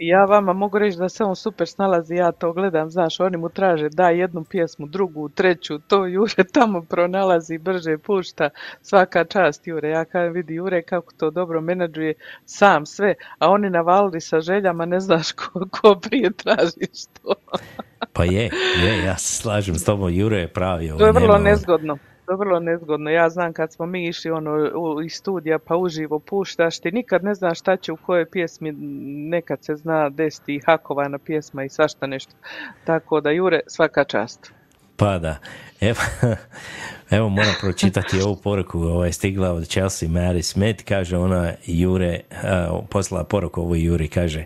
Ja 0.00 0.24
vama 0.24 0.52
mogu 0.52 0.78
reći 0.78 0.98
da 0.98 1.08
se 1.08 1.24
on 1.24 1.36
super 1.36 1.68
snalazi, 1.68 2.14
ja 2.14 2.32
to 2.32 2.52
gledam, 2.52 2.90
znaš, 2.90 3.20
oni 3.20 3.36
mu 3.36 3.48
traže 3.48 3.88
da 3.88 4.08
jednu 4.08 4.44
pjesmu, 4.44 4.86
drugu, 4.86 5.28
treću, 5.28 5.78
to 5.78 6.06
Jure 6.06 6.44
tamo 6.52 6.82
pronalazi, 6.82 7.58
brže 7.58 7.98
pušta, 7.98 8.50
svaka 8.82 9.24
čast 9.24 9.66
Jure, 9.66 9.88
ja 9.88 10.04
kažem 10.04 10.32
vidi 10.32 10.54
Jure 10.54 10.82
kako 10.82 11.12
to 11.12 11.30
dobro 11.30 11.60
menadžuje 11.60 12.14
sam 12.44 12.86
sve, 12.86 13.14
a 13.38 13.50
oni 13.50 13.70
navalili 13.70 14.20
sa 14.20 14.40
željama, 14.40 14.86
ne 14.86 15.00
znaš 15.00 15.32
ko, 15.32 15.66
ko 15.70 15.94
prije 15.94 16.30
traži 16.32 16.88
što. 16.94 17.34
Pa 18.12 18.24
je, 18.24 18.50
je, 18.84 19.04
ja 19.04 19.18
se 19.18 19.42
slažem 19.42 19.74
s 19.74 19.84
tobom, 19.84 20.14
Jure 20.14 20.38
je 20.38 20.48
pravi. 20.48 20.92
To 20.98 21.06
je 21.06 21.12
vrlo 21.12 21.38
nezgodno. 21.38 21.98
To 22.30 22.36
vrlo 22.36 22.60
nezgodno. 22.60 23.10
Ja 23.10 23.28
znam 23.28 23.52
kad 23.52 23.72
smo 23.72 23.86
mi 23.86 24.08
išli 24.08 24.30
ono 24.30 24.70
u, 24.74 25.02
iz 25.02 25.12
studija 25.12 25.58
pa 25.58 25.76
uživo 25.76 26.18
puštaš 26.18 26.80
ti 26.80 26.92
nikad 26.92 27.24
ne 27.24 27.34
znaš 27.34 27.58
šta 27.58 27.76
će 27.76 27.92
u 27.92 27.96
kojoj 27.96 28.30
pjesmi 28.30 28.72
nekad 29.30 29.64
se 29.64 29.76
zna 29.76 30.08
desiti 30.08 30.54
i 30.54 30.60
hakovana 30.66 31.18
pjesma 31.18 31.64
i 31.64 31.68
svašta 31.68 32.06
nešto. 32.06 32.32
Tako 32.84 33.20
da 33.20 33.30
Jure 33.30 33.60
svaka 33.66 34.04
čast. 34.04 34.52
Pa 34.96 35.18
da. 35.18 35.36
Evo, 35.80 36.00
evo 37.16 37.28
moram 37.28 37.54
pročitati 37.60 38.20
ovu 38.20 38.36
poruku, 38.36 38.78
ovo 38.78 39.04
je 39.04 39.12
stigla 39.12 39.52
od 39.52 39.68
Chelsea 39.68 40.08
Mary 40.08 40.42
Smith, 40.42 40.84
kaže 40.84 41.16
ona 41.16 41.52
Jure, 41.66 42.20
uh, 42.30 42.36
poslala 42.90 43.24
poruku 43.24 43.60
ovo 43.60 43.74
Juri, 43.74 44.08
kaže 44.08 44.44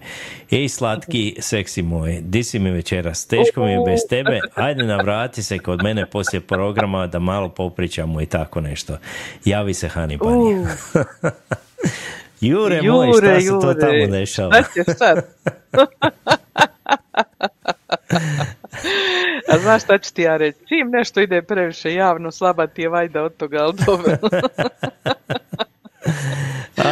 Ej 0.50 0.68
slatki, 0.68 1.36
seksi 1.38 1.82
moj, 1.82 2.18
di 2.20 2.44
si 2.44 2.58
mi 2.58 2.70
večeras, 2.70 3.26
teško 3.26 3.64
mi 3.64 3.70
je 3.70 3.78
bez 3.86 4.00
tebe, 4.08 4.40
ajde 4.54 4.84
navrati 4.84 5.42
se 5.42 5.58
kod 5.58 5.82
mene 5.82 6.06
poslije 6.06 6.40
programa 6.40 7.06
da 7.06 7.18
malo 7.18 7.48
popričamo 7.48 8.20
i 8.20 8.26
tako 8.26 8.60
nešto. 8.60 8.96
Javi 9.44 9.74
se 9.74 9.88
Hani 9.88 10.18
Bunny. 10.18 10.60
Uh, 10.60 10.68
Jure, 12.40 12.82
moj, 12.82 13.12
šta 13.18 13.40
se 13.40 13.48
to 13.48 13.74
tamo 13.74 14.06
dešava? 14.06 14.62
A 19.52 19.58
znaš 19.58 19.82
šta 19.82 19.98
ću 19.98 20.14
ti 20.14 20.22
ja 20.22 20.36
reći? 20.36 20.58
Čim 20.58 20.90
nešto 20.90 21.20
ide 21.20 21.42
previše 21.42 21.94
javno, 21.94 22.30
slaba 22.30 22.66
ti 22.66 22.82
je 22.82 22.88
vajda 22.88 23.22
od 23.22 23.36
toga, 23.36 23.58
ali 23.60 23.74
dobro. 23.86 24.16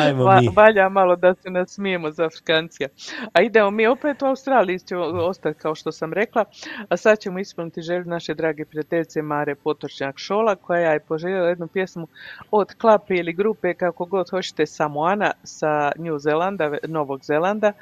Ajmo 0.06 0.24
Va- 0.24 0.40
mi. 0.40 0.48
valja 0.56 0.88
malo 0.88 1.16
da 1.16 1.34
se 1.34 1.50
nasmijemo 1.50 2.10
za 2.10 2.24
Afrikancija. 2.24 2.88
A 3.32 3.42
idemo 3.42 3.70
mi 3.70 3.86
opet 3.86 4.22
u 4.22 4.26
Australiji, 4.26 4.78
ćemo 4.78 5.02
ostati 5.04 5.58
kao 5.58 5.74
što 5.74 5.92
sam 5.92 6.12
rekla, 6.12 6.44
a 6.88 6.96
sad 6.96 7.18
ćemo 7.18 7.38
ispuniti 7.38 7.82
želju 7.82 8.04
naše 8.04 8.34
drage 8.34 8.64
prijateljice 8.64 9.22
Mare 9.22 9.54
Potočnjak 9.54 10.18
Šola, 10.18 10.56
koja 10.56 10.92
je 10.92 11.00
poželjela 11.00 11.48
jednu 11.48 11.66
pjesmu 11.66 12.08
od 12.50 12.74
klape 12.78 13.14
ili 13.14 13.32
grupe, 13.32 13.74
kako 13.74 14.04
god 14.04 14.30
hoćete, 14.30 14.66
Samoana 14.66 15.30
sa 15.44 15.92
New 15.96 16.18
Zelanda, 16.18 16.76
Novog 16.88 17.24
Zelanda 17.24 17.72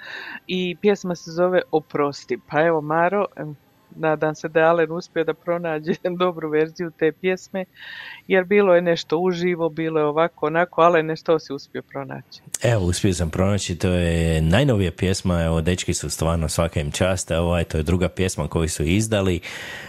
i 0.47 0.77
pjesma 0.81 1.15
se 1.15 1.31
zove 1.31 1.63
Oprosti. 1.71 2.39
Pa 2.51 2.61
evo 2.67 2.81
Maro, 2.81 3.27
nadam 3.97 4.35
se 4.35 4.49
da 4.49 4.61
je 4.61 4.67
Alen 4.67 4.93
uspio 4.93 5.25
da 5.25 5.35
pronađe 5.35 5.93
dobru 6.19 6.51
verziju 6.51 6.91
te 6.99 7.13
pjesme, 7.13 7.65
jer 8.29 8.45
bilo 8.45 8.75
je 8.75 8.83
nešto 8.83 9.19
uživo, 9.19 9.69
bilo 9.69 10.01
je 10.01 10.07
ovako, 10.07 10.47
onako, 10.47 10.83
Alen 10.83 11.07
nešto 11.07 11.39
si 11.39 11.53
uspio 11.53 11.83
pronaći. 11.83 12.41
Evo, 12.63 12.85
uspio 12.85 13.15
sam 13.15 13.31
pronaći, 13.31 13.77
to 13.77 13.89
je 13.89 14.43
najnovija 14.43 14.91
pjesma, 14.91 15.43
evo, 15.43 15.61
dečki 15.61 15.95
su 15.95 16.11
stvarno 16.11 16.49
svaka 16.49 16.81
im 16.81 16.91
čast, 16.91 17.31
ovaj, 17.31 17.65
to 17.65 17.77
je 17.77 17.83
druga 17.83 18.09
pjesma 18.09 18.49
koju 18.49 18.69
su 18.69 18.83
izdali 18.83 19.41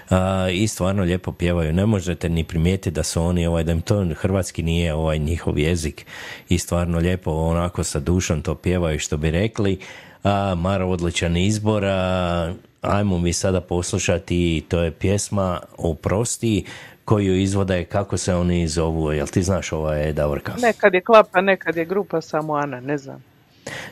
a, 0.09 0.49
i 0.51 0.67
stvarno 0.67 1.03
lijepo 1.03 1.31
pjevaju, 1.31 1.73
ne 1.73 1.85
možete 1.85 2.29
ni 2.29 2.43
primijetiti 2.43 2.91
da 2.91 3.03
su 3.03 3.23
oni, 3.23 3.47
ovaj, 3.47 3.63
da 3.63 3.71
im 3.71 3.81
to 3.81 4.05
hrvatski 4.15 4.63
nije 4.63 4.93
ovaj 4.93 5.19
njihov 5.19 5.59
jezik 5.59 6.05
i 6.49 6.57
stvarno 6.57 6.99
lijepo 6.99 7.31
onako 7.31 7.83
sa 7.83 7.99
dušom 7.99 8.41
to 8.41 8.55
pjevaju 8.55 8.99
što 8.99 9.17
bi 9.17 9.31
rekli, 9.31 9.79
a, 10.23 10.55
Maro 10.55 10.87
odličan 10.87 11.37
izbor, 11.37 11.85
a, 11.85 12.53
ajmo 12.81 13.17
mi 13.17 13.33
sada 13.33 13.61
poslušati, 13.61 14.65
to 14.67 14.79
je 14.79 14.91
pjesma 14.91 15.59
Oprosti 15.77 16.65
koju 17.05 17.35
izvode, 17.35 17.85
kako 17.85 18.17
se 18.17 18.35
oni 18.35 18.67
zovu, 18.67 19.11
jel 19.11 19.27
ti 19.27 19.43
znaš 19.43 19.71
ova 19.71 19.95
je 19.95 20.13
Davorka? 20.13 20.53
Nekad 20.61 20.93
je 20.93 21.01
klapa, 21.01 21.41
nekad 21.41 21.77
je 21.77 21.85
grupa 21.85 22.21
samo 22.21 22.53
Ana, 22.53 22.79
ne 22.79 22.97
znam. 22.97 23.23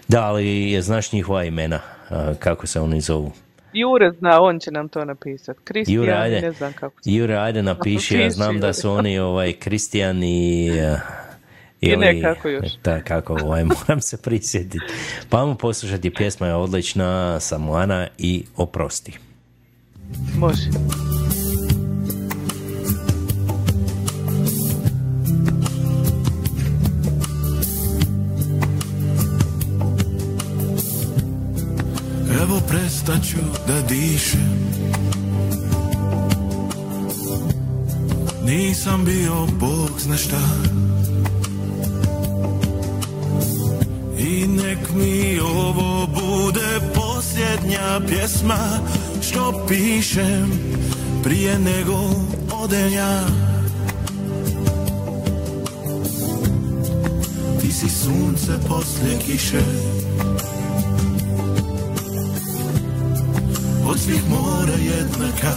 Da, 0.08 0.24
ali 0.24 0.72
je, 0.72 0.82
znaš 0.82 1.12
njihova 1.12 1.44
imena, 1.44 1.80
kako 2.40 2.68
se 2.68 2.80
oni 2.80 3.02
zovu? 3.02 3.32
Jure 3.74 4.12
zna, 4.12 4.42
on 4.42 4.60
će 4.60 4.72
nam 4.72 4.90
to 4.90 5.06
napisati. 5.06 5.60
Jure, 5.60 5.64
Kristijan, 5.66 6.22
ajde, 6.22 6.42
ne 6.42 6.52
znam 6.52 6.74
kako 6.74 7.04
se... 7.04 7.12
Jure, 7.12 7.36
ajde 7.36 7.64
napiši, 7.64 8.18
ja 8.18 8.30
znam 8.30 8.60
da 8.60 8.74
su 8.74 8.92
oni 8.92 9.20
ovaj, 9.20 9.54
Kristijan 9.54 10.24
i... 10.24 10.72
uh, 11.82 11.94
I 11.94 11.98
ne, 11.98 12.22
kako 12.22 12.50
još. 12.50 12.78
Da, 12.84 13.02
kako, 13.02 13.34
ovaj, 13.34 13.64
moram 13.80 14.02
se 14.02 14.18
prisjetiti. 14.18 14.86
Pa 15.30 15.42
ajmo 15.42 15.56
poslušati, 15.56 16.14
pjesma 16.14 16.48
je 16.48 16.56
odlična, 16.56 17.40
Samoana 17.40 18.08
i 18.18 18.44
Oprosti. 18.58 19.18
Može. 20.38 20.70
Evo 32.42 32.62
prestaću 32.68 33.38
da 33.68 33.82
dišem 33.82 34.60
Nisam 38.46 39.06
bio 39.06 39.34
Bog 39.60 40.00
zna 40.00 40.18
šta 40.18 40.40
I 44.20 44.48
nek 44.48 44.94
mi 44.96 45.40
ovo 45.40 46.08
bude 46.08 46.80
posljednja 46.96 48.02
pjesma 48.08 48.80
Što 49.22 49.66
pišem 49.68 50.80
prije 51.24 51.60
nego 51.60 51.94
odem 52.54 52.94
ja. 52.94 53.26
Ti 57.62 57.72
si 57.72 57.90
sunce 57.90 58.52
poslije 58.68 59.20
kiše. 59.26 59.62
Od 63.88 64.00
svih 64.00 64.22
mora 64.30 64.74
jednaka. 64.74 65.56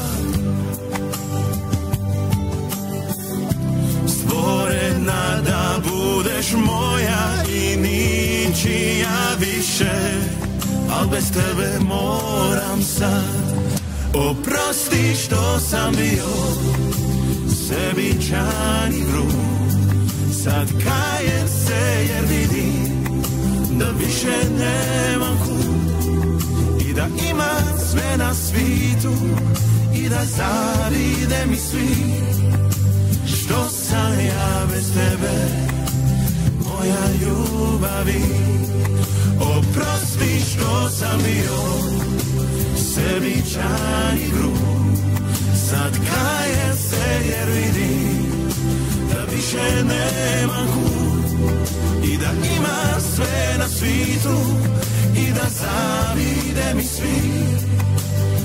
Stvorena 4.07 5.41
da 5.45 5.81
budeš 5.91 6.53
moja 6.53 7.45
i 7.49 7.77
ničija 8.53 9.35
više 9.39 9.93
Al 10.91 11.09
bez 11.09 11.33
tebe 11.33 11.79
moram 11.85 12.83
sad. 12.83 13.25
Oprosti 14.15 15.15
što 15.25 15.61
sam 15.61 15.95
bio 15.95 16.29
sebičan 17.49 18.93
i 18.93 19.05
grub 19.13 19.33
Sad 20.45 20.69
kajem 20.69 21.49
se 21.49 22.07
jer 22.09 22.25
vidim 22.25 23.05
da 23.79 23.87
više 23.99 24.37
nemam 24.59 25.39
kud. 25.45 26.83
I 26.89 26.93
da 26.95 27.07
ima 27.31 27.53
sve 27.91 28.17
na 28.17 28.35
svitu 28.35 29.15
i 29.95 30.09
da 30.09 30.25
zavide 30.25 31.47
mi 31.51 31.57
svi. 31.57 31.97
Što 33.27 33.69
sam 33.69 34.13
ja 34.27 34.67
bez 34.73 34.93
tebe 34.95 35.73
moja 36.83 37.07
ljubavi 37.23 38.23
oprosti 39.41 40.41
što 40.51 40.91
sam 40.91 41.19
bio. 41.19 41.59
Sebičan 42.77 44.19
i 44.19 44.31
grub 44.31 44.97
sad 45.69 45.93
kajem 45.93 46.77
se 46.77 47.29
jer 47.29 47.49
vidim 47.49 48.53
da 49.15 49.35
više 49.35 49.85
nema 49.85 50.67
kud 50.75 51.53
i 52.05 52.17
da 52.17 52.31
ima 52.57 53.01
sve 53.15 53.59
na 53.59 53.69
svitu 53.69 54.39
i 55.17 55.31
da 55.33 55.47
zavide 55.51 56.75
mi 56.75 56.85
svi. 56.85 57.33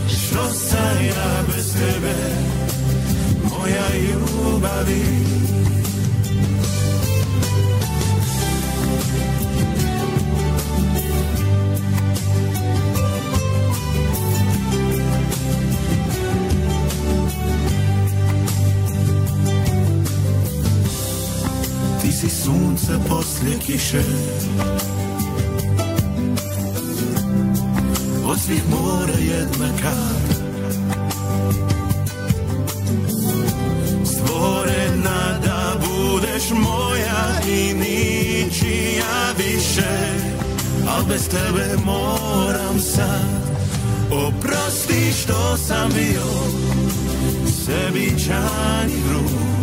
Što 0.09 0.49
sam 0.53 1.05
ja 1.05 1.43
bez 1.55 1.73
tebe? 1.73 2.15
Moja 3.43 3.87
ljubavi 3.95 5.37
sunce 22.47 22.93
poslije 23.09 23.59
kiše. 23.59 24.03
Od 28.25 28.39
svih 28.39 28.63
mora 28.69 29.19
jednaka 29.19 29.95
Stvorena 34.05 35.39
da 35.45 35.75
budeš 35.87 36.49
moja 36.49 37.41
i 37.47 37.73
ničija 37.73 39.33
više 39.37 40.13
Al 40.89 41.05
bez 41.05 41.29
tebe 41.29 41.83
moram 41.85 42.79
sad. 42.79 43.57
Oprosti 44.11 45.11
što 45.21 45.57
sam 45.57 45.89
bio 45.95 46.25
sebičan 47.65 48.89
i 48.89 49.09
grub 49.09 49.56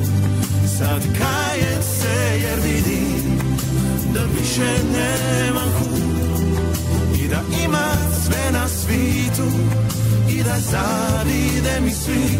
Sad 0.78 1.02
kajem 1.02 1.82
se 1.82 2.40
jer 2.42 2.60
vidim 2.60 3.38
da 4.14 4.20
više 4.38 4.84
nemam 4.92 5.72
kud. 5.78 7.20
I 7.20 7.28
da 7.28 7.40
ima 7.64 7.92
sve 8.24 8.50
na 8.52 8.68
svitu 8.68 9.48
i 10.28 10.42
da 10.42 10.56
zavide 10.58 11.80
mi 11.80 11.90
svi. 11.90 12.38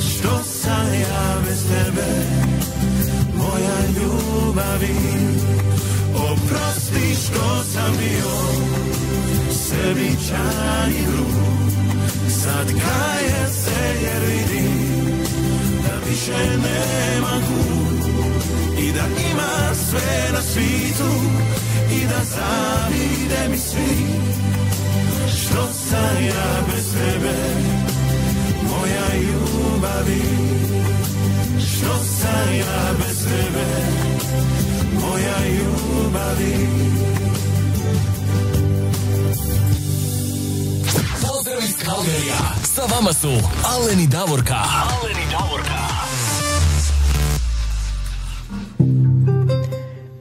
Što 0.00 0.42
sam 0.42 0.86
ja 1.00 1.36
bez 1.46 1.62
tebe 1.68 2.24
moja 3.36 3.78
ljubavi? 3.96 4.96
Oprosti 6.14 7.14
što 7.26 7.64
sam 7.72 7.96
bio 7.98 8.30
sebičan 9.50 10.90
i 10.90 11.04
grub 11.06 11.34
sad 12.28 12.66
kajem 12.66 13.50
se 13.52 14.04
jer 14.04 14.22
vidim 14.22 15.23
više 16.08 16.56
nema 16.56 17.32
kud 17.48 18.04
i 18.78 18.92
da 18.92 19.06
ima 19.30 19.74
sve 19.90 20.32
na 20.32 20.42
svitu 20.42 21.10
i 21.92 22.06
da 22.06 22.24
zavide 22.24 23.48
mi 23.50 23.58
svi 23.58 24.06
što 25.28 25.72
sam 25.72 26.24
ja 26.24 26.62
bez 26.74 26.92
tebe 26.92 27.34
moja 28.70 29.22
ljubavi 29.22 30.22
što 31.58 31.98
sam 32.20 32.54
ja 32.58 32.92
bez 32.98 33.24
tebe 33.24 33.66
moja 35.00 35.38
ljubavi 35.48 36.68
Pozdrav 41.22 41.58
iz 41.64 41.76
Kalgarija. 41.84 42.54
Sa 42.74 42.82
vama 42.94 43.12
su 43.12 43.30
Alen 43.64 44.00
i 44.00 44.06
Davorka. 44.06 44.54
Alen 44.54 45.10
i 45.10 45.30
Davorka. 45.30 45.33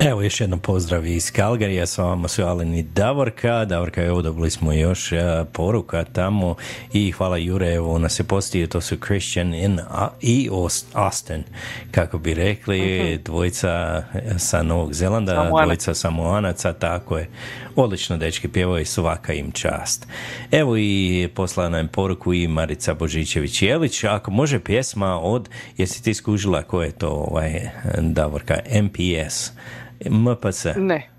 Evo 0.03 0.21
još 0.21 0.41
jednom 0.41 0.59
pozdrav 0.59 1.05
iz 1.05 1.31
Kalgarija, 1.31 1.85
s 1.85 1.97
vama 1.97 2.27
su 2.27 2.43
Alen 2.43 2.73
i 2.73 2.83
Davorka. 2.83 3.65
Davorka, 3.65 4.03
evo 4.03 4.21
dobili 4.21 4.51
smo 4.51 4.73
još 4.73 5.11
e, 5.11 5.17
poruka 5.53 6.03
tamo 6.05 6.55
i 6.93 7.11
hvala 7.11 7.37
Jure, 7.37 7.73
evo 7.73 7.99
nas 7.99 8.19
je 8.19 8.23
postio, 8.23 8.67
to 8.67 8.81
su 8.81 8.97
Christian 8.97 9.53
in, 9.53 9.79
A- 9.81 10.09
i 10.21 10.49
Aust- 10.51 10.85
Austin, 10.93 11.43
kako 11.91 12.17
bi 12.17 12.33
rekli, 12.33 12.79
dvojica 13.17 13.69
e, 14.13 14.39
sa 14.39 14.63
Novog 14.63 14.93
Zelanda, 14.93 15.31
Samoanaca. 15.33 15.63
dvojica 15.65 15.93
samoanaca, 15.93 16.73
tako 16.73 17.17
je. 17.17 17.29
Odlično, 17.75 18.17
dečki 18.17 18.47
pjevaju, 18.47 18.85
svaka 18.85 19.33
im 19.33 19.51
čast. 19.51 20.07
Evo 20.51 20.77
i 20.77 21.29
poslala 21.35 21.69
nam 21.69 21.87
poruku 21.87 22.33
i 22.33 22.47
Marica 22.47 22.95
Božićević-Jelić, 22.95 24.15
ako 24.15 24.31
može 24.31 24.59
pjesma 24.59 25.19
od, 25.19 25.49
jesi 25.77 26.03
ti 26.03 26.13
skužila 26.13 26.63
ko 26.63 26.83
je 26.83 26.91
to 26.91 27.09
ovaj, 27.09 27.69
Davorka, 28.01 28.55
MPS, 28.83 29.51
MPS. 30.05 30.65
Ne. 30.75 31.12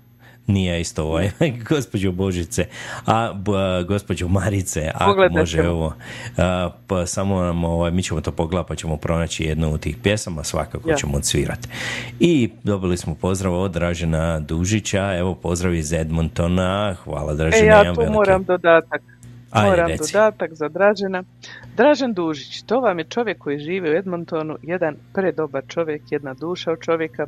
Nije 0.47 0.81
isto 0.81 1.03
ovaj, 1.03 1.29
gospođo 1.69 2.11
Božice, 2.11 2.65
a 3.05 3.33
b, 3.33 3.51
gospođo 3.83 4.27
Marice, 4.27 4.91
ako 4.95 5.27
može 5.31 5.57
ćemo. 5.57 5.69
ovo, 5.69 5.93
a, 6.37 6.69
pa 6.87 7.05
samo 7.05 7.41
nam, 7.41 7.63
ovaj, 7.63 7.91
mi 7.91 8.03
ćemo 8.03 8.21
to 8.21 8.31
pogledati 8.31 8.67
pa 8.67 8.75
ćemo 8.75 8.97
pronaći 8.97 9.43
jednu 9.43 9.73
od 9.73 9.79
tih 9.79 9.97
pjesama, 9.97 10.43
svakako 10.43 10.89
Ja. 10.89 10.95
ćemo 10.95 11.17
odsvirati. 11.17 11.67
I 12.19 12.49
dobili 12.63 12.97
smo 12.97 13.15
pozdrav 13.15 13.53
od 13.55 13.71
Dražena 13.71 14.39
Dužića, 14.39 15.17
evo 15.17 15.35
pozdrav 15.35 15.73
iz 15.73 15.93
Edmontona, 15.93 16.95
hvala 16.95 17.33
Dražena. 17.33 17.63
E, 17.63 17.67
ja 17.67 17.93
tu 17.93 18.01
veliki- 18.01 18.13
moram 18.13 18.43
dodatak. 18.43 19.01
Ajde, 19.51 19.69
Moram 19.69 19.87
reci. 19.87 20.13
dodatak 20.13 20.53
za 20.53 20.69
Dražena. 20.69 21.23
Dražen 21.77 22.13
Dužić, 22.13 22.61
to 22.61 22.79
vam 22.79 22.99
je 22.99 23.05
čovjek 23.05 23.37
koji 23.37 23.59
živi 23.59 23.89
u 23.89 23.95
Edmontonu, 23.95 24.57
jedan 24.61 24.95
predobar 25.13 25.63
čovjek, 25.67 26.01
jedna 26.09 26.33
duša 26.33 26.71
od 26.71 26.79
čovjeka, 26.81 27.27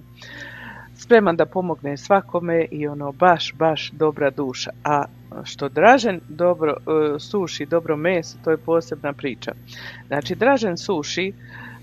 spreman 0.97 1.35
da 1.35 1.45
pomogne 1.45 1.97
svakome 1.97 2.65
i 2.71 2.87
ono 2.87 3.11
baš, 3.11 3.53
baš 3.53 3.91
dobra 3.91 4.29
duša. 4.29 4.71
A 4.83 5.03
što 5.43 5.69
Dražen 5.69 6.19
dobro 6.29 6.71
e, 6.71 7.19
suši 7.19 7.65
dobro 7.65 7.97
meso, 7.97 8.37
to 8.43 8.51
je 8.51 8.57
posebna 8.57 9.13
priča. 9.13 9.51
Znači, 10.07 10.35
Dražen 10.35 10.77
suši 10.77 11.33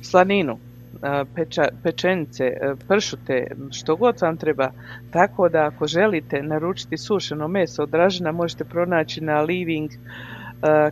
slaninu, 0.03 0.59
e, 1.03 1.25
peča, 1.35 1.63
pečenice, 1.83 2.45
e, 2.45 2.75
pršute, 2.89 3.47
što 3.71 3.97
god 3.97 4.21
vam 4.23 4.37
treba. 4.37 4.71
Tako 5.11 5.49
da 5.49 5.67
ako 5.67 5.87
želite 5.87 6.43
naručiti 6.43 6.99
sušeno 6.99 7.49
meso 7.49 7.83
od 7.83 7.89
Dražena 7.89 8.33
možete 8.33 8.65
pronaći 8.65 9.21
na 9.21 9.41
Living, 9.41 9.91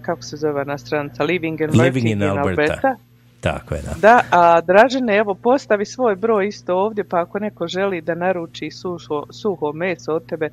kako 0.02 0.22
se 0.22 0.36
zove 0.36 0.64
na 0.64 0.78
stranica, 0.78 1.24
Living 1.24 1.62
and 1.62 1.74
Living 1.74 2.08
in 2.08 2.22
Alberta. 2.22 2.96
Tako 3.42 3.74
je, 3.74 3.82
da. 3.82 3.94
Da, 4.00 4.22
a 4.30 4.60
Dražene, 4.60 5.16
evo, 5.16 5.34
postavi 5.34 5.86
svoj 5.86 6.16
broj 6.16 6.48
isto 6.48 6.76
ovdje, 6.76 7.04
pa 7.04 7.20
ako 7.20 7.38
neko 7.38 7.66
želi 7.66 8.00
da 8.00 8.14
naruči 8.14 8.70
suho, 8.70 9.26
suho 9.30 9.72
meso 9.72 10.14
od 10.14 10.26
tebe, 10.26 10.48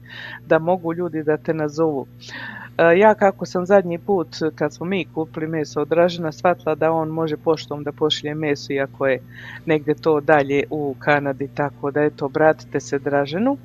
da 0.46 0.60
mogu 0.60 0.94
ljudi 0.94 1.24
da 1.24 1.38
te 1.38 1.54
nazovu. 1.54 2.08
E, 2.78 2.98
Ja 2.98 3.16
kako 3.16 3.46
sam 3.46 3.66
zadnji 3.66 3.98
put, 3.98 4.28
kad 4.56 4.74
smo 4.74 4.86
mi 4.86 5.06
kupili 5.06 5.48
meso 5.48 5.82
od 5.82 5.88
Dražena, 5.88 6.32
shvatila 6.32 6.76
da 6.76 6.92
on 6.92 7.10
može 7.10 7.38
poštom 7.38 7.84
da 7.84 7.92
pošalje 7.92 8.36
meso, 8.36 8.74
iako 8.74 9.08
je 9.08 9.22
negdje 9.66 9.96
to 9.96 10.20
dalje 10.20 10.64
u 10.70 10.96
Kanadi, 11.00 11.50
tako 11.56 11.92
da 11.92 12.02
eto, 12.02 12.26
obratite 12.26 12.80
se 12.80 13.00
Draženu. 13.00 13.58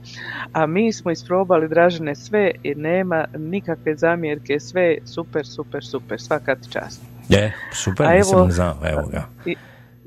A 0.53 0.67
mi 0.67 0.93
smo 0.93 1.11
isprobali 1.11 1.69
Dražene 1.69 2.15
sve 2.15 2.51
i 2.63 2.75
nema 2.75 3.25
nikakve 3.39 3.97
zamjerke, 3.97 4.61
sve 4.61 4.99
super, 5.05 5.47
super, 5.47 5.85
super, 5.85 6.21
svaka 6.21 6.57
čast. 6.71 7.14
Je, 7.29 7.53
super, 7.73 8.07
A 8.07 8.13
nisam 8.13 8.39
evo- 8.39 8.51
znao, 8.51 8.77
evo 8.85 9.03
ga. 9.13 9.27
I- 9.47 9.57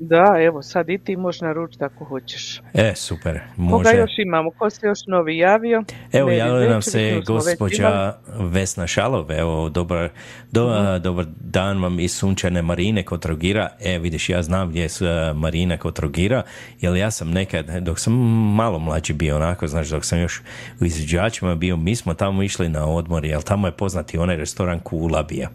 Da, 0.00 0.34
evo, 0.40 0.62
sad 0.62 0.88
i 0.88 0.98
ti 0.98 1.16
možeš 1.16 1.40
naručiti 1.40 1.84
ako 1.84 2.04
hoćeš. 2.04 2.60
E, 2.74 2.92
super, 2.96 3.32
Koga 3.56 3.62
može. 3.62 3.96
još 3.96 4.10
imamo? 4.18 4.50
Ko 4.50 4.70
se 4.70 4.86
još 4.86 4.98
novi 5.06 5.38
javio? 5.38 5.84
Evo, 6.12 6.30
javila 6.30 6.64
nam 6.64 6.82
se 6.82 7.20
gospođa 7.26 8.14
Vesna 8.40 8.86
Šalov, 8.86 9.32
evo, 9.32 9.68
dobar, 9.68 10.08
do, 10.52 10.68
Mhm. 10.68 11.02
dobar 11.02 11.26
dan 11.40 11.82
vam 11.82 12.00
iz 12.00 12.12
sunčane 12.12 12.62
Marine 12.62 13.02
kod 13.02 13.22
Trogira. 13.22 13.68
E, 13.80 13.98
vidiš, 13.98 14.28
ja 14.28 14.42
znam 14.42 14.68
gdje 14.68 14.82
je 14.82 14.88
Marina 15.34 15.76
kod 15.76 15.94
Trogira, 15.94 16.42
jer 16.80 16.96
ja 16.96 17.10
sam 17.10 17.30
nekad, 17.30 17.66
dok 17.66 17.98
sam 17.98 18.12
malo 18.54 18.78
mlađi 18.78 19.12
bio 19.12 19.36
onako, 19.36 19.66
znaš, 19.66 19.88
dok 19.88 20.04
sam 20.04 20.20
još 20.20 20.42
u 20.80 20.84
izviđačima 20.84 21.54
bio, 21.54 21.76
mi 21.76 21.96
smo 21.96 22.14
tamo 22.14 22.42
išli 22.42 22.68
na 22.68 22.86
odmor, 22.86 23.24
jer 23.24 23.42
tamo 23.42 23.66
je 23.66 23.72
poznati 23.72 24.18
onaj 24.18 24.36
restoran 24.36 24.80
Kulabija. 24.80 25.48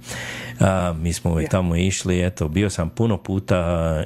A, 0.60 0.94
mi 0.98 1.14
smo 1.14 1.32
uvijek 1.32 1.50
tamo 1.50 1.76
išli, 1.76 2.26
eto, 2.26 2.48
bio 2.48 2.70
sam 2.70 2.90
puno 2.90 3.18
puta, 3.18 4.04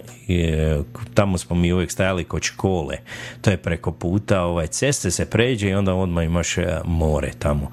tamo 1.14 1.38
smo 1.38 1.56
mi 1.56 1.74
uvijek 1.74 1.92
stajali 1.92 2.24
kod 2.24 2.44
škole, 2.44 2.98
to 3.42 3.50
je 3.50 3.58
preko 3.58 3.92
puta, 3.92 4.42
ovaj, 4.42 4.68
ceste 4.68 5.12
se 5.12 5.30
pređe 5.30 5.70
i 5.70 5.74
onda 5.74 5.94
odmah 5.94 6.26
imaš 6.26 6.58
e, 6.58 6.80
more 6.86 7.32
tamo. 7.40 7.72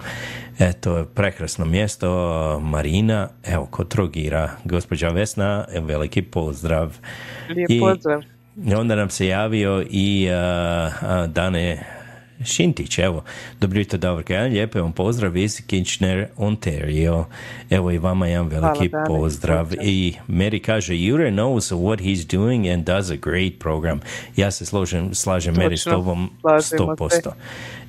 Eto, 0.58 1.04
prekrasno 1.14 1.64
mjesto, 1.64 2.08
Marina, 2.60 3.28
evo, 3.44 3.66
kod 3.66 3.88
Trogira, 3.88 4.50
gospođa 4.64 5.08
Vesna, 5.08 5.64
e, 5.72 5.80
veliki 5.80 6.22
pozdrav. 6.22 6.96
Lijep 7.48 7.80
pozdrav. 7.80 8.22
i 8.64 8.74
onda 8.74 8.94
nam 8.94 9.10
se 9.10 9.26
javio 9.26 9.84
i 9.90 10.28
a, 10.30 10.90
a, 11.02 11.26
Dane 11.26 11.86
Šintić, 12.44 12.98
evo, 12.98 13.24
dobro 13.60 13.78
jutro 13.78 13.98
Davorka, 13.98 14.34
jedan 14.34 14.52
lijepo 14.52 14.80
vam 14.80 14.92
pozdrav 14.92 15.36
iz 15.36 15.62
Kitchener, 15.66 16.26
Ontario. 16.36 17.24
Evo 17.70 17.90
i 17.90 17.98
vama 17.98 18.26
jedan 18.26 18.46
veliki 18.48 18.88
Dane, 18.88 19.04
pozdrav. 19.06 19.64
pozdrav. 19.64 19.86
I 19.86 20.14
Mary 20.28 20.60
kaže, 20.60 20.96
Jure 20.96 21.30
knows 21.30 21.72
what 21.72 21.98
he's 21.98 22.36
doing 22.36 22.66
and 22.66 22.84
does 22.84 23.10
a 23.10 23.16
great 23.16 23.52
program. 23.58 24.00
Ja 24.36 24.50
se 24.50 24.66
složem, 24.66 25.14
slažem 25.14 25.54
Mary 25.54 25.76
s 25.76 25.84
tobom 25.84 26.30
slažemo 26.40 26.96
100%. 26.96 27.10
se. 27.10 27.30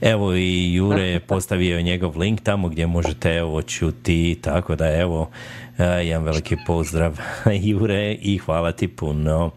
Evo 0.02 0.34
i 0.36 0.74
Jure 0.74 1.04
je 1.04 1.20
postavio 1.34 1.82
njegov 1.82 2.18
link 2.18 2.42
tamo 2.42 2.70
gdje 2.70 2.88
možete 2.88 3.36
evo 3.36 3.62
čuti, 3.62 4.38
tako 4.42 4.76
da 4.76 4.96
evo, 4.96 5.30
jedan 5.78 6.24
veliki 6.24 6.56
pozdrav 6.68 7.20
Jure 7.68 8.14
i 8.22 8.38
hvala 8.38 8.72
ti 8.72 8.88
puno. 8.88 9.52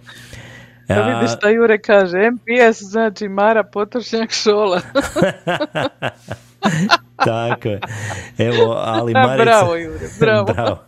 Da 0.88 0.94
A, 0.94 1.14
vidiš 1.14 1.36
šta 1.36 1.48
Jure 1.48 1.78
kaže, 1.78 2.30
MPS 2.30 2.82
znači 2.82 3.28
Mara 3.28 3.62
Potrošnjak 3.62 4.30
Šola. 4.30 4.80
Tako 7.24 7.68
je. 7.68 7.80
Evo, 8.38 8.74
ali 8.76 9.12
Marica... 9.26 9.44
Bravo, 9.44 9.76
Jure, 9.76 10.06
bravo. 10.20 10.78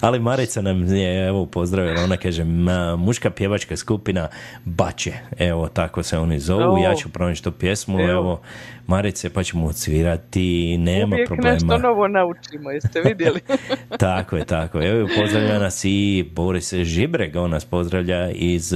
ali 0.00 0.18
Marica 0.18 0.62
nam 0.62 0.84
je 0.94 1.28
evo 1.28 1.46
pozdravila, 1.46 2.02
ona 2.02 2.16
kaže 2.16 2.44
ma, 2.44 2.96
muška 2.96 3.30
pjevačka 3.30 3.76
skupina 3.76 4.28
Bače. 4.64 5.12
Evo, 5.38 5.68
tako 5.68 6.02
se 6.02 6.18
oni 6.18 6.38
zovu. 6.40 6.74
O. 6.74 6.78
Ja 6.78 6.94
ću 6.94 7.08
pronaći 7.08 7.44
tu 7.44 7.52
pjesmu, 7.52 8.00
Evo. 8.00 8.10
evo, 8.10 8.40
Marice, 8.86 9.30
pa 9.30 9.42
ćemo 9.42 9.66
odsvirati, 9.66 10.78
nema 10.78 11.14
Uvijek 11.14 11.28
problema. 11.28 11.54
nešto 11.54 11.78
novo 11.78 12.08
naučimo, 12.08 12.70
jeste 12.70 13.00
vidjeli? 13.00 13.40
Tako 13.98 14.36
je, 14.36 14.44
tako 14.44 14.78
je. 14.80 14.90
Evo, 14.90 15.08
pozdravlja 15.20 15.58
nas 15.58 15.84
i 15.84 16.24
Boris 16.32 16.74
Žibreg, 16.74 17.36
on 17.36 17.50
nas 17.50 17.64
pozdravlja 17.64 18.30
iz, 18.30 18.72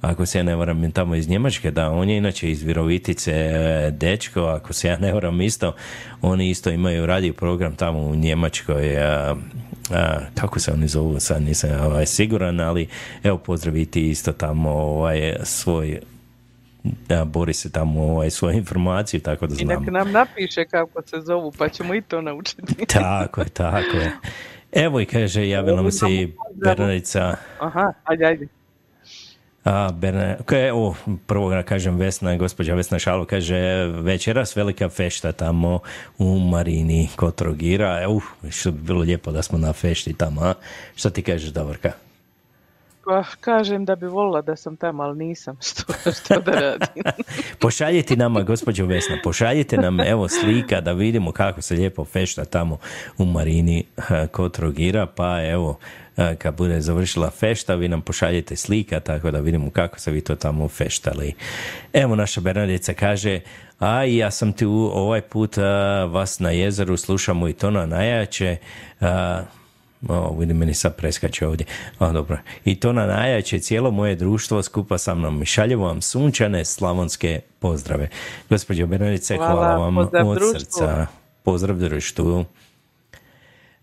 ako 0.00 0.26
se 0.26 0.38
ja 0.38 0.42
ne 0.42 0.56
varam, 0.56 0.92
tamo 0.92 1.14
iz 1.14 1.28
Njemačke, 1.28 1.70
da, 1.70 1.90
on 1.90 2.08
je 2.08 2.16
inače 2.16 2.50
iz 2.50 2.62
Virovitice 2.62 3.32
dečko, 3.90 4.40
ako 4.40 4.72
se 4.72 4.88
ja 4.88 4.96
ne 4.98 5.12
varam 5.12 5.40
isto, 5.40 5.74
oni 6.22 6.50
isto 6.50 6.70
imaju 6.70 7.06
radio 7.06 7.32
program 7.32 7.76
tamo 7.76 7.98
u 8.00 8.14
Njemačkoj, 8.14 8.94
eh, 8.94 9.34
a, 9.90 10.18
kako 10.34 10.58
se 10.60 10.72
oni 10.72 10.88
zovu, 10.88 11.20
sad 11.20 11.42
nisam 11.42 11.70
ovaj, 11.84 12.06
siguran, 12.06 12.60
ali 12.60 12.88
evo 13.22 13.38
pozdraviti 13.38 14.08
isto 14.08 14.32
tamo 14.32 14.70
ovaj, 14.70 15.34
svoj 15.42 16.00
da, 16.82 17.24
bori 17.24 17.52
se 17.52 17.72
tamo 17.72 18.02
ovaj, 18.02 18.30
svoju 18.30 18.56
informaciju, 18.56 19.20
tako 19.20 19.46
da 19.46 19.54
I 19.58 19.64
nek 19.64 19.78
znamo. 19.78 19.98
nam 19.98 20.12
napiše 20.12 20.64
kako 20.64 21.02
se 21.02 21.20
zovu, 21.20 21.52
pa 21.58 21.68
ćemo 21.68 21.94
i 21.94 22.02
to 22.02 22.20
naučiti. 22.20 22.62
Tako 22.86 23.40
je, 23.40 23.48
tako 23.48 23.96
je. 23.96 24.12
Evo 24.72 25.00
i 25.00 25.06
kaže, 25.06 25.48
javila 25.48 25.82
mi 25.82 25.92
se 25.92 26.06
i 26.10 26.32
Bernardica, 26.54 27.36
Aha, 27.60 27.92
ajde, 28.04 28.24
ajde. 28.26 28.46
a, 29.64 29.90
Berna, 29.92 30.36
okay, 30.38 30.68
evo, 30.68 30.96
prvo 31.26 31.50
da 31.50 31.62
kažem 31.62 31.96
Vesna, 31.96 32.36
gospođa 32.36 32.74
Vesna 32.74 32.98
Šalo 32.98 33.24
kaže, 33.24 33.84
večeras 33.86 34.56
velika 34.56 34.88
fešta 34.88 35.32
tamo 35.32 35.80
u 36.18 36.38
Marini 36.38 37.08
kod 37.16 37.34
Trogira, 37.34 38.08
uh, 38.08 38.22
što 38.50 38.70
bi 38.72 38.78
bilo 38.82 39.00
lijepo 39.00 39.32
da 39.32 39.42
smo 39.42 39.58
na 39.58 39.72
fešti 39.72 40.12
tamo, 40.14 40.40
a? 40.40 40.54
Što 40.94 41.10
ti 41.10 41.22
kažeš, 41.22 41.50
Davorka? 41.50 41.92
Pa 43.10 43.24
kažem 43.40 43.84
da 43.84 43.96
bi 43.96 44.06
volila 44.06 44.42
da 44.42 44.56
sam 44.56 44.76
tamo, 44.76 45.02
ali 45.02 45.18
nisam. 45.18 45.56
Što, 45.66 46.10
što 46.12 46.40
da 46.40 46.52
radim? 46.52 47.02
Pošaljite 47.60 48.16
nama, 48.16 48.42
gospođo 48.42 48.86
Vesna, 48.86 49.18
pošaljite 49.24 49.76
nam 49.76 50.00
evo 50.00 50.28
slika 50.28 50.80
da 50.80 50.92
vidimo 50.92 51.32
kako 51.32 51.62
se 51.62 51.74
lijepo 51.74 52.04
fešta 52.04 52.44
tamo 52.44 52.78
u 53.18 53.24
Marini 53.24 53.84
eh, 53.96 54.26
kod 54.26 54.52
Trogira, 54.52 55.06
pa 55.06 55.42
evo, 55.42 55.78
eh, 56.16 56.34
kad 56.36 56.56
bude 56.56 56.80
završila 56.80 57.30
fešta, 57.30 57.74
vi 57.74 57.88
nam 57.88 58.00
pošaljite 58.02 58.56
slika, 58.56 59.00
tako 59.00 59.30
da 59.30 59.40
vidimo 59.40 59.70
kako 59.70 60.00
se 60.00 60.10
vi 60.10 60.20
to 60.20 60.36
tamo 60.36 60.68
feštali. 60.68 61.34
Evo, 61.92 62.16
naša 62.16 62.40
Bernardica 62.40 62.94
kaže, 62.94 63.40
a 63.78 64.04
ja 64.04 64.30
sam 64.30 64.52
tu 64.52 64.90
ovaj 64.94 65.20
put 65.20 65.58
eh, 65.58 65.62
vas 66.10 66.38
na 66.38 66.50
jezeru, 66.50 66.96
slušamo 66.96 67.48
i 67.48 67.52
to 67.52 67.70
na 67.70 67.86
najjače, 67.86 68.56
eh, 69.00 69.06
o, 70.08 70.36
vidim, 70.38 70.56
meni 70.56 70.74
sad 70.74 70.96
preskače 70.96 71.46
ovdje. 71.46 71.66
A, 71.98 72.12
dobro. 72.12 72.38
I 72.64 72.74
to 72.74 72.92
na 72.92 73.06
najjače 73.06 73.58
cijelo 73.58 73.90
moje 73.90 74.14
društvo 74.14 74.62
skupa 74.62 74.98
sa 74.98 75.14
mnom. 75.14 75.44
Šaljem 75.44 75.80
vam 75.80 76.02
sunčane 76.02 76.64
slavonske 76.64 77.40
pozdrave. 77.58 78.08
Gospođo 78.50 78.86
Bernardice, 78.86 79.36
hvala, 79.36 79.54
Hvala, 79.54 79.76
vam 79.76 79.94
pozdrav 79.94 80.28
od 80.28 80.38
društvu. 80.38 80.60
srca. 80.60 81.06
Pozdrav 81.42 81.76
društvu. 81.76 82.44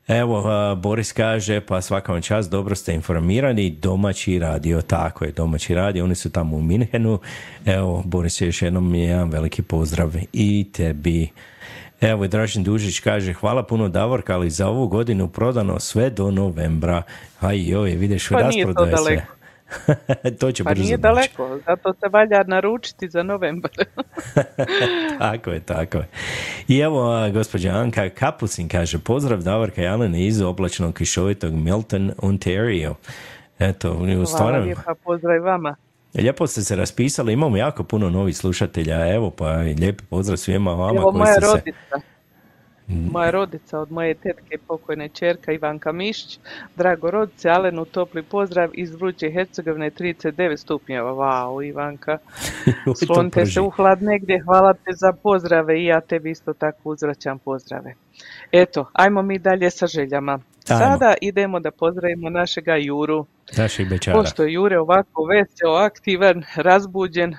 Evo, 0.07 0.43
Boris 0.75 1.11
kaže, 1.11 1.61
pa 1.61 1.81
svaka 1.81 2.11
vam 2.11 2.21
čast, 2.21 2.51
dobro 2.51 2.75
ste 2.75 2.93
informirani, 2.93 3.69
domaći 3.69 4.39
radio, 4.39 4.81
tako 4.81 5.25
je, 5.25 5.31
domaći 5.31 5.75
radio, 5.75 6.03
oni 6.03 6.15
su 6.15 6.29
tamo 6.29 6.57
u 6.57 6.61
Minhenu. 6.61 7.19
Evo, 7.65 8.03
Boris, 8.05 8.41
još 8.41 8.61
jednom 8.61 8.95
jedan 8.95 9.29
veliki 9.29 9.61
pozdrav 9.61 10.13
i 10.33 10.69
tebi. 10.73 11.29
Evo 12.01 12.25
i 12.25 12.27
Dražen 12.27 12.63
Dužić 12.63 12.99
kaže, 12.99 13.33
hvala 13.33 13.63
puno 13.63 13.89
Davorka, 13.89 14.33
ali 14.33 14.49
za 14.49 14.67
ovu 14.67 14.87
godinu 14.87 15.27
prodano 15.27 15.79
sve 15.79 16.09
do 16.09 16.31
novembra. 16.31 17.03
Aj 17.39 17.69
joj, 17.69 17.91
vidiš, 17.91 18.29
Pa 18.29 18.37
to 18.37 18.43
rasprodaje 18.43 18.97
se. 18.97 19.03
daleko. 19.03 19.33
to 20.39 20.51
će 20.51 20.63
Pa 20.63 20.69
brzo 20.69 20.83
nije 20.83 20.97
doći. 20.97 21.01
daleko, 21.01 21.59
zato 21.65 21.93
se 21.93 22.07
valja 22.11 22.43
naručiti 22.43 23.09
za 23.09 23.23
novembar. 23.23 23.71
tako 25.19 25.51
je, 25.51 25.59
tako 25.59 25.97
je. 25.97 26.07
I 26.67 26.79
evo, 26.79 27.29
gospođa 27.33 27.69
Anka 27.69 28.09
Kapucin 28.09 28.67
kaže, 28.67 28.99
pozdrav 28.99 29.41
Davorka 29.41 29.81
i 29.81 29.87
Alen 29.87 30.15
iz 30.15 30.41
oblačnog 30.41 30.93
kišovitog 30.93 31.53
Milton, 31.53 32.11
Ontario. 32.17 32.95
Eto, 33.59 33.91
u 33.91 34.25
Hvala 34.25 34.25
stvarno, 34.25 34.59
lijepa, 34.59 34.93
pozdrav 35.03 35.43
vama. 35.43 35.75
Lijepo 36.13 36.47
ste 36.47 36.61
se 36.61 36.75
raspisali, 36.75 37.33
imamo 37.33 37.57
jako 37.57 37.83
puno 37.83 38.09
novih 38.09 38.37
slušatelja, 38.37 39.13
evo 39.15 39.29
pa 39.29 39.63
i 39.63 39.73
lijepi 39.73 40.03
pozdrav 40.09 40.37
svima 40.37 40.71
vama 40.71 40.99
Evo 40.99 41.11
koji 41.11 41.17
moja 41.17 41.33
ste 41.33 41.41
se... 41.41 41.47
rodica. 41.47 42.07
moja 43.11 43.29
rodica 43.31 43.79
od 43.79 43.91
moje 43.91 44.13
tetke 44.13 44.57
pokojne 44.67 45.09
čerka 45.09 45.51
Ivanka 45.51 45.91
Mišić. 45.91 46.39
Drago 46.75 47.11
rodice, 47.11 47.49
Alenu 47.49 47.85
topli 47.85 48.23
pozdrav 48.23 48.69
iz 48.73 48.95
Vruće 48.95 49.31
Hercegovine 49.31 49.91
39 49.91 50.57
stupnjeva. 50.57 51.11
Wow, 51.11 51.67
Ivanka. 51.67 52.17
Slonite 53.05 53.45
se 53.45 53.61
u 53.61 53.69
hlad 53.69 54.01
negdje, 54.01 54.43
hvala 54.43 54.73
te 54.73 54.91
za 54.93 55.13
pozdrave 55.23 55.81
i 55.81 55.85
ja 55.85 56.01
tebi 56.01 56.31
isto 56.31 56.53
tako 56.53 56.89
uzvraćam 56.89 57.39
pozdrave. 57.39 57.93
Eto, 58.51 58.89
ajmo 58.93 59.21
mi 59.21 59.39
dalje 59.39 59.69
sa 59.69 59.87
željama. 59.87 60.39
Ajmo. 60.69 60.83
Sada 60.83 61.13
idemo 61.21 61.59
da 61.59 61.71
pozdravimo 61.71 62.29
našega 62.29 62.75
Juru. 62.75 63.25
Naših 63.57 63.89
bečara. 63.89 64.17
Pošto 64.17 64.43
je 64.43 64.53
Jure 64.53 64.79
ovako 64.79 65.23
veseo, 65.23 65.73
aktivan, 65.73 66.43
razbuđen, 66.55 67.35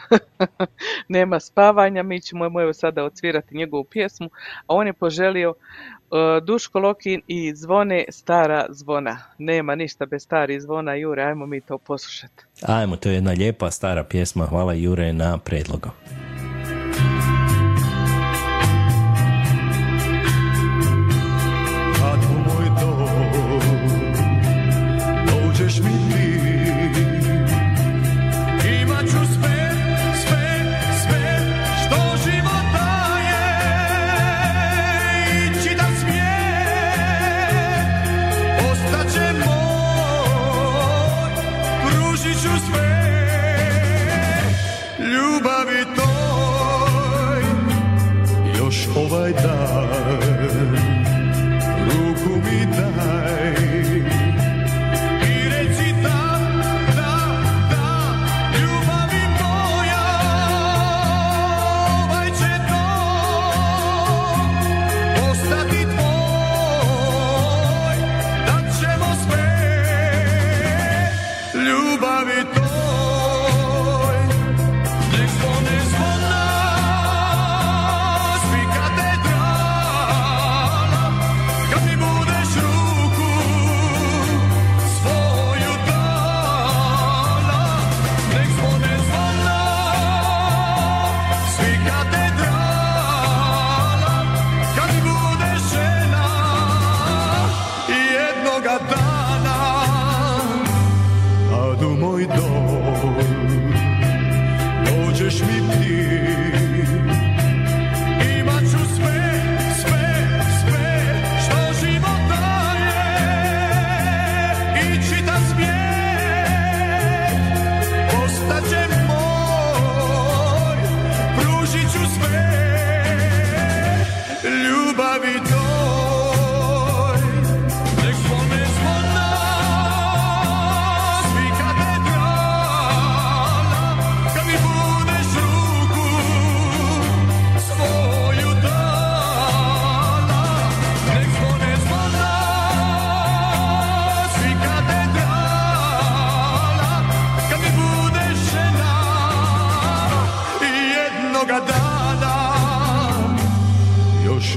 nema 1.09 1.41
spavanja, 1.41 2.03
mi 2.03 2.21
ćemo 2.21 2.49
mu 2.49 2.61
evo 2.61 2.73
sada 2.73 3.05
odsvirati 3.05 3.57
njegovu 3.57 3.85
pjesmu, 3.85 4.31
a 4.67 4.75
on 4.75 4.87
je 4.87 4.93
poželio 4.93 5.51
uh, 5.51 6.45
Duško 6.45 6.79
Lokin 6.79 7.23
i 7.27 7.55
zvone 7.55 8.05
stara 8.09 8.67
zvona. 8.69 9.19
Nema 9.39 9.75
ništa 9.75 10.07
bez 10.07 10.23
starih 10.23 10.63
zvona, 10.63 10.95
Jure, 10.95 11.23
ajmo 11.23 11.47
mi 11.47 11.61
to 11.61 11.79
poslušati. 11.79 12.45
Ajmo, 12.63 12.97
to 12.97 13.09
je 13.09 13.15
jedna 13.15 13.31
lijepa 13.31 13.71
stara 13.71 14.05
pjesma. 14.05 14.47
Hvala 14.47 14.75
Jure 14.75 15.13
na 15.13 15.39
predlogu. 15.39 15.89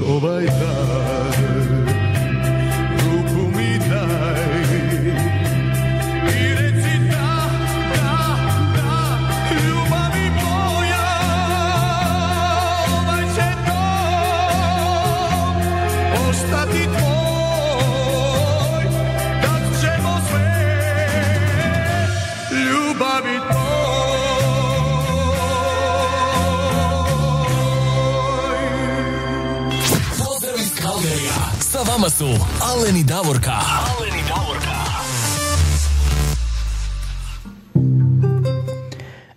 Još 0.01 0.09
ovaj 0.09 0.45
su 32.11 32.25
Alen 32.71 32.97
i 32.97 33.03
Davorka. 33.03 33.51
Alen 33.51 34.19
i 34.19 34.23
Davorka. 34.29 34.75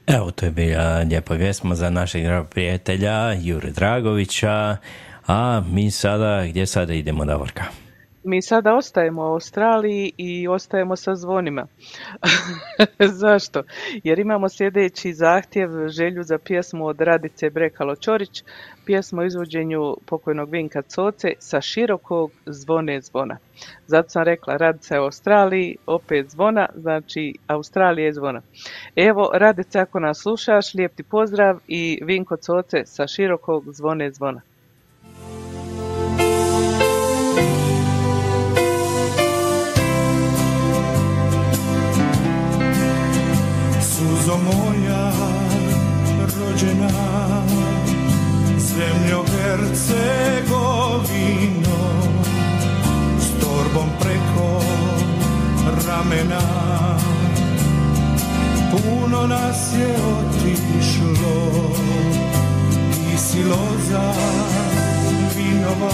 Evo, 0.06 0.30
to 0.30 0.46
je 0.46 0.50
bila 0.50 0.98
lijepa 0.98 1.34
vjesma 1.34 1.74
za 1.74 1.90
našeg 1.90 2.22
prijatelja 2.50 3.32
Jure 3.32 3.70
Dragovića. 3.70 4.76
A 5.26 5.62
mi 5.70 5.90
sada, 5.90 6.46
gdje 6.46 6.66
sada 6.66 6.94
idemo, 6.94 7.24
Davorka? 7.24 7.64
Mi 8.24 8.42
sada 8.42 8.74
ostajemo 8.74 9.22
u 9.22 9.32
Australiji 9.32 10.12
i 10.16 10.48
ostajemo 10.48 10.96
sa 10.96 11.14
zvonima. 11.14 11.66
Zašto? 13.22 13.62
Jer 14.04 14.18
imamo 14.18 14.48
sljedeći 14.48 15.12
zahtjev, 15.12 15.88
želju 15.88 16.22
za 16.22 16.38
pjesmu 16.38 16.86
od 16.86 17.00
Radice 17.00 17.50
Brekalo 17.50 17.96
Ćorić, 17.96 18.42
pjesmu 18.86 19.20
o 19.20 19.24
izvođenju 19.24 19.96
pokojnog 20.06 20.50
Vinka 20.50 20.82
Coce 20.82 21.32
sa 21.38 21.60
širokog 21.60 22.32
zvone 22.46 23.00
zvona. 23.00 23.38
Zato 23.86 24.08
sam 24.08 24.22
rekla, 24.22 24.56
Radica 24.56 24.94
je 24.94 25.00
u 25.00 25.04
Australiji, 25.04 25.76
opet 25.86 26.30
zvona, 26.30 26.68
znači 26.76 27.34
Australija 27.46 28.06
je 28.06 28.12
zvona. 28.12 28.42
Evo, 28.96 29.30
Radice, 29.34 29.80
ako 29.80 30.00
nas 30.00 30.18
slušaš, 30.18 30.74
lijep 30.74 30.94
ti 30.94 31.02
pozdrav 31.02 31.58
i 31.68 31.98
Vinko 32.02 32.36
Coce 32.36 32.82
sa 32.86 33.06
širokog 33.06 33.64
zvone 33.72 34.10
zvona. 34.10 34.40
Suzo 43.80 44.73
Zemljo 48.74 49.24
Hercegovino 49.24 50.50
S 53.20 53.26
torbom 53.40 53.88
preko 54.00 54.62
ramena. 55.86 56.40
Puno 58.70 59.26
nas 59.26 59.72
je 59.78 59.96
otišlo 60.18 61.38
Ti 62.94 63.18
si 63.18 63.44
loza 63.44 64.12
vinova 65.36 65.90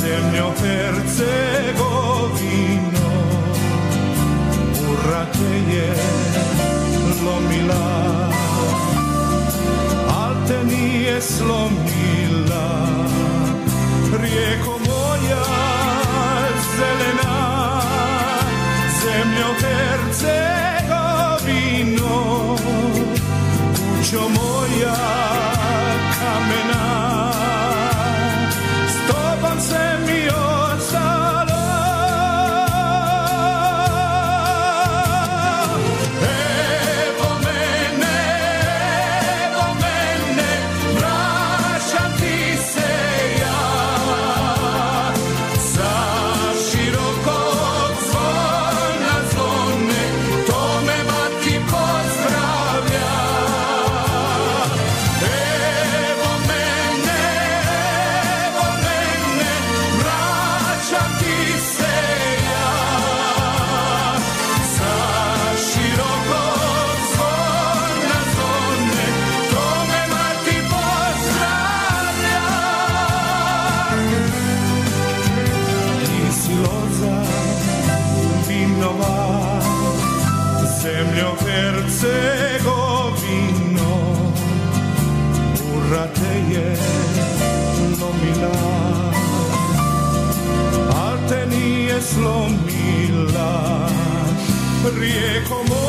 Zemljo 0.00 0.52
Hercegovino 0.60 1.88
Ura 4.90 5.24
te 5.32 5.52
je 5.74 5.94
lomila 7.24 8.23
slomila. 11.20 12.86
Rijeko 14.22 14.78
moja 14.86 15.44
zelena, 16.76 17.36
zemljo 19.00 19.48
Hercegovino, 19.60 20.56
kućo 23.74 24.20
moja. 24.28 24.53
slomila, 92.14 93.50
rije 94.96 95.42
como 95.48 95.83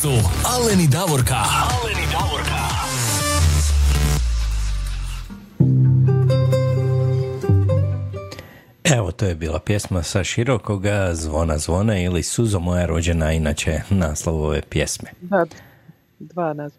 su 0.00 0.08
Aleni 0.44 0.86
Davorka. 0.86 1.36
Aleni 1.36 2.06
Davorka. 2.12 2.60
Evo, 8.84 9.12
to 9.12 9.26
je 9.26 9.34
bila 9.34 9.58
pjesma 9.58 10.02
sa 10.02 10.24
širokoga 10.24 11.14
zvona 11.14 11.58
zvona 11.58 11.98
ili 11.98 12.22
Suzo 12.22 12.60
moja 12.60 12.86
rođena, 12.86 13.32
inače 13.32 13.80
naslov 13.90 14.42
ove 14.42 14.62
pjesme. 14.70 15.10
Da, 15.20 15.46
dva 16.18 16.52
nas. 16.52 16.72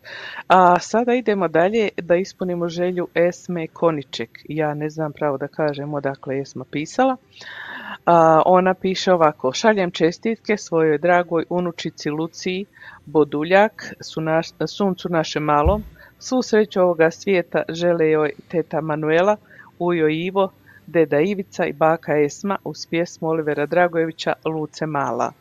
A 0.48 0.80
sada 0.80 1.14
idemo 1.14 1.48
dalje 1.48 1.89
da 1.98 2.15
ispunimo 2.15 2.69
želju 2.69 3.07
Esme 3.14 3.68
Koniček. 3.68 4.30
Ja 4.49 4.73
ne 4.73 4.89
znam 4.89 5.14
pravo 5.14 5.38
da 5.38 5.48
kažem 5.48 5.93
odakle 5.93 6.35
je 6.35 6.41
Esma 6.41 6.65
pisala. 6.72 7.18
Ona 8.45 8.73
piše 8.73 9.14
ovako, 9.14 9.53
šaljem 9.53 9.91
čestitke 9.91 10.57
svojoj 10.57 10.98
dragoj 10.98 11.45
unučici 11.49 12.10
Luciji 12.10 12.65
Boduljak, 13.06 13.94
suncu 14.68 15.10
naše 15.10 15.40
malom, 15.40 15.84
svu 16.19 16.41
sreću 16.41 16.82
ovoga 16.82 17.11
svijeta 17.11 17.64
žele 17.69 18.10
joj 18.10 18.32
teta 18.48 18.82
Manuela, 18.82 19.38
ujo 19.80 20.10
Ivo, 20.10 20.52
deda 20.88 21.19
Ivica 21.19 21.65
i 21.65 21.73
baka 21.73 22.18
Esma 22.18 22.57
uz 22.64 22.88
pjesmu 22.90 23.28
Olivera 23.28 23.65
Dragojevića 23.65 24.34
Luce 24.45 24.86
Mala. 24.86 25.32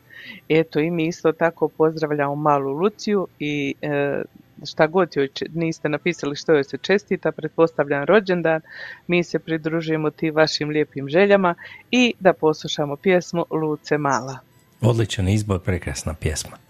Eto 0.49 0.81
i 0.81 0.91
mi 0.91 1.07
isto 1.07 1.33
tako 1.33 1.69
pozdravljamo 1.69 2.35
malu 2.35 2.73
Luciju 2.73 3.27
i 3.39 3.75
e, 3.83 4.23
šta 4.67 4.87
god 4.87 5.17
joj 5.17 5.29
niste 5.55 5.89
napisali 5.89 6.37
što 6.37 6.53
joj 6.53 6.65
se 6.65 6.79
čestita, 6.79 7.33
pretpostavljam 7.33 8.05
rođendan, 8.05 8.61
mi 9.07 9.25
se 9.25 9.39
pridružujemo 9.39 10.11
ti 10.11 10.31
vašim 10.31 10.69
lijepim 10.69 11.09
željama 11.09 11.55
i 11.91 12.15
da 12.21 12.33
poslušamo 12.33 12.97
pjesmu 12.97 13.45
Luce 13.51 13.99
Mala. 13.99 14.39
Odličan 14.81 15.29
izbor, 15.29 15.61
prekrasna 15.61 16.15
pjesma. 16.15 16.70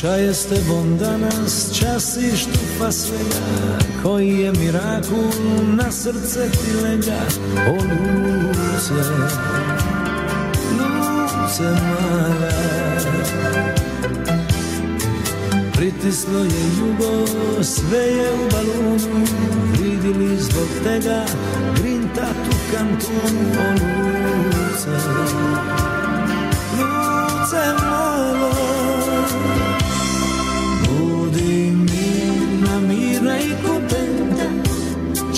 Čaje 0.00 0.34
s 0.34 0.46
tebom 0.46 0.98
danas 0.98 1.78
časiš 1.80 2.44
tu 2.44 2.58
svega 2.90 3.78
Koji 4.02 4.28
je 4.28 4.52
mirakul 4.52 5.30
na 5.74 5.92
srce 5.92 6.50
ti 6.50 6.72
lega 6.82 7.18
O 7.68 7.72
luce, 7.72 8.94
luce 10.78 11.62
mala 11.62 12.52
Pritislo 15.72 16.38
je 16.38 16.62
jugo, 16.78 17.26
sve 17.62 17.98
je 17.98 18.32
u 18.34 18.48
balonu. 18.50 19.26
Vidjeli 19.80 20.36
zbog 20.36 20.68
tega, 20.84 21.24
grinta 21.82 22.26
tu 22.44 22.56
kantun. 22.72 23.36
O 23.58 23.70
luce, 23.70 24.90
luce 26.78 27.82
malo 27.82 28.77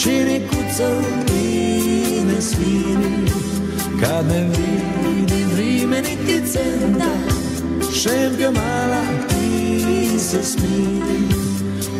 Čini 0.03 0.41
kucao 0.49 1.03
i 1.35 2.25
ne 2.25 2.41
sviri 2.41 3.31
Kad 4.01 4.27
ne 4.27 4.43
vidim 4.43 5.49
vrime 5.55 6.03
niti 6.03 6.53
centa 6.53 7.11
Šempio 8.03 8.51
mala, 8.51 9.03
ti 9.29 10.19
se 10.19 10.43
smiri. 10.43 11.21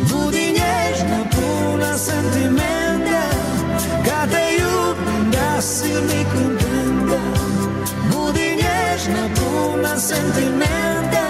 Budi 0.09 0.45
nježna, 0.45 1.25
puna 1.31 1.97
sentimenta 1.97 3.23
Kad 4.05 4.29
te 4.31 4.45
ljubim, 4.59 5.31
da 5.31 5.61
si 5.61 5.87
mi 5.87 6.25
kontenta. 6.33 7.21
Budi 8.11 8.49
nježna, 8.49 9.29
puna 9.35 9.99
sentimenta 9.99 11.27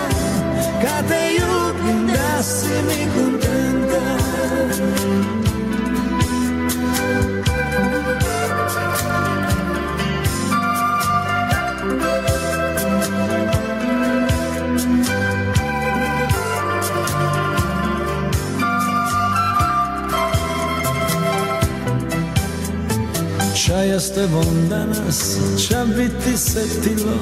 Kad 0.82 1.08
te 1.08 1.30
ljubim, 1.34 2.08
da 2.08 2.44
si 2.44 2.74
mi 2.88 3.08
kontenta 3.16 3.42
Čaja 23.72 24.00
s 24.00 24.12
tebom 24.12 24.68
danas 24.70 25.40
ča 25.68 25.86
biti 25.86 26.38
setilo. 26.38 27.16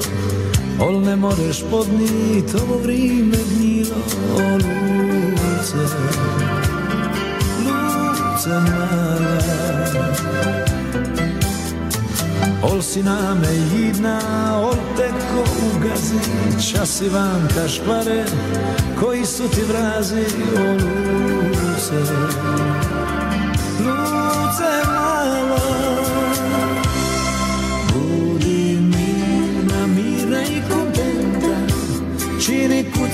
Ol 0.80 1.00
ne 1.00 1.16
moreš 1.16 1.62
podnit 1.70 2.54
ovo 2.62 2.78
vrime 2.82 3.36
gnjilo 3.54 3.94
O 4.34 4.54
luce, 4.54 5.82
luce 7.62 8.50
mala. 8.50 9.38
Ol 12.62 12.82
si 12.82 13.02
name 13.02 13.48
jidna, 13.74 14.18
ol 14.58 14.76
teko 14.96 15.44
ugazi. 15.70 16.18
Čas 16.70 17.00
Ivanka 17.00 17.68
škvare, 17.68 18.24
koji 19.00 19.26
su 19.26 19.48
ti 19.48 19.62
vrazi. 19.68 20.24
O 20.56 20.72
luce, 20.72 22.00
luce 23.78 24.72
mala 24.86 25.69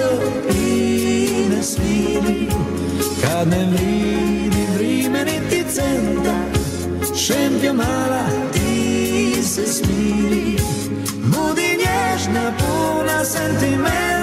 srce 0.00 0.58
i 0.58 1.48
ne 1.48 1.62
sviri 1.62 2.48
Kad 3.22 3.48
ne 3.48 3.66
vridi 3.66 4.66
vrime 4.76 5.24
niti 5.24 5.64
centa 5.72 6.34
Šempio 7.16 7.72
mala 7.74 8.24
ti 8.52 9.42
se 9.42 9.66
smiri. 9.66 10.56
Budi 11.24 11.78
nježna 11.78 12.52
puna 12.58 13.24
sentimenta 13.24 14.19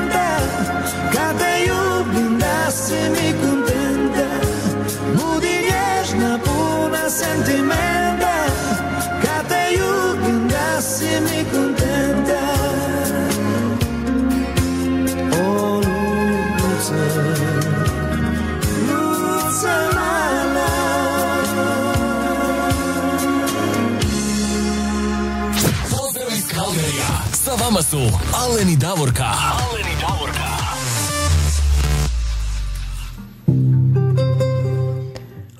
vama 27.78 27.84
su 27.84 27.98
Alen 28.34 28.70
i 28.70 28.78
Davorka. 28.78 29.24
Alen 29.24 29.88
i 29.88 29.96
Davorka. 30.02 30.48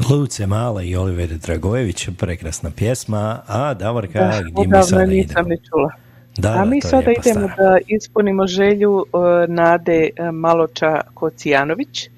Luce 0.10 0.48
Mala 0.48 0.84
i 0.84 0.96
Oliver 0.96 1.30
Dragojević, 1.30 2.10
prekrasna 2.18 2.72
pjesma, 2.72 3.42
a 3.48 3.74
Davorka, 3.74 4.20
Da, 4.20 4.42
gdje 4.42 4.68
mi 4.68 4.84
sada 4.84 5.04
idemo? 5.04 5.22
nisam 5.22 5.46
ni 5.48 5.58
čula. 5.70 5.92
Da, 6.38 6.52
A 6.52 6.54
da, 6.54 6.66
mi 6.66 6.82
sada 6.82 7.12
idemo 7.12 7.50
stvar. 7.50 7.58
da 7.58 7.78
ispunimo 7.88 8.48
želju 8.48 9.06
e, 9.06 9.48
Nade 9.48 10.10
e, 10.16 10.32
Maloča 10.32 11.02
Kocijanović. 11.14 12.06
E, 12.06 12.10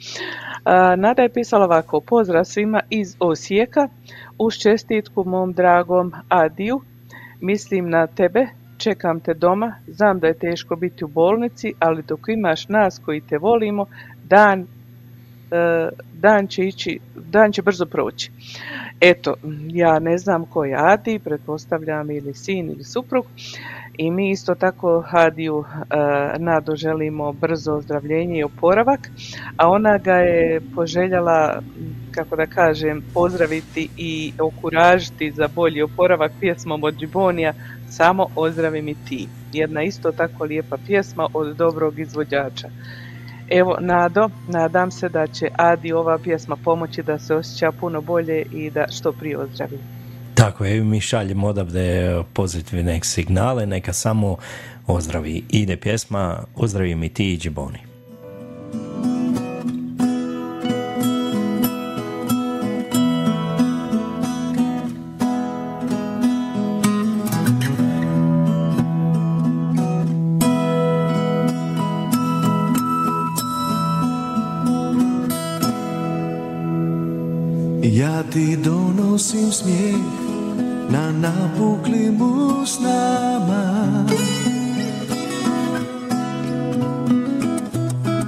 Nada 0.97 1.21
je 1.21 1.33
pisala 1.33 1.65
ovako, 1.65 1.99
pozdrav 1.99 2.45
svima 2.45 2.81
iz 2.89 3.15
Osijeka, 3.19 3.87
uz 4.37 4.53
čestitku 4.53 5.23
mom 5.23 5.53
dragom 5.53 6.13
Adiju, 6.29 6.81
mislim 7.41 7.89
na 7.89 8.07
tebe, 8.07 8.47
čekam 8.79 9.19
te 9.19 9.33
doma, 9.33 9.75
znam 9.87 10.19
da 10.19 10.27
je 10.27 10.33
teško 10.33 10.75
biti 10.75 11.03
u 11.03 11.07
bolnici, 11.07 11.73
ali 11.79 12.03
dok 12.03 12.19
imaš 12.27 12.67
nas 12.67 13.01
koji 13.05 13.21
te 13.21 13.37
volimo, 13.37 13.85
dan 14.23 14.67
e, 15.51 15.89
dan 16.13 16.47
će 16.47 16.65
ići, 16.65 16.99
dan 17.15 17.51
će 17.51 17.61
brzo 17.61 17.85
proći. 17.85 18.31
Eto, 19.01 19.35
ja 19.67 19.99
ne 19.99 20.17
znam 20.17 20.45
ko 20.45 20.63
je 20.65 20.75
Adi, 20.77 21.19
pretpostavljam 21.19 22.11
ili 22.11 22.33
sin 22.33 22.69
ili 22.69 22.83
suprug 22.83 23.25
i 23.97 24.11
mi 24.11 24.29
isto 24.29 24.55
tako 24.55 25.03
Hadiju 25.07 25.63
e, 25.69 25.95
Nado 26.39 26.75
želimo 26.75 27.33
brzo 27.33 27.73
ozdravljenje 27.73 28.39
i 28.39 28.43
oporavak, 28.43 28.99
a 29.57 29.69
ona 29.69 29.97
ga 29.97 30.15
je 30.15 30.61
poželjala, 30.75 31.61
kako 32.11 32.35
da 32.35 32.45
kažem, 32.45 33.03
pozdraviti 33.13 33.89
i 33.97 34.33
okuražiti 34.39 35.31
za 35.31 35.47
bolji 35.55 35.81
oporavak 35.81 36.31
pjesmom 36.39 36.83
od 36.83 36.95
Džibonija 36.95 37.53
Samo 37.89 38.27
ozdravi 38.35 38.81
mi 38.81 38.95
ti. 38.95 39.27
Jedna 39.53 39.83
isto 39.83 40.11
tako 40.11 40.43
lijepa 40.43 40.77
pjesma 40.87 41.27
od 41.33 41.55
dobrog 41.55 41.99
izvođača. 41.99 42.69
Evo, 43.49 43.77
Nado, 43.79 44.29
nadam 44.47 44.91
se 44.91 45.09
da 45.09 45.27
će 45.27 45.47
Adi 45.55 45.93
ova 45.93 46.17
pjesma 46.17 46.55
pomoći 46.55 47.03
da 47.03 47.19
se 47.19 47.35
osjeća 47.35 47.71
puno 47.71 48.01
bolje 48.01 48.41
i 48.41 48.69
da 48.69 48.85
što 48.91 49.11
prije 49.11 49.37
ozdravi. 49.37 49.79
Tako 50.33 50.65
je, 50.65 50.83
mi 50.83 51.01
šaljemo 51.01 51.47
odavde 51.47 52.17
pozitivne 52.33 52.99
signale, 53.03 53.65
neka 53.65 53.93
samo 53.93 54.37
ozdravi. 54.87 55.43
Ide 55.49 55.77
pjesma, 55.77 56.43
ozdravi 56.55 56.95
mi 56.95 57.09
ti 57.09 57.33
i 57.33 57.37
Džiboni. 57.37 57.79
Ti 78.31 78.57
donosim 78.57 79.51
smijeh 79.51 79.95
na 80.89 81.11
napuklim 81.11 82.21
usnama 82.21 84.05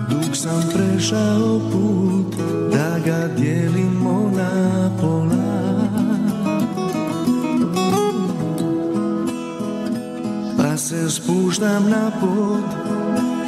Dug 0.09 0.35
sam 0.35 0.63
prešao 0.73 1.59
put 1.71 2.35
da 2.71 2.99
ga 3.05 3.27
dijelimo 3.37 4.31
na 4.37 4.89
pola. 5.01 5.87
Pa 10.57 10.77
se 10.77 11.09
spuštam 11.09 11.89
na 11.89 12.11
pod 12.21 12.63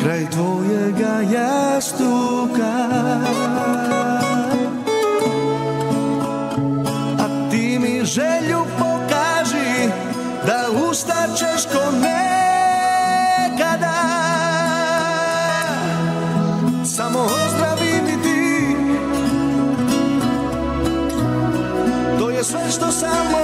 kraj 0.04 0.30
tvojega 0.30 1.22
jastuka 1.34 2.74
želju 8.14 8.66
pokaži 8.80 9.90
da 10.48 10.66
ustaćeš 10.90 11.66
ko 11.74 11.92
nekada. 11.92 13.14
Samo 16.86 17.20
ozdravi 17.20 18.02
mi 18.06 18.24
ti. 18.24 18.76
To 22.20 22.30
je 22.30 22.44
sve 22.44 22.72
što 22.72 22.92
sam 22.92 23.43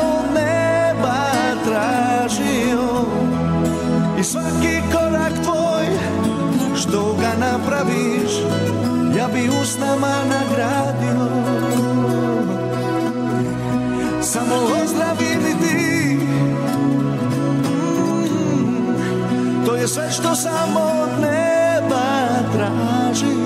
sam 20.39 20.73
neba 21.21 22.07
tražio. 22.53 23.39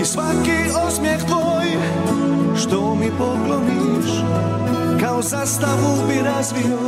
I 0.00 0.04
svaki 0.04 0.58
osmijeh 0.86 1.24
tvoj 1.24 1.66
Što 2.56 2.94
mi 2.94 3.10
pokloniš 3.18 4.10
Kao 5.00 5.22
zastavu 5.22 6.08
bi 6.08 6.22
razvio. 6.22 6.78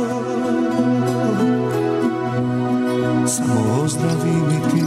Samo 3.27 3.83
ozdravi 3.83 4.33
mi 4.47 4.69
ti. 4.71 4.79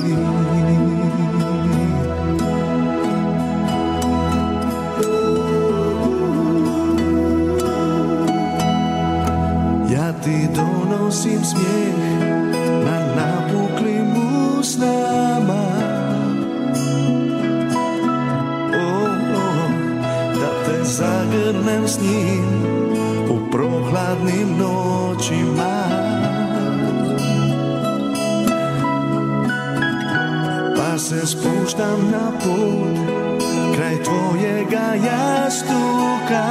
Ja 9.94 10.12
ti 10.12 10.48
donosim 10.54 11.44
smijeh 11.44 12.21
s 21.86 22.00
njim 22.00 22.44
u 23.30 23.50
prohladnim 23.50 24.56
noćima. 24.58 25.82
Pa 30.76 30.98
se 30.98 31.26
spuštam 31.26 32.10
na 32.12 32.32
put 32.44 33.22
kraj 33.76 34.02
tvojega 34.02 34.94
jastuka 35.06 36.44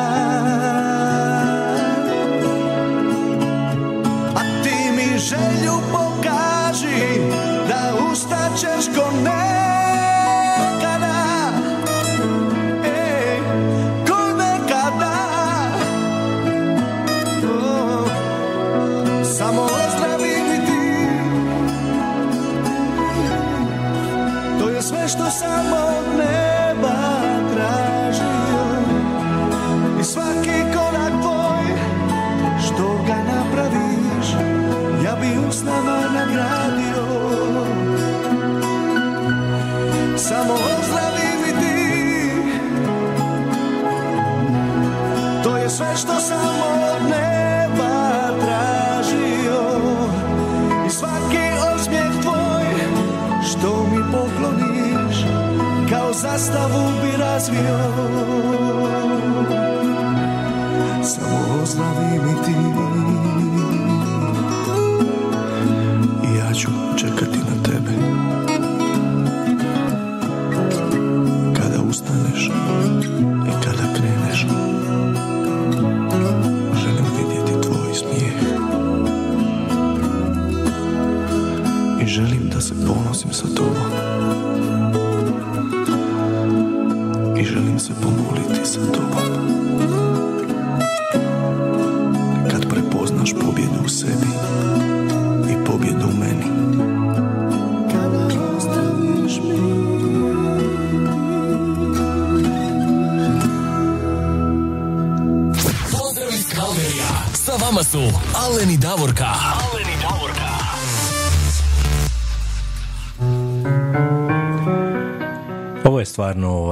las 57.41 57.49
vio. 57.49 58.10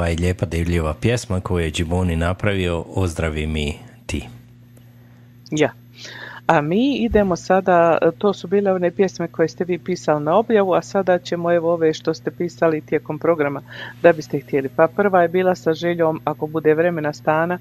i 0.10 0.16
lijepa 0.16 0.46
divljiva 0.46 0.94
pjesma 1.02 1.40
koju 1.40 1.66
je 1.66 1.72
Džibuni 1.72 2.16
napravio 2.16 2.86
Ozdravi 2.96 3.48
mi 3.48 3.74
ti. 4.06 4.28
Ja. 5.52 5.72
A 6.48 6.62
mi 6.62 6.96
idemo 6.96 7.36
sada, 7.36 7.98
to 8.18 8.34
su 8.34 8.48
bile 8.48 8.72
one 8.72 8.92
pjesme 8.92 9.28
koje 9.28 9.48
ste 9.48 9.64
vi 9.64 9.78
pisali 9.80 10.24
na 10.24 10.38
objavu, 10.38 10.74
a 10.74 10.82
sada 10.82 11.20
ćemo 11.20 11.54
evo 11.54 11.74
ove 11.74 11.94
što 11.94 12.14
ste 12.14 12.32
pisali 12.32 12.82
tijekom 12.82 13.20
programa 13.20 13.62
da 14.02 14.14
biste 14.14 14.40
htjeli. 14.40 14.70
Pa 14.76 14.88
prva 14.88 15.22
je 15.22 15.28
bila 15.28 15.56
sa 15.56 15.74
željom, 15.74 16.22
ako 16.24 16.48
bude 16.48 16.74
vremena 16.74 17.14
stana, 17.14 17.60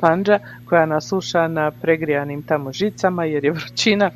Panđa 0.00 0.38
koja 0.64 0.86
nas 0.86 1.10
na 1.48 1.70
pregrijanim 1.70 2.42
tamo 2.42 2.72
žicama 2.72 3.24
jer 3.24 3.44
je 3.44 3.50
vrućina. 3.50 4.10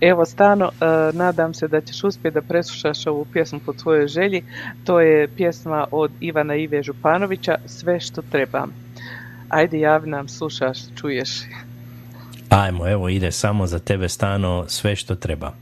Evo 0.00 0.24
Stano, 0.24 0.64
e, 0.64 0.84
nadam 1.12 1.54
se 1.54 1.68
da 1.68 1.80
ćeš 1.80 2.04
uspjeti 2.04 2.34
da 2.34 2.42
preslušaš 2.42 3.06
ovu 3.06 3.26
pjesmu 3.32 3.60
po 3.66 3.72
svojoj 3.72 4.06
želji. 4.06 4.42
To 4.84 5.00
je 5.00 5.28
pjesma 5.28 5.86
od 5.90 6.10
Ivana 6.20 6.54
Ive 6.54 6.82
Županovića 6.82 7.56
Sve 7.66 8.00
što 8.00 8.22
trebam. 8.22 8.72
Ajde 9.48 9.80
javi 9.80 10.10
nam, 10.10 10.28
slušaš, 10.28 10.78
čuješ. 11.00 11.30
Ajmo, 12.48 12.88
evo 12.88 13.08
ide 13.08 13.32
samo 13.32 13.66
za 13.66 13.78
tebe 13.78 14.08
Stano 14.08 14.64
sve 14.68 14.96
što 14.96 15.14
treba. 15.14 15.52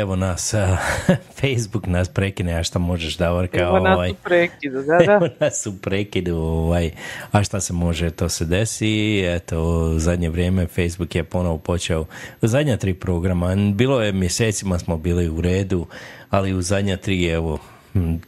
Evo 0.00 0.16
nas, 0.16 0.54
Facebook 1.40 1.86
nas 1.86 2.08
prekine, 2.08 2.58
a 2.58 2.62
šta 2.62 2.78
možeš 2.78 3.16
Davorka? 3.16 3.58
Evo 3.58 3.78
nas 3.78 3.96
ovaj, 3.96 4.10
u 4.10 4.14
prekidu, 4.14 4.82
da, 4.82 4.98
da. 5.06 5.12
Evo 5.12 5.28
nas 5.40 5.66
u 5.66 5.78
prekidu, 5.82 6.36
ovaj, 6.36 6.90
a 7.32 7.42
šta 7.42 7.60
se 7.60 7.72
može, 7.72 8.10
to 8.10 8.28
se 8.28 8.44
desi. 8.44 9.20
Eto, 9.26 9.62
u 9.62 9.98
zadnje 9.98 10.30
vrijeme 10.30 10.66
Facebook 10.66 11.14
je 11.14 11.24
ponovo 11.24 11.58
počeo, 11.58 12.04
u 12.42 12.46
zadnja 12.46 12.76
tri 12.76 12.94
programa, 12.94 13.54
bilo 13.74 14.02
je 14.02 14.12
mjesecima 14.12 14.78
smo 14.78 14.96
bili 14.96 15.28
u 15.28 15.40
redu, 15.40 15.86
ali 16.30 16.54
u 16.54 16.62
zadnja 16.62 16.96
tri, 16.96 17.26
evo, 17.26 17.58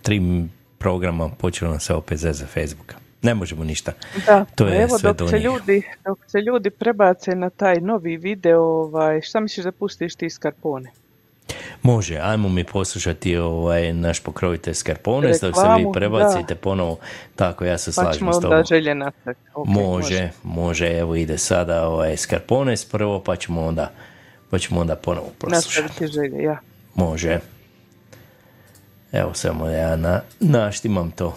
tri 0.02 0.20
programa 0.78 1.28
počelo 1.28 1.70
nam 1.70 1.80
se 1.80 1.94
opet 1.94 2.18
za 2.18 2.46
Facebooka. 2.46 2.96
Ne 3.22 3.34
možemo 3.34 3.64
ništa. 3.64 3.92
Da, 4.26 4.44
to 4.54 4.66
je 4.66 4.82
evo 4.82 4.98
sve 4.98 5.08
dok 5.08 5.16
do 5.16 5.28
se, 5.28 5.38
ljudi, 5.38 5.82
dok 6.04 6.18
se 6.26 6.38
ljudi 6.40 6.70
prebace 6.70 7.34
na 7.34 7.50
taj 7.50 7.80
novi 7.80 8.16
video, 8.16 8.62
ovaj, 8.62 9.20
šta 9.20 9.40
misliš 9.40 9.64
da 9.64 9.72
pustiš 9.72 10.14
ti 10.14 10.30
Skarpone? 10.30 10.90
Može, 11.82 12.18
ajmo 12.22 12.48
mi 12.48 12.64
poslušati 12.64 13.36
ovaj 13.36 13.92
naš 13.92 14.20
pokrovitelj 14.20 14.74
Skarpones, 14.74 15.40
dok 15.40 15.54
se 15.54 15.62
vi 15.78 15.86
prebacite 15.92 16.54
ponovo, 16.54 16.98
tako 17.36 17.64
ja 17.64 17.78
se 17.78 17.90
Pa 17.90 18.02
slažem 18.02 18.32
s 18.32 18.40
tobom. 18.40 18.64
želje 18.64 18.94
natrag. 18.94 19.36
Ok, 19.54 19.66
može, 19.68 20.30
može, 20.42 20.98
evo 20.98 21.16
ide 21.16 21.38
sada 21.38 21.88
ovaj 21.88 22.16
Skarpones 22.16 22.84
prvo, 22.84 23.20
pa 23.20 23.36
ćemo 23.36 23.66
onda, 23.66 23.90
pa 24.50 24.58
ćemo 24.58 24.80
onda 24.80 24.96
ponovo 24.96 25.28
poslušati. 25.38 26.06
Želje, 26.06 26.42
ja. 26.42 26.58
Može. 26.94 27.38
Evo 29.12 29.34
samo 29.34 29.68
ja 29.68 29.96
na, 29.96 30.20
naštimam 30.40 31.10
to. 31.10 31.36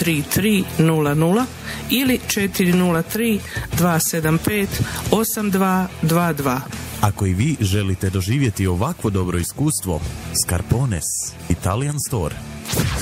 3300 0.00 1.44
ili 1.90 2.20
403 2.28 3.38
275 3.78 4.66
8222. 5.10 6.60
Ako 7.00 7.26
i 7.26 7.34
vi 7.34 7.56
želite 7.60 8.10
doživjeti 8.10 8.66
ovakvo 8.66 9.10
dobro 9.10 9.38
iskustvo, 9.38 10.00
Scarpones 10.44 11.04
Italian 11.48 11.96
Store. 12.08 12.34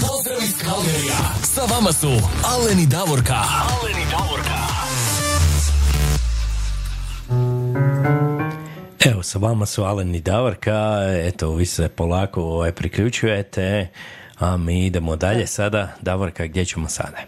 Pozdrav 0.00 0.38
iz 0.42 0.54
Kalgerija. 0.64 1.18
Sa 1.42 1.60
vama 1.74 1.92
su 1.92 2.08
Alen 2.44 2.80
i 2.80 2.86
Davorka. 2.86 3.34
Alen 3.34 4.02
i 4.02 4.10
Davorka. 4.10 4.60
Evo, 9.04 9.22
sa 9.22 9.38
vama 9.38 9.66
su 9.66 9.84
Alen 9.84 10.14
i 10.14 10.20
Davorka, 10.20 11.04
eto, 11.24 11.54
vi 11.54 11.66
se 11.66 11.88
polako 11.88 12.42
ovaj, 12.42 12.72
priključujete, 12.72 13.88
a 14.40 14.56
mi 14.56 14.86
idemo 14.86 15.16
dalje 15.16 15.46
sada. 15.46 15.88
Davorka, 16.00 16.46
gdje 16.46 16.64
ćemo 16.64 16.88
sada? 16.88 17.18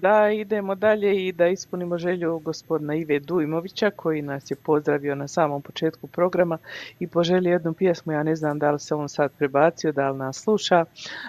Da, 0.00 0.30
idemo 0.30 0.74
dalje 0.74 1.26
i 1.26 1.32
da 1.32 1.46
ispunimo 1.46 1.98
želju 1.98 2.38
gospodina 2.38 2.94
Ive 2.94 3.20
Dujmovića 3.20 3.90
koji 3.90 4.22
nas 4.22 4.50
je 4.50 4.56
pozdravio 4.56 5.14
na 5.14 5.28
samom 5.28 5.62
početku 5.62 6.06
programa 6.06 6.58
i 6.98 7.06
poželio 7.06 7.52
jednu 7.52 7.72
pjesmu, 7.72 8.12
ja 8.12 8.22
ne 8.22 8.36
znam 8.36 8.58
da 8.58 8.70
li 8.70 8.80
se 8.80 8.94
on 8.94 9.08
sad 9.08 9.30
prebacio, 9.38 9.92
da 9.92 10.10
li 10.10 10.18
nas 10.18 10.36
sluša, 10.36 10.76
a 10.78 10.84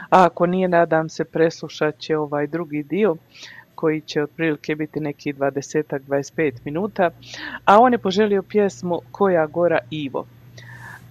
ako 0.09 0.45
nije, 0.45 0.67
nadam 0.67 1.09
se 1.09 1.23
preslušat 1.25 1.97
će 1.97 2.17
ovaj 2.17 2.47
drugi 2.47 2.83
dio 2.83 3.15
koji 3.75 4.01
će 4.01 4.23
otprilike 4.23 4.75
biti 4.75 4.99
neki 4.99 5.33
20-25 5.33 6.53
minuta, 6.65 7.09
a 7.65 7.79
on 7.79 7.93
je 7.93 7.97
poželio 7.97 8.43
pjesmu 8.43 9.01
Koja 9.11 9.45
gora 9.45 9.79
Ivo. 9.89 10.25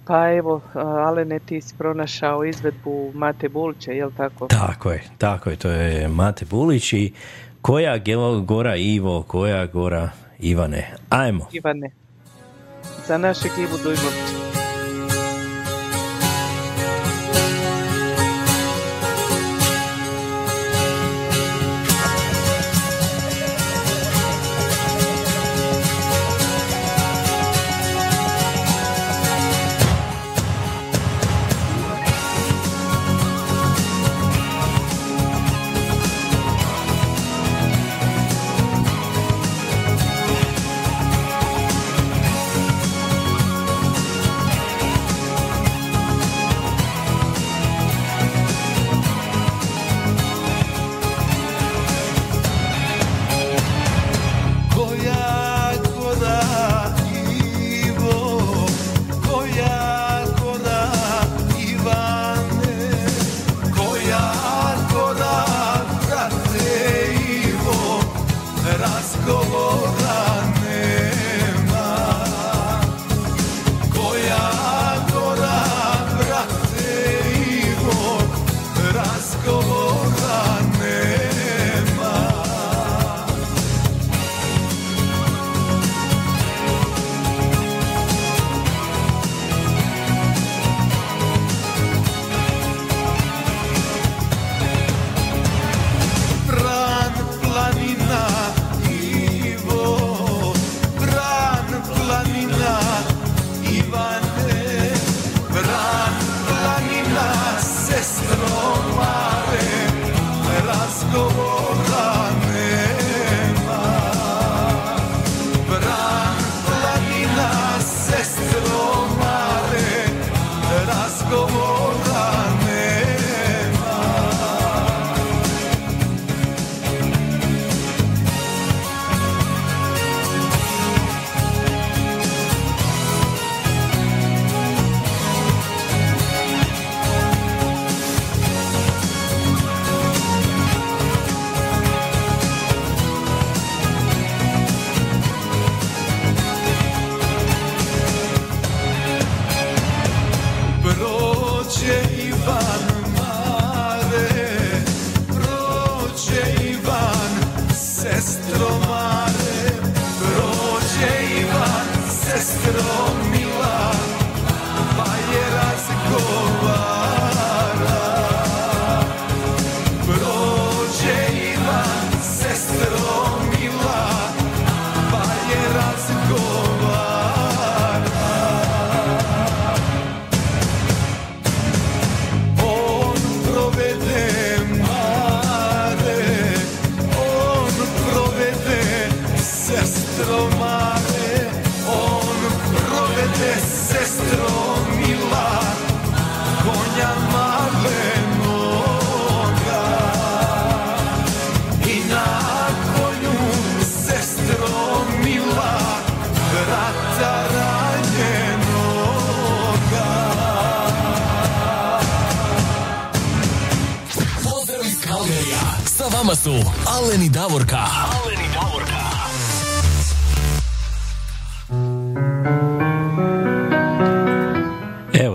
Pa 0.09 0.31
evo, 0.31 0.61
Alene, 0.73 1.39
ti 1.39 1.61
si 1.61 1.75
pronašao 1.77 2.45
izvedbu 2.45 3.11
Mate 3.13 3.49
Bulća, 3.49 3.91
jel 3.91 4.11
tako? 4.17 4.47
Tako 4.47 4.91
je, 4.91 5.03
tako 5.17 5.49
je, 5.49 5.55
to 5.55 5.69
je 5.69 6.07
Mate 6.07 6.45
Bulić 6.45 6.93
i 6.93 7.13
koja 7.61 7.97
gora 8.45 8.75
Ivo, 8.75 9.23
koja 9.27 9.65
gora 9.65 10.09
Ivane. 10.39 10.91
Ajmo. 11.09 11.47
Ivane, 11.51 11.91
za 13.07 13.17
našeg 13.17 13.51
Ivu 13.57 13.77
Dujmovića. 13.83 14.38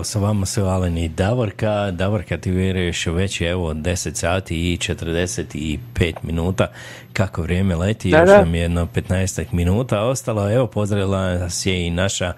Sa 0.05 0.19
vama 0.19 0.45
su 0.45 0.61
Alen 0.61 0.97
i 0.97 1.09
Davorka. 1.09 1.91
Davorka 1.91 2.37
ti 2.37 2.51
vjeruješ 2.51 3.05
već 3.05 3.41
je 3.41 3.49
evo 3.49 3.73
10 3.73 4.13
sati 4.15 4.73
i 4.73 4.77
45 4.77 5.77
minuta. 6.23 6.67
Kako 7.13 7.41
vrijeme 7.41 7.75
leti, 7.75 8.11
Da, 8.11 8.19
još 8.19 8.29
da. 8.29 8.37
nam 8.37 8.55
je 8.55 8.61
jedno 8.61 8.85
15 8.85 9.45
minuta 9.51 10.01
ostalo. 10.01 10.51
Evo 10.51 10.67
pozdravila 10.67 11.33
nas 11.33 11.65
je 11.65 11.87
i 11.87 11.89
naša 11.89 12.33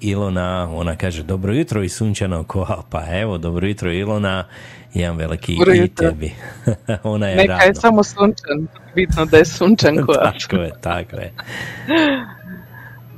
Ilona. 0.00 0.68
Ona 0.72 0.96
kaže 0.96 1.22
dobro 1.22 1.52
jutro 1.52 1.82
i 1.82 1.88
sunčano 1.88 2.44
ko 2.44 2.66
Pa 2.90 3.18
evo 3.18 3.38
dobro 3.38 3.66
jutro 3.66 3.92
Ilona. 3.92 4.44
Jedan 4.94 5.16
veliki 5.16 5.56
Dobro 5.58 5.74
i 5.74 5.78
jutro. 5.78 6.10
tebi. 6.10 6.32
Ona 7.02 7.28
je 7.28 7.36
Neka 7.36 7.52
je 7.64 7.74
samo 7.74 8.04
sunčan, 8.04 8.66
bitno 8.94 9.24
da 9.24 9.36
je 9.36 9.44
sunčan 9.44 9.96
koja. 10.06 10.32
tako 10.40 10.56
je, 10.56 10.72
tako 10.80 11.16
je. 11.16 11.32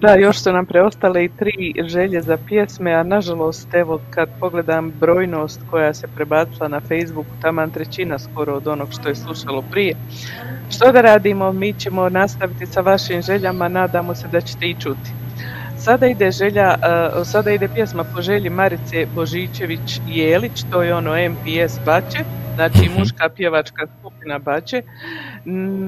Da, 0.00 0.14
još 0.14 0.38
su 0.38 0.52
nam 0.52 0.66
preostale 0.66 1.24
i 1.24 1.28
tri 1.28 1.74
želje 1.86 2.22
za 2.22 2.38
pjesme, 2.48 2.92
a 2.92 3.02
nažalost, 3.02 3.74
evo, 3.74 4.00
kad 4.10 4.28
pogledam 4.40 4.92
brojnost 5.00 5.60
koja 5.70 5.94
se 5.94 6.08
prebacila 6.16 6.68
na 6.68 6.80
Facebooku, 6.80 7.30
taman 7.42 7.70
trećina 7.70 8.18
skoro 8.18 8.54
od 8.54 8.66
onog 8.66 8.88
što 8.92 9.08
je 9.08 9.14
slušalo 9.14 9.62
prije. 9.70 9.96
Što 10.70 10.92
da 10.92 11.00
radimo? 11.00 11.52
Mi 11.52 11.72
ćemo 11.72 12.08
nastaviti 12.08 12.66
sa 12.66 12.80
vašim 12.80 13.22
željama, 13.22 13.68
nadamo 13.68 14.14
se 14.14 14.28
da 14.28 14.40
ćete 14.40 14.66
i 14.66 14.74
čuti. 14.74 15.10
Sada 15.78 16.06
ide 16.06 16.30
želja, 16.30 16.74
uh, 16.78 17.26
sada 17.26 17.50
ide 17.50 17.68
pjesma 17.68 18.04
po 18.04 18.22
želji 18.22 18.50
Marice 18.50 19.06
Božičević 19.14 20.00
Jelić, 20.08 20.64
to 20.70 20.82
je 20.82 20.94
ono 20.94 21.28
MPS 21.30 21.78
Bače, 21.86 22.24
znači 22.54 22.90
muška 22.98 23.28
pjevačka 23.36 23.86
skupina 23.98 24.38
Bače. 24.38 24.82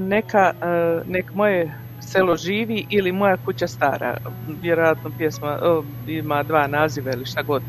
Neka, 0.09 0.53
uh, 0.61 1.09
nek 1.09 1.35
moje 1.35 1.82
selo 2.13 2.37
živi 2.37 2.87
ili 2.91 3.13
moja 3.13 3.37
kuća 3.45 3.69
stara. 3.69 4.17
Vjerojatno 4.63 5.11
pjesma 5.19 5.59
o, 5.63 5.85
ima 6.07 6.43
dva 6.43 6.67
naziva 6.67 7.13
ili 7.13 7.27
šta 7.27 7.43
god. 7.43 7.63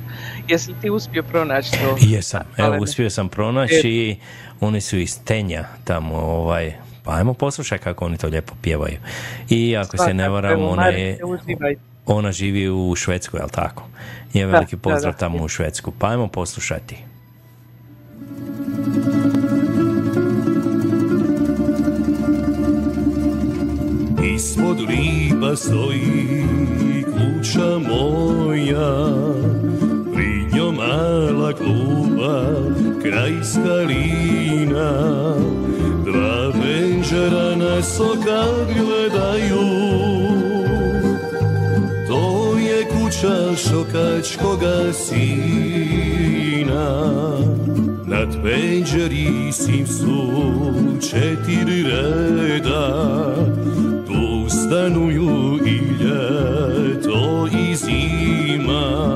Jesi 0.47 0.71
li 0.71 0.77
ti 0.81 0.89
uspio 0.89 1.23
pronaći 1.23 1.71
to? 1.71 1.97
Jesam, 2.01 2.43
evo 2.57 2.77
uspio 2.81 3.09
sam 3.09 3.29
pronaći 3.29 3.89
i 3.89 4.17
oni 4.59 4.81
su 4.81 4.97
iz 4.97 5.23
Tenja 5.23 5.65
tamo 5.83 6.15
ovaj 6.15 6.73
pa 7.03 7.15
ajmo 7.15 7.33
poslušaj 7.33 7.77
kako 7.77 8.05
oni 8.05 8.17
to 8.17 8.27
lijepo 8.27 8.53
pjevaju. 8.61 8.97
I 9.49 9.77
ako 9.77 9.97
se 9.97 10.13
ne 10.13 10.29
varam, 10.29 10.63
ona 10.63 10.87
je, 10.87 11.19
ona 12.05 12.31
živi 12.31 12.69
u 12.69 12.95
Švedskoj, 12.95 13.39
jel 13.39 13.49
tako? 13.49 13.83
Je 14.33 14.45
Da, 14.45 14.51
veliki 14.51 14.75
da, 14.75 14.81
pozdrav 14.81 15.13
da. 15.13 15.17
tamo 15.17 15.43
u 15.43 15.47
Švedsku. 15.47 15.91
Pa 15.99 16.09
ajmo 16.09 16.27
poslušati. 16.27 16.97
Ispod 24.43 24.79
lipa 24.79 25.55
stoji 25.55 26.45
kuća 27.05 27.79
moja. 27.89 29.07
Prid 30.13 30.55
njom 30.55 30.75
mala 30.75 31.53
kluba 31.53 32.45
kraj 33.01 33.33
skalina 33.43 34.91
Dva 36.05 36.47
venđera 36.47 37.55
na 37.55 37.81
sokak 37.81 38.67
gledaju. 38.67 39.67
To 42.07 42.57
je 42.57 42.85
kuća 42.89 43.55
šokačkoga 43.55 44.93
sina. 44.93 46.33
Nad 48.05 48.43
penđerisim 48.43 49.87
su 49.87 50.43
četiri 51.09 51.83
reda. 51.83 53.35
Tu 54.07 54.32
stanuju 54.73 55.59
i 55.65 55.77
ljeto 56.03 57.47
i 57.59 57.75
zima 57.75 59.11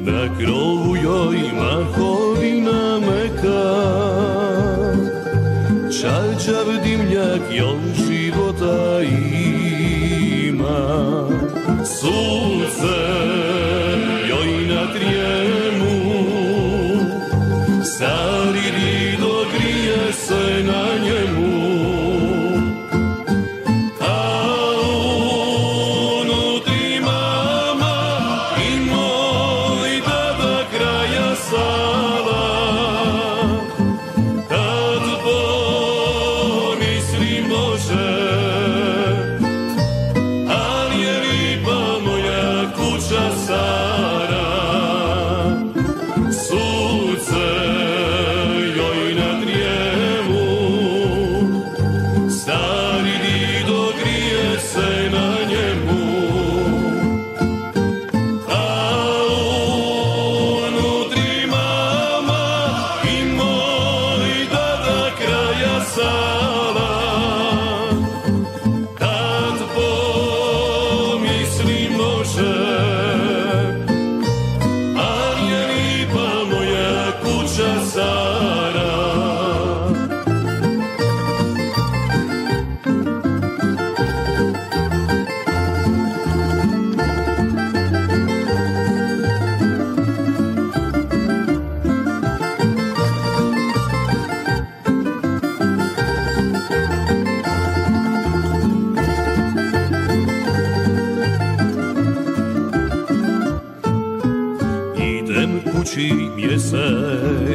Na 0.00 0.38
krovu 0.38 0.96
joj 0.96 1.38
mahovina 1.60 2.98
meka. 2.98 3.74
Čađav 6.00 6.66
dimnjak 6.84 7.40
još 7.56 8.06
života 8.08 9.00
ima. 10.48 11.28
Sunce 11.84 12.37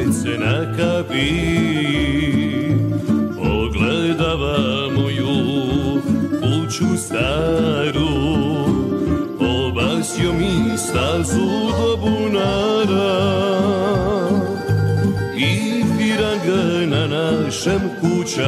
mjesec 0.04 0.38
na 0.38 0.76
kapi 0.76 1.30
Pogledava 3.36 4.58
moju 4.96 5.36
kuću 6.40 6.96
staru. 6.96 8.14
Obasio 9.40 10.32
mi 10.32 10.78
stazu 10.78 11.46
do 11.78 11.96
bunara 11.96 13.20
I 15.36 15.84
piranga 15.98 16.86
na 16.86 17.06
našem 17.06 17.80
kućaru. 18.00 18.44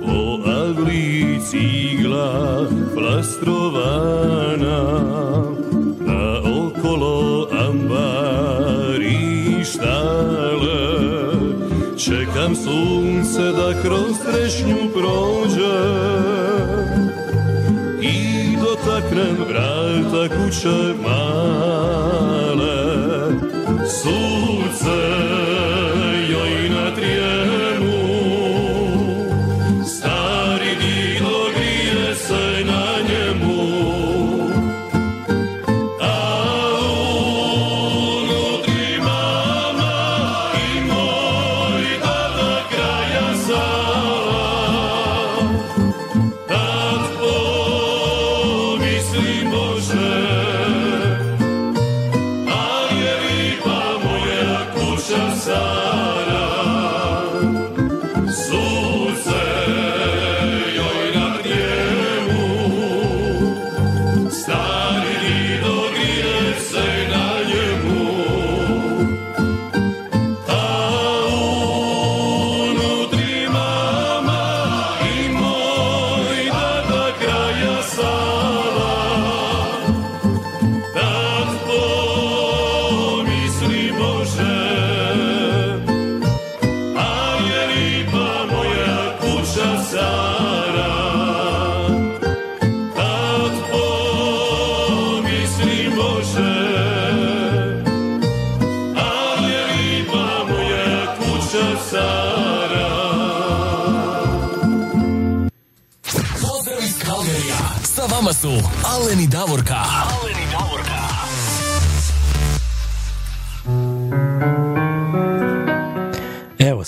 Po 0.00 0.50
avli 0.50 1.40
cigla 1.50 2.66
plastrovana 2.94 4.00
sunce 13.30 13.52
da 13.52 13.82
kroz 13.82 14.12
trešnju 14.24 14.76
prođe 14.94 15.80
I 18.02 18.56
dotaknem 18.56 19.36
vrata 19.48 20.34
kuće 20.36 20.94
male 21.02 22.49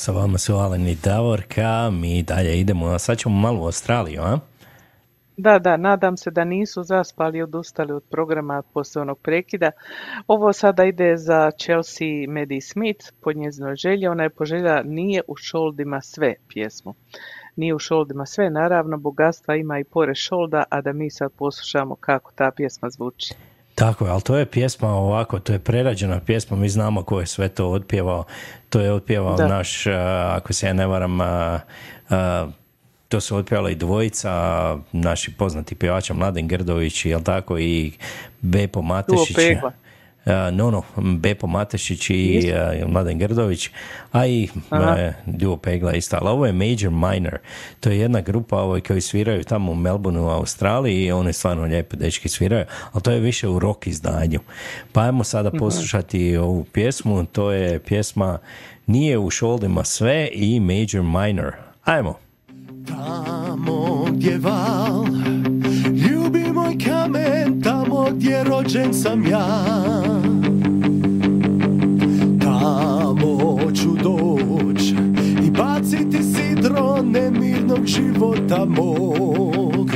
sa 0.03 0.13
vama 0.13 0.39
su 0.39 0.55
Alen 0.55 0.89
i 0.89 0.95
Davorka, 0.95 1.91
mi 1.91 2.23
dalje 2.23 2.61
idemo, 2.61 2.87
a 2.87 2.99
sad 2.99 3.19
ćemo 3.19 3.35
malo 3.35 3.61
u 3.61 3.65
Australiju, 3.65 4.23
a? 4.23 4.39
Da, 5.37 5.59
da, 5.59 5.77
nadam 5.77 6.17
se 6.17 6.31
da 6.31 6.45
nisu 6.45 6.83
zaspali 6.83 7.39
i 7.39 7.43
odustali 7.43 7.93
od 7.93 8.03
programa 8.11 8.63
poslije 8.75 9.15
prekida. 9.23 9.71
Ovo 10.27 10.53
sada 10.53 10.85
ide 10.85 11.17
za 11.17 11.51
Chelsea 11.51 12.29
Maddie 12.29 12.61
Smith 12.61 13.13
po 13.21 13.33
njezinoj 13.33 13.77
želji. 13.77 14.07
Ona 14.07 14.23
je 14.23 14.31
poželjela 14.31 14.83
Nije 14.83 15.23
u 15.29 15.37
šoldima 15.37 16.01
sve 16.01 16.35
pjesmu. 16.49 16.95
Nije 17.57 17.75
u 17.75 17.79
šoldima 17.79 18.27
sve, 18.27 18.51
naravno, 18.51 18.99
bogatstva 18.99 19.57
ima 19.57 19.79
i 19.79 19.85
pored 19.85 20.17
šolda, 20.17 20.65
a 20.71 20.81
da 20.81 20.93
mi 20.93 21.11
sad 21.11 21.33
poslušamo 21.33 21.95
kako 21.95 22.33
ta 22.35 22.51
pjesma 22.57 22.91
zvuči. 22.91 23.35
Tako 23.75 24.05
je, 24.05 24.11
ali 24.11 24.23
to 24.23 24.37
je 24.37 24.47
pjesma 24.47 24.89
ovako, 24.89 25.39
to 25.39 25.53
je 25.53 25.59
prerađena 25.59 26.21
pjesma, 26.21 26.57
mi 26.57 26.69
znamo 26.69 27.03
ko 27.03 27.21
je 27.21 27.27
sve 27.27 27.49
to 27.49 27.71
otpjevao. 27.71 28.25
To 28.69 28.81
je 28.81 28.93
otpjevao 28.93 29.37
Da. 29.37 29.49
naš, 29.49 29.87
a, 29.87 30.33
ako 30.37 30.53
se 30.53 30.67
ja 30.67 30.73
ne 30.73 30.87
varam, 30.87 31.21
a, 31.21 31.61
to 33.09 33.21
su 33.21 33.37
otpjevala 33.37 33.71
i 33.71 33.75
dvojica 33.75 34.33
naši 34.93 35.33
poznati 35.33 35.75
pjevača 35.75 36.15
Mladen 36.15 36.49
Grdović, 36.49 37.05
jel 37.05 37.23
tako, 37.23 37.59
i 37.59 37.93
Bepo 38.41 38.83
Matešić. 38.83 39.37
Pegla. 40.25 40.47
A, 40.47 40.51
no, 40.51 40.71
no, 40.71 40.83
Bepo 40.97 41.47
Matešić 41.47 42.11
i 42.11 42.53
a, 42.53 42.87
Mladen 42.87 43.19
Grdović, 43.19 43.71
a 44.13 44.27
i 44.27 44.49
e, 44.99 45.13
Duo 45.27 45.57
Pegla 45.57 45.93
isto, 45.93 46.17
ali 46.21 46.31
ovo 46.31 46.47
je 46.47 46.53
Major 46.53 46.91
Minor, 46.91 47.39
to 47.81 47.91
je 47.91 47.99
jedna 47.99 48.21
grupa 48.21 48.57
ovaj, 48.57 48.81
koji 48.81 49.01
sviraju 49.01 49.45
tamo 49.45 49.73
u 49.73 49.75
Melbourneu 49.75 50.25
u 50.25 50.31
Australiji 50.31 51.05
i 51.05 51.13
oni 51.13 51.33
stvarno 51.33 51.63
lijepo 51.63 51.97
dečki 51.97 52.29
sviraju, 52.29 52.65
ali 52.93 53.03
to 53.03 53.11
je 53.11 53.21
više 53.21 53.49
u 53.49 53.59
rock 53.59 53.87
izdanju. 53.87 54.41
Pa 54.93 55.01
ajmo 55.03 55.25
sada 55.25 55.49
Mhm. 55.49 55.59
poslušati 55.59 56.37
ovu 56.37 56.65
pjesmu, 56.65 57.27
to 57.27 57.53
je 57.53 57.79
pjesma 57.79 58.39
Nije 58.87 59.19
u 59.19 59.31
šoldima 59.31 59.85
sve 59.85 60.29
i 60.33 60.61
Major 60.61 61.03
Minor. 61.03 61.53
Ajmo. 61.85 62.19
Tamo 62.89 64.07
gdje 64.11 64.39
val 64.39 65.05
gdje 68.15 68.45
rođen 68.45 68.95
sam 68.95 69.27
ja. 69.27 69.65
Tamo 72.41 73.59
ću 73.75 73.89
doć 74.03 74.83
I 75.47 75.51
baciti 75.51 76.23
sidro 76.23 77.03
Nemirnog 77.03 77.87
života 77.87 78.65
mog. 78.65 79.91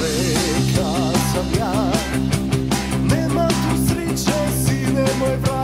Reka 0.00 1.18
sam 1.32 1.46
ja 1.58 1.92
Nema 3.10 3.48
tu 3.48 3.86
sriće 3.88 4.64
Sine 4.64 5.04
moj 5.20 5.36
vratit 5.36 5.57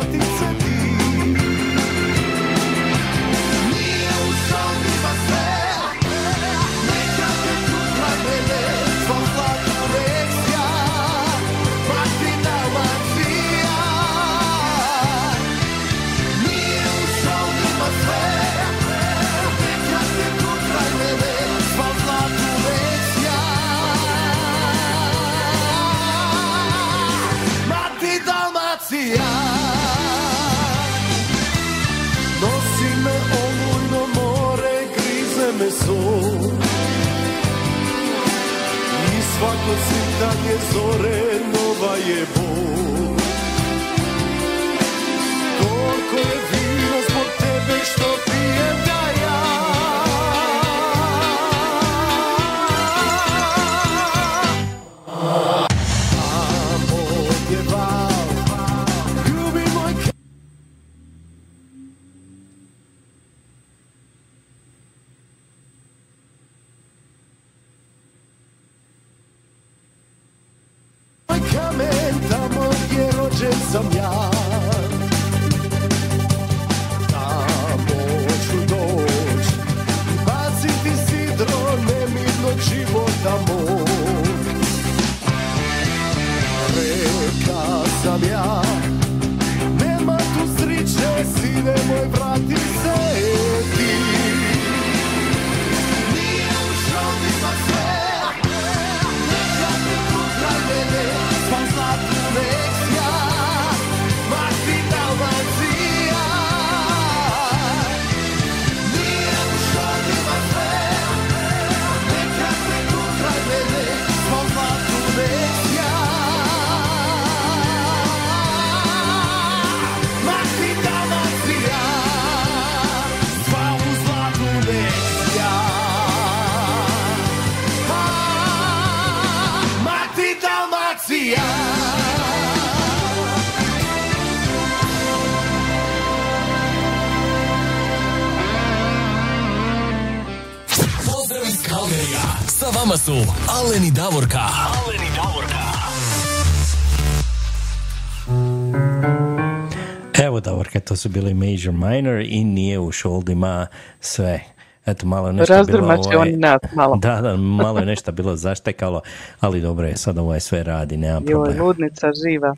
to 150.94 150.98
su 150.98 151.08
bili 151.08 151.34
Major 151.34 151.72
Minor 151.72 152.20
i 152.20 152.44
nije 152.44 152.78
u 152.78 152.92
šoldima 152.92 153.66
sve. 154.00 154.40
Eto, 154.86 155.06
malo 155.06 155.26
je 155.26 155.32
nešto 155.32 155.64
bilo... 155.64 155.98
oni 156.18 156.36
nas 156.36 156.60
malo. 156.74 156.96
Da, 157.02 157.20
da, 157.20 157.36
malo 157.36 157.78
je 157.78 157.86
nešto 157.86 158.12
bilo 158.12 158.36
zaštekalo, 158.36 159.00
ali 159.40 159.60
dobro 159.60 159.86
je, 159.86 159.96
sad 159.96 160.18
ovaj 160.18 160.40
sve 160.40 160.62
radi, 160.62 160.96
nema 160.96 161.14
Joj, 161.14 161.26
problema. 161.26 161.64
ludnica 161.64 162.10
živa. 162.24 162.54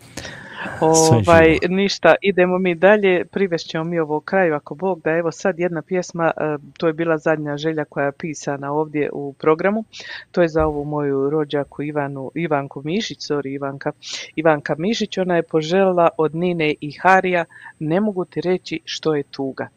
Ovaj, 0.80 1.58
ništa, 1.68 2.14
idemo 2.22 2.58
mi 2.58 2.74
dalje, 2.74 3.24
privešćemo 3.24 3.84
mi 3.84 3.98
ovo 3.98 4.20
kraju 4.20 4.54
ako 4.54 4.74
Bog 4.74 5.00
da 5.04 5.10
evo 5.10 5.32
sad 5.32 5.58
jedna 5.58 5.82
pjesma, 5.82 6.30
e, 6.36 6.56
to 6.78 6.86
je 6.86 6.92
bila 6.92 7.18
zadnja 7.18 7.56
želja 7.56 7.84
koja 7.84 8.06
je 8.06 8.12
pisana 8.12 8.72
ovdje 8.72 9.10
u 9.12 9.32
programu, 9.32 9.84
to 10.30 10.42
je 10.42 10.48
za 10.48 10.66
ovu 10.66 10.84
moju 10.84 11.30
rođaku 11.30 11.82
Ivanu, 11.82 12.30
Ivanku 12.34 12.82
Mišić, 12.84 13.18
sorry 13.18 13.54
Ivanka, 13.54 13.92
Ivanka 14.36 14.74
Mišić, 14.78 15.18
ona 15.18 15.36
je 15.36 15.42
poželjela 15.42 16.08
od 16.18 16.34
Nine 16.34 16.74
i 16.80 16.92
Harija, 16.92 17.44
ne 17.78 18.00
mogu 18.00 18.24
ti 18.24 18.40
reći 18.40 18.80
što 18.84 19.14
je 19.14 19.22
tuga. 19.22 19.68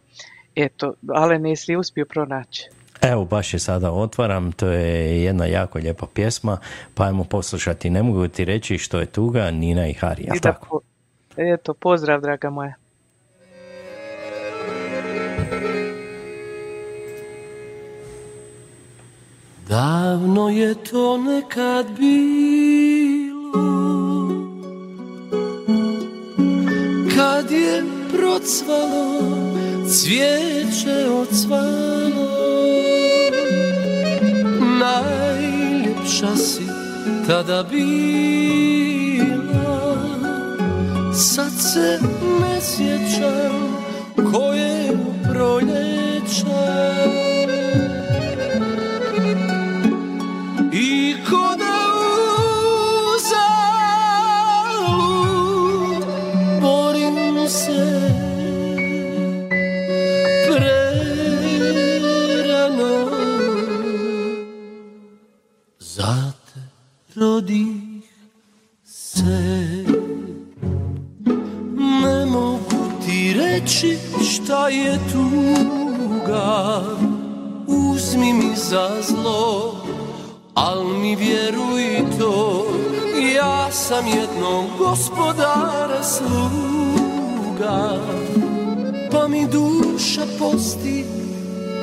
Eto, 0.56 0.94
ale 1.08 1.40
ne 1.40 1.54
li 1.68 1.76
uspio 1.76 2.06
pronaći? 2.06 2.70
Evo, 3.02 3.26
baš 3.26 3.54
je 3.54 3.60
sada 3.60 3.92
otvaram, 3.92 4.52
to 4.52 4.68
je 4.68 5.24
jedna 5.24 5.46
jako 5.46 5.80
lijepa 5.80 6.06
pjesma, 6.14 6.58
pa 6.94 7.04
ajmo 7.04 7.24
poslušati, 7.24 7.90
ne 7.90 8.04
mogu 8.04 8.28
ti 8.28 8.46
reći 8.46 8.78
što 8.78 9.00
je 9.00 9.06
tuga, 9.06 9.52
Nina 9.52 9.88
i 9.88 9.94
Hari, 9.94 10.24
jel 10.24 10.36
I 10.36 10.40
da 10.40 10.52
tako? 10.54 10.82
Eto, 11.42 11.74
pozdrav 11.74 12.22
draga 12.22 12.50
moja. 12.50 12.74
Davno 19.68 20.50
je 20.50 20.76
to 20.84 21.18
nekad 21.18 21.86
bilo 21.98 23.60
Kad 27.16 27.52
je 27.52 27.84
procvalo 28.10 29.54
cvijeće 29.88 31.10
odsvalo 31.22 32.30
Najljepša 34.80 36.36
si 36.36 36.64
tada 37.28 37.64
bila 37.64 39.09
Sad 41.22 41.52
se 41.74 42.00
ne 42.42 42.62
sjećam 42.62 43.78
koje 44.32 44.98
proljeća 45.24 47.29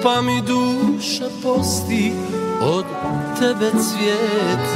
pa 0.06 0.22
mi 0.22 0.42
duša 0.42 1.28
posti 1.42 2.12
Od 2.62 2.84
tebe 3.38 3.70
cvijet 3.70 4.68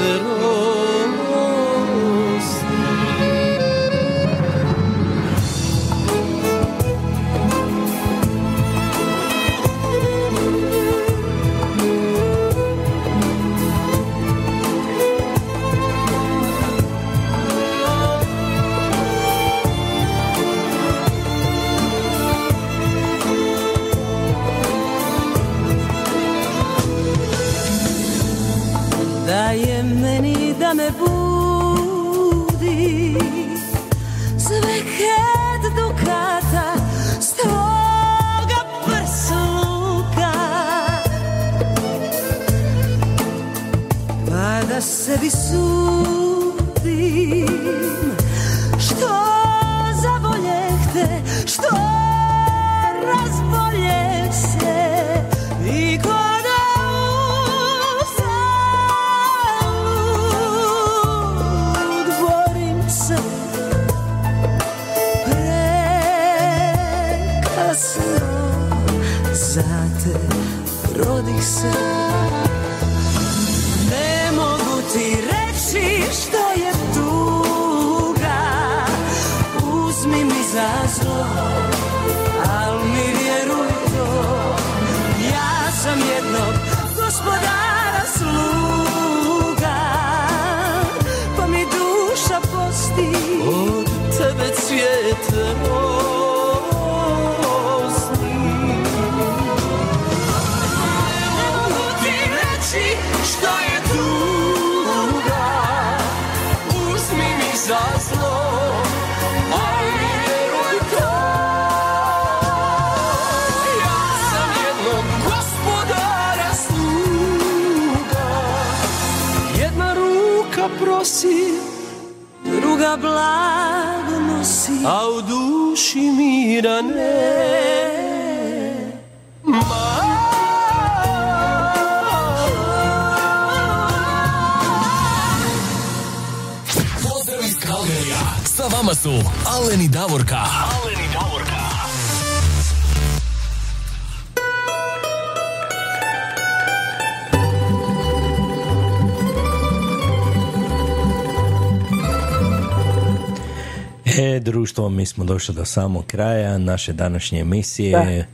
došli 155.32 155.54
do 155.54 155.64
samog 155.64 156.06
kraja 156.06 156.58
naše 156.58 156.92
današnje 156.92 157.40
emisije. 157.40 158.26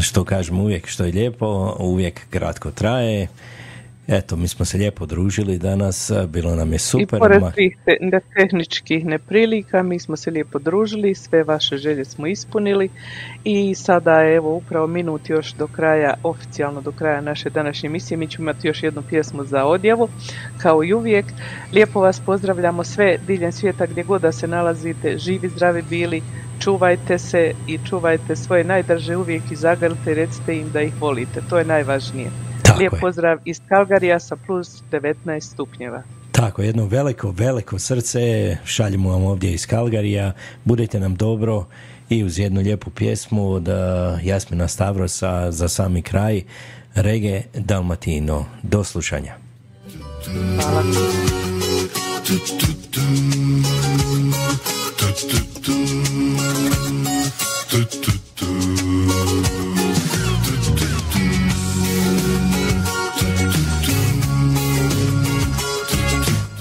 Što 0.00 0.24
kažem 0.24 0.60
uvijek 0.60 0.86
što 0.86 1.04
je 1.04 1.12
lijepo, 1.12 1.76
uvijek 1.78 2.20
kratko 2.30 2.70
traje. 2.70 3.28
Eto, 4.08 4.36
mi 4.36 4.48
smo 4.48 4.64
se 4.64 4.78
lijepo 4.78 5.06
družili 5.06 5.58
danas, 5.58 6.12
bilo 6.28 6.54
nam 6.54 6.72
je 6.72 6.78
super. 6.78 7.16
I 7.16 7.20
pored 7.20 7.42
svih 7.54 7.76
te, 7.84 8.20
tehničkih 8.36 9.04
neprilika, 9.04 9.82
mi 9.82 9.98
smo 9.98 10.16
se 10.16 10.30
lijepo 10.30 10.58
družili, 10.58 11.14
sve 11.14 11.44
vaše 11.44 11.76
želje 11.76 12.04
smo 12.04 12.26
ispunili 12.26 12.88
i 13.44 13.74
sada 13.74 14.22
evo 14.22 14.54
upravo 14.54 14.86
minut 14.86 15.30
još 15.30 15.52
do 15.54 15.66
kraja, 15.66 16.14
oficijalno 16.22 16.80
do 16.80 16.92
kraja 16.92 17.20
naše 17.20 17.50
današnje 17.50 17.86
emisije, 17.86 18.18
mi 18.18 18.28
ćemo 18.28 18.42
imati 18.42 18.68
još 18.68 18.82
jednu 18.82 19.02
pjesmu 19.08 19.44
za 19.44 19.64
odjavu, 19.64 20.08
kao 20.58 20.84
i 20.84 20.94
uvijek. 20.94 21.26
Lijepo 21.72 22.00
vas 22.00 22.20
pozdravljamo 22.20 22.84
sve 22.84 23.18
diljem 23.26 23.52
svijeta 23.52 23.86
gdje 23.86 24.02
god 24.02 24.22
da 24.22 24.32
se 24.32 24.46
nalazite, 24.46 25.18
živi, 25.18 25.48
zdravi 25.48 25.82
bili, 25.90 26.22
čuvajte 26.58 27.18
se 27.18 27.52
i 27.66 27.78
čuvajte 27.88 28.36
svoje 28.36 28.64
najdrže 28.64 29.16
uvijek 29.16 29.42
i 29.50 29.56
zagrlite 29.56 30.12
i 30.12 30.14
recite 30.14 30.58
im 30.58 30.70
da 30.70 30.80
ih 30.80 30.92
volite, 31.00 31.40
to 31.50 31.58
je 31.58 31.64
najvažnije. 31.64 32.30
Lijep 32.78 32.92
pozdrav 33.00 33.38
iz 33.44 33.60
Kalgarija 33.68 34.20
sa 34.20 34.36
plus 34.36 34.82
19 34.90 35.40
stupnjeva. 35.40 36.02
Tako, 36.32 36.62
jedno 36.62 36.86
veliko, 36.86 37.30
veliko 37.30 37.78
srce 37.78 38.56
šaljemo 38.64 39.10
vam 39.10 39.24
ovdje 39.24 39.52
iz 39.52 39.66
Kalgarija. 39.66 40.32
Budite 40.64 41.00
nam 41.00 41.14
dobro 41.14 41.66
i 42.12 42.24
uz 42.24 42.38
jednu 42.38 42.60
lijepu 42.60 42.90
pjesmu 42.90 43.52
od 43.52 43.68
uh, 43.68 43.74
Jasmina 44.26 44.68
Stavrosa 44.68 45.52
za 45.52 45.68
sami 45.68 46.02
kraj 46.02 46.42
Rege 46.94 47.42
Dalmatino. 47.54 48.44
Do 48.62 48.84
slušanja. 48.84 49.34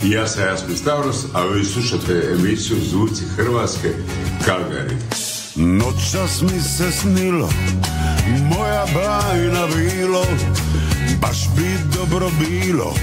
Ja 0.03 0.28
sam 0.28 0.44
Jasmin 0.44 0.78
Stavros, 0.78 1.26
a 1.34 1.45
vi 1.45 1.65
slušate 1.65 2.22
emisiju 2.34 2.78
Zvuci 2.90 3.23
Hrvatske, 3.36 3.90
Kalgari. 4.45 5.20
Noćas 5.56 6.41
mi 6.41 6.61
se 6.61 6.91
snilo, 6.91 7.49
moja 8.49 8.86
bajna 8.94 9.68
bilo, 9.68 10.26
baš 11.22 11.38
bi 11.56 11.78
dobro 11.95 12.30
bilo, 12.40 12.94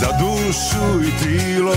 za 0.00 0.08
dušu 0.20 1.08
i 1.08 1.24
tilo, 1.24 1.76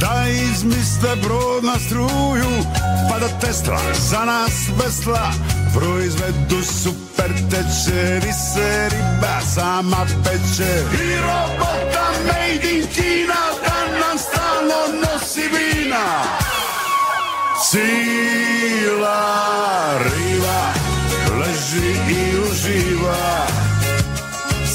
da 0.00 0.24
izmisle 0.28 1.16
brod 1.16 1.64
na 1.64 1.78
struju, 1.78 2.64
pa 3.10 3.18
da 3.18 3.28
Tesla 3.40 3.80
za 4.10 4.24
nas 4.24 4.52
vesla, 4.78 5.32
proizvedu 5.74 6.62
super 6.82 7.32
teče, 7.50 8.32
se 8.54 8.88
riba 8.90 9.40
sama 9.54 10.06
peče. 10.24 10.82
I 11.04 11.16
robota 11.16 12.10
made 12.26 12.76
in 12.76 12.86
Kina, 12.86 13.44
da 13.66 13.98
nam 13.98 14.18
stalno 14.18 15.00
nosi 15.00 15.40
vina. 15.40 16.43
Cijela 17.70 19.18
riva 19.98 20.72
leži 21.38 21.90
i 22.10 22.38
uživa. 22.38 23.46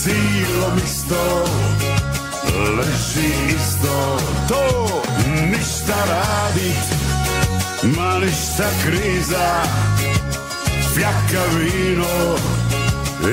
Cijelo 0.04 0.72
isto 0.86 1.46
leži 2.78 3.32
isto. 3.56 4.20
To 4.48 5.02
ništa 5.52 5.96
radit, 6.10 6.86
ma 7.84 8.20
ništa 8.20 8.70
kriza. 8.86 9.64
Fjaka 10.94 11.44
vino 11.58 12.36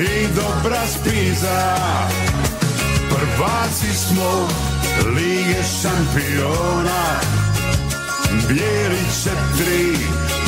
i 0.00 0.26
dobra 0.34 0.86
spiza. 0.86 1.76
Prvaci 3.08 3.94
smo 3.94 4.48
Lige 5.14 5.62
šampiona 5.82 7.20
Bijeli 8.48 9.02
četiri, 9.22 9.96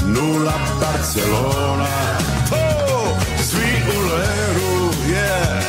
nula 0.06 0.58
Barcelona 0.80 2.18
To, 2.50 3.16
svi 3.42 3.70
u 3.96 4.00
leru, 4.00 4.92
yeah, 5.10 5.62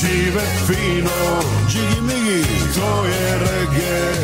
žive 0.00 0.42
fino. 0.66 1.40
Džigi 1.68 2.00
migi, 2.00 2.44
to 2.74 3.04
je 3.04 3.38
rege, 3.38 4.14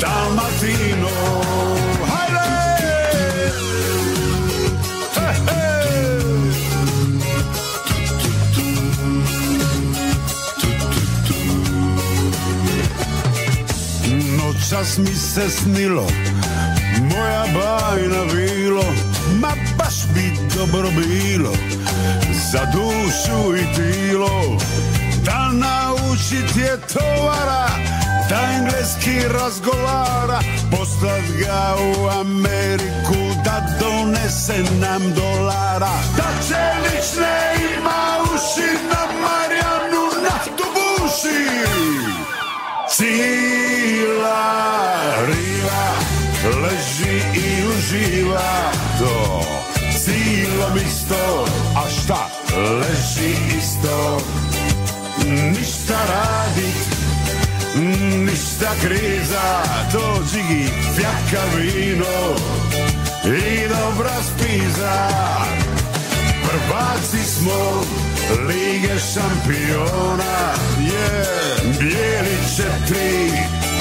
Dalmatino 0.00 1.49
Noćas 14.70 14.98
mi 14.98 15.14
se 15.16 15.50
snilo 15.50 16.06
Moja 17.00 17.44
bajna 17.54 18.24
bilo 18.34 18.84
Ma 19.40 19.48
baš 19.78 19.94
bi 20.14 20.32
dobro 20.56 20.88
bilo 20.90 21.52
Za 22.52 22.66
dušu 22.72 23.56
i 23.56 23.74
tilo. 23.74 24.58
Da 25.24 25.50
naučit 25.52 26.56
je 26.56 26.78
tovara 26.92 27.68
Da 28.28 28.40
engleski 28.56 29.28
razgovara 29.38 30.40
Poslat 30.70 31.24
ga 31.38 31.76
u 31.80 32.08
Ameriku 32.08 33.40
Da 33.44 33.78
donese 33.80 34.58
nam 34.80 35.14
dolara. 35.14 35.92
Da 36.16 36.28
čelične 36.48 37.54
ima 37.78 38.24
uši 38.24 38.70
Na 38.90 39.20
Marijanu 39.22 40.22
naftu 40.22 40.64
buši 40.74 41.99
Cijela 43.00 44.44
riva 45.26 45.86
leži 46.62 47.16
i 47.34 47.66
uživa 47.66 48.72
to. 48.98 49.42
Cijelo 50.04 50.68
isto, 50.86 51.46
a 51.76 51.88
šta 51.90 52.28
leži 52.56 53.34
isto. 53.58 54.20
Ništa 55.26 55.98
radit, 56.08 56.88
ništa 58.16 58.70
kriza 58.82 59.62
To 59.92 60.22
džigi 60.32 60.68
fjaka 60.94 61.44
vino 61.56 62.36
i 63.24 63.68
dobra 63.68 64.14
spiza 64.22 65.08
Prvaci 66.42 67.24
smo 67.24 67.84
Lige 68.30 68.98
šampiona 68.98 70.54
je 70.78 70.90
yeah. 70.90 71.78
Bijeli 71.78 72.36
četiri 72.56 73.30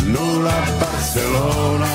Nula 0.05 0.65
Barcelona 0.79 1.87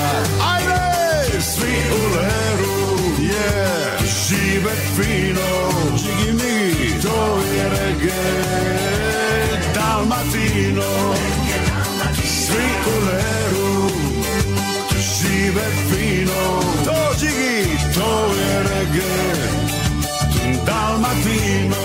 Ajde! 0.54 1.40
Svi 1.40 1.76
u 1.90 2.16
leru 2.16 2.98
je 3.20 3.28
yeah. 3.28 4.04
Žive 4.28 4.72
fino 4.96 5.70
Čigi 5.98 6.32
mi 6.32 7.02
To 7.02 7.38
je 7.56 7.68
rege 7.68 8.22
Dalmatino 9.74 11.14
Svi 12.24 12.68
u 12.86 13.06
leru 13.06 13.90
Žive 14.98 15.66
fino 15.90 16.60
To 16.84 17.18
Žigi 17.18 17.78
To 17.94 18.34
je 18.34 18.62
reggae 18.62 19.53
dal 20.64 20.98
mattino, 20.98 21.76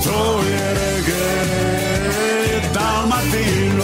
gioiere 0.00 0.72
reggae 0.74 2.70
dal 2.72 3.06
mattino. 3.06 3.78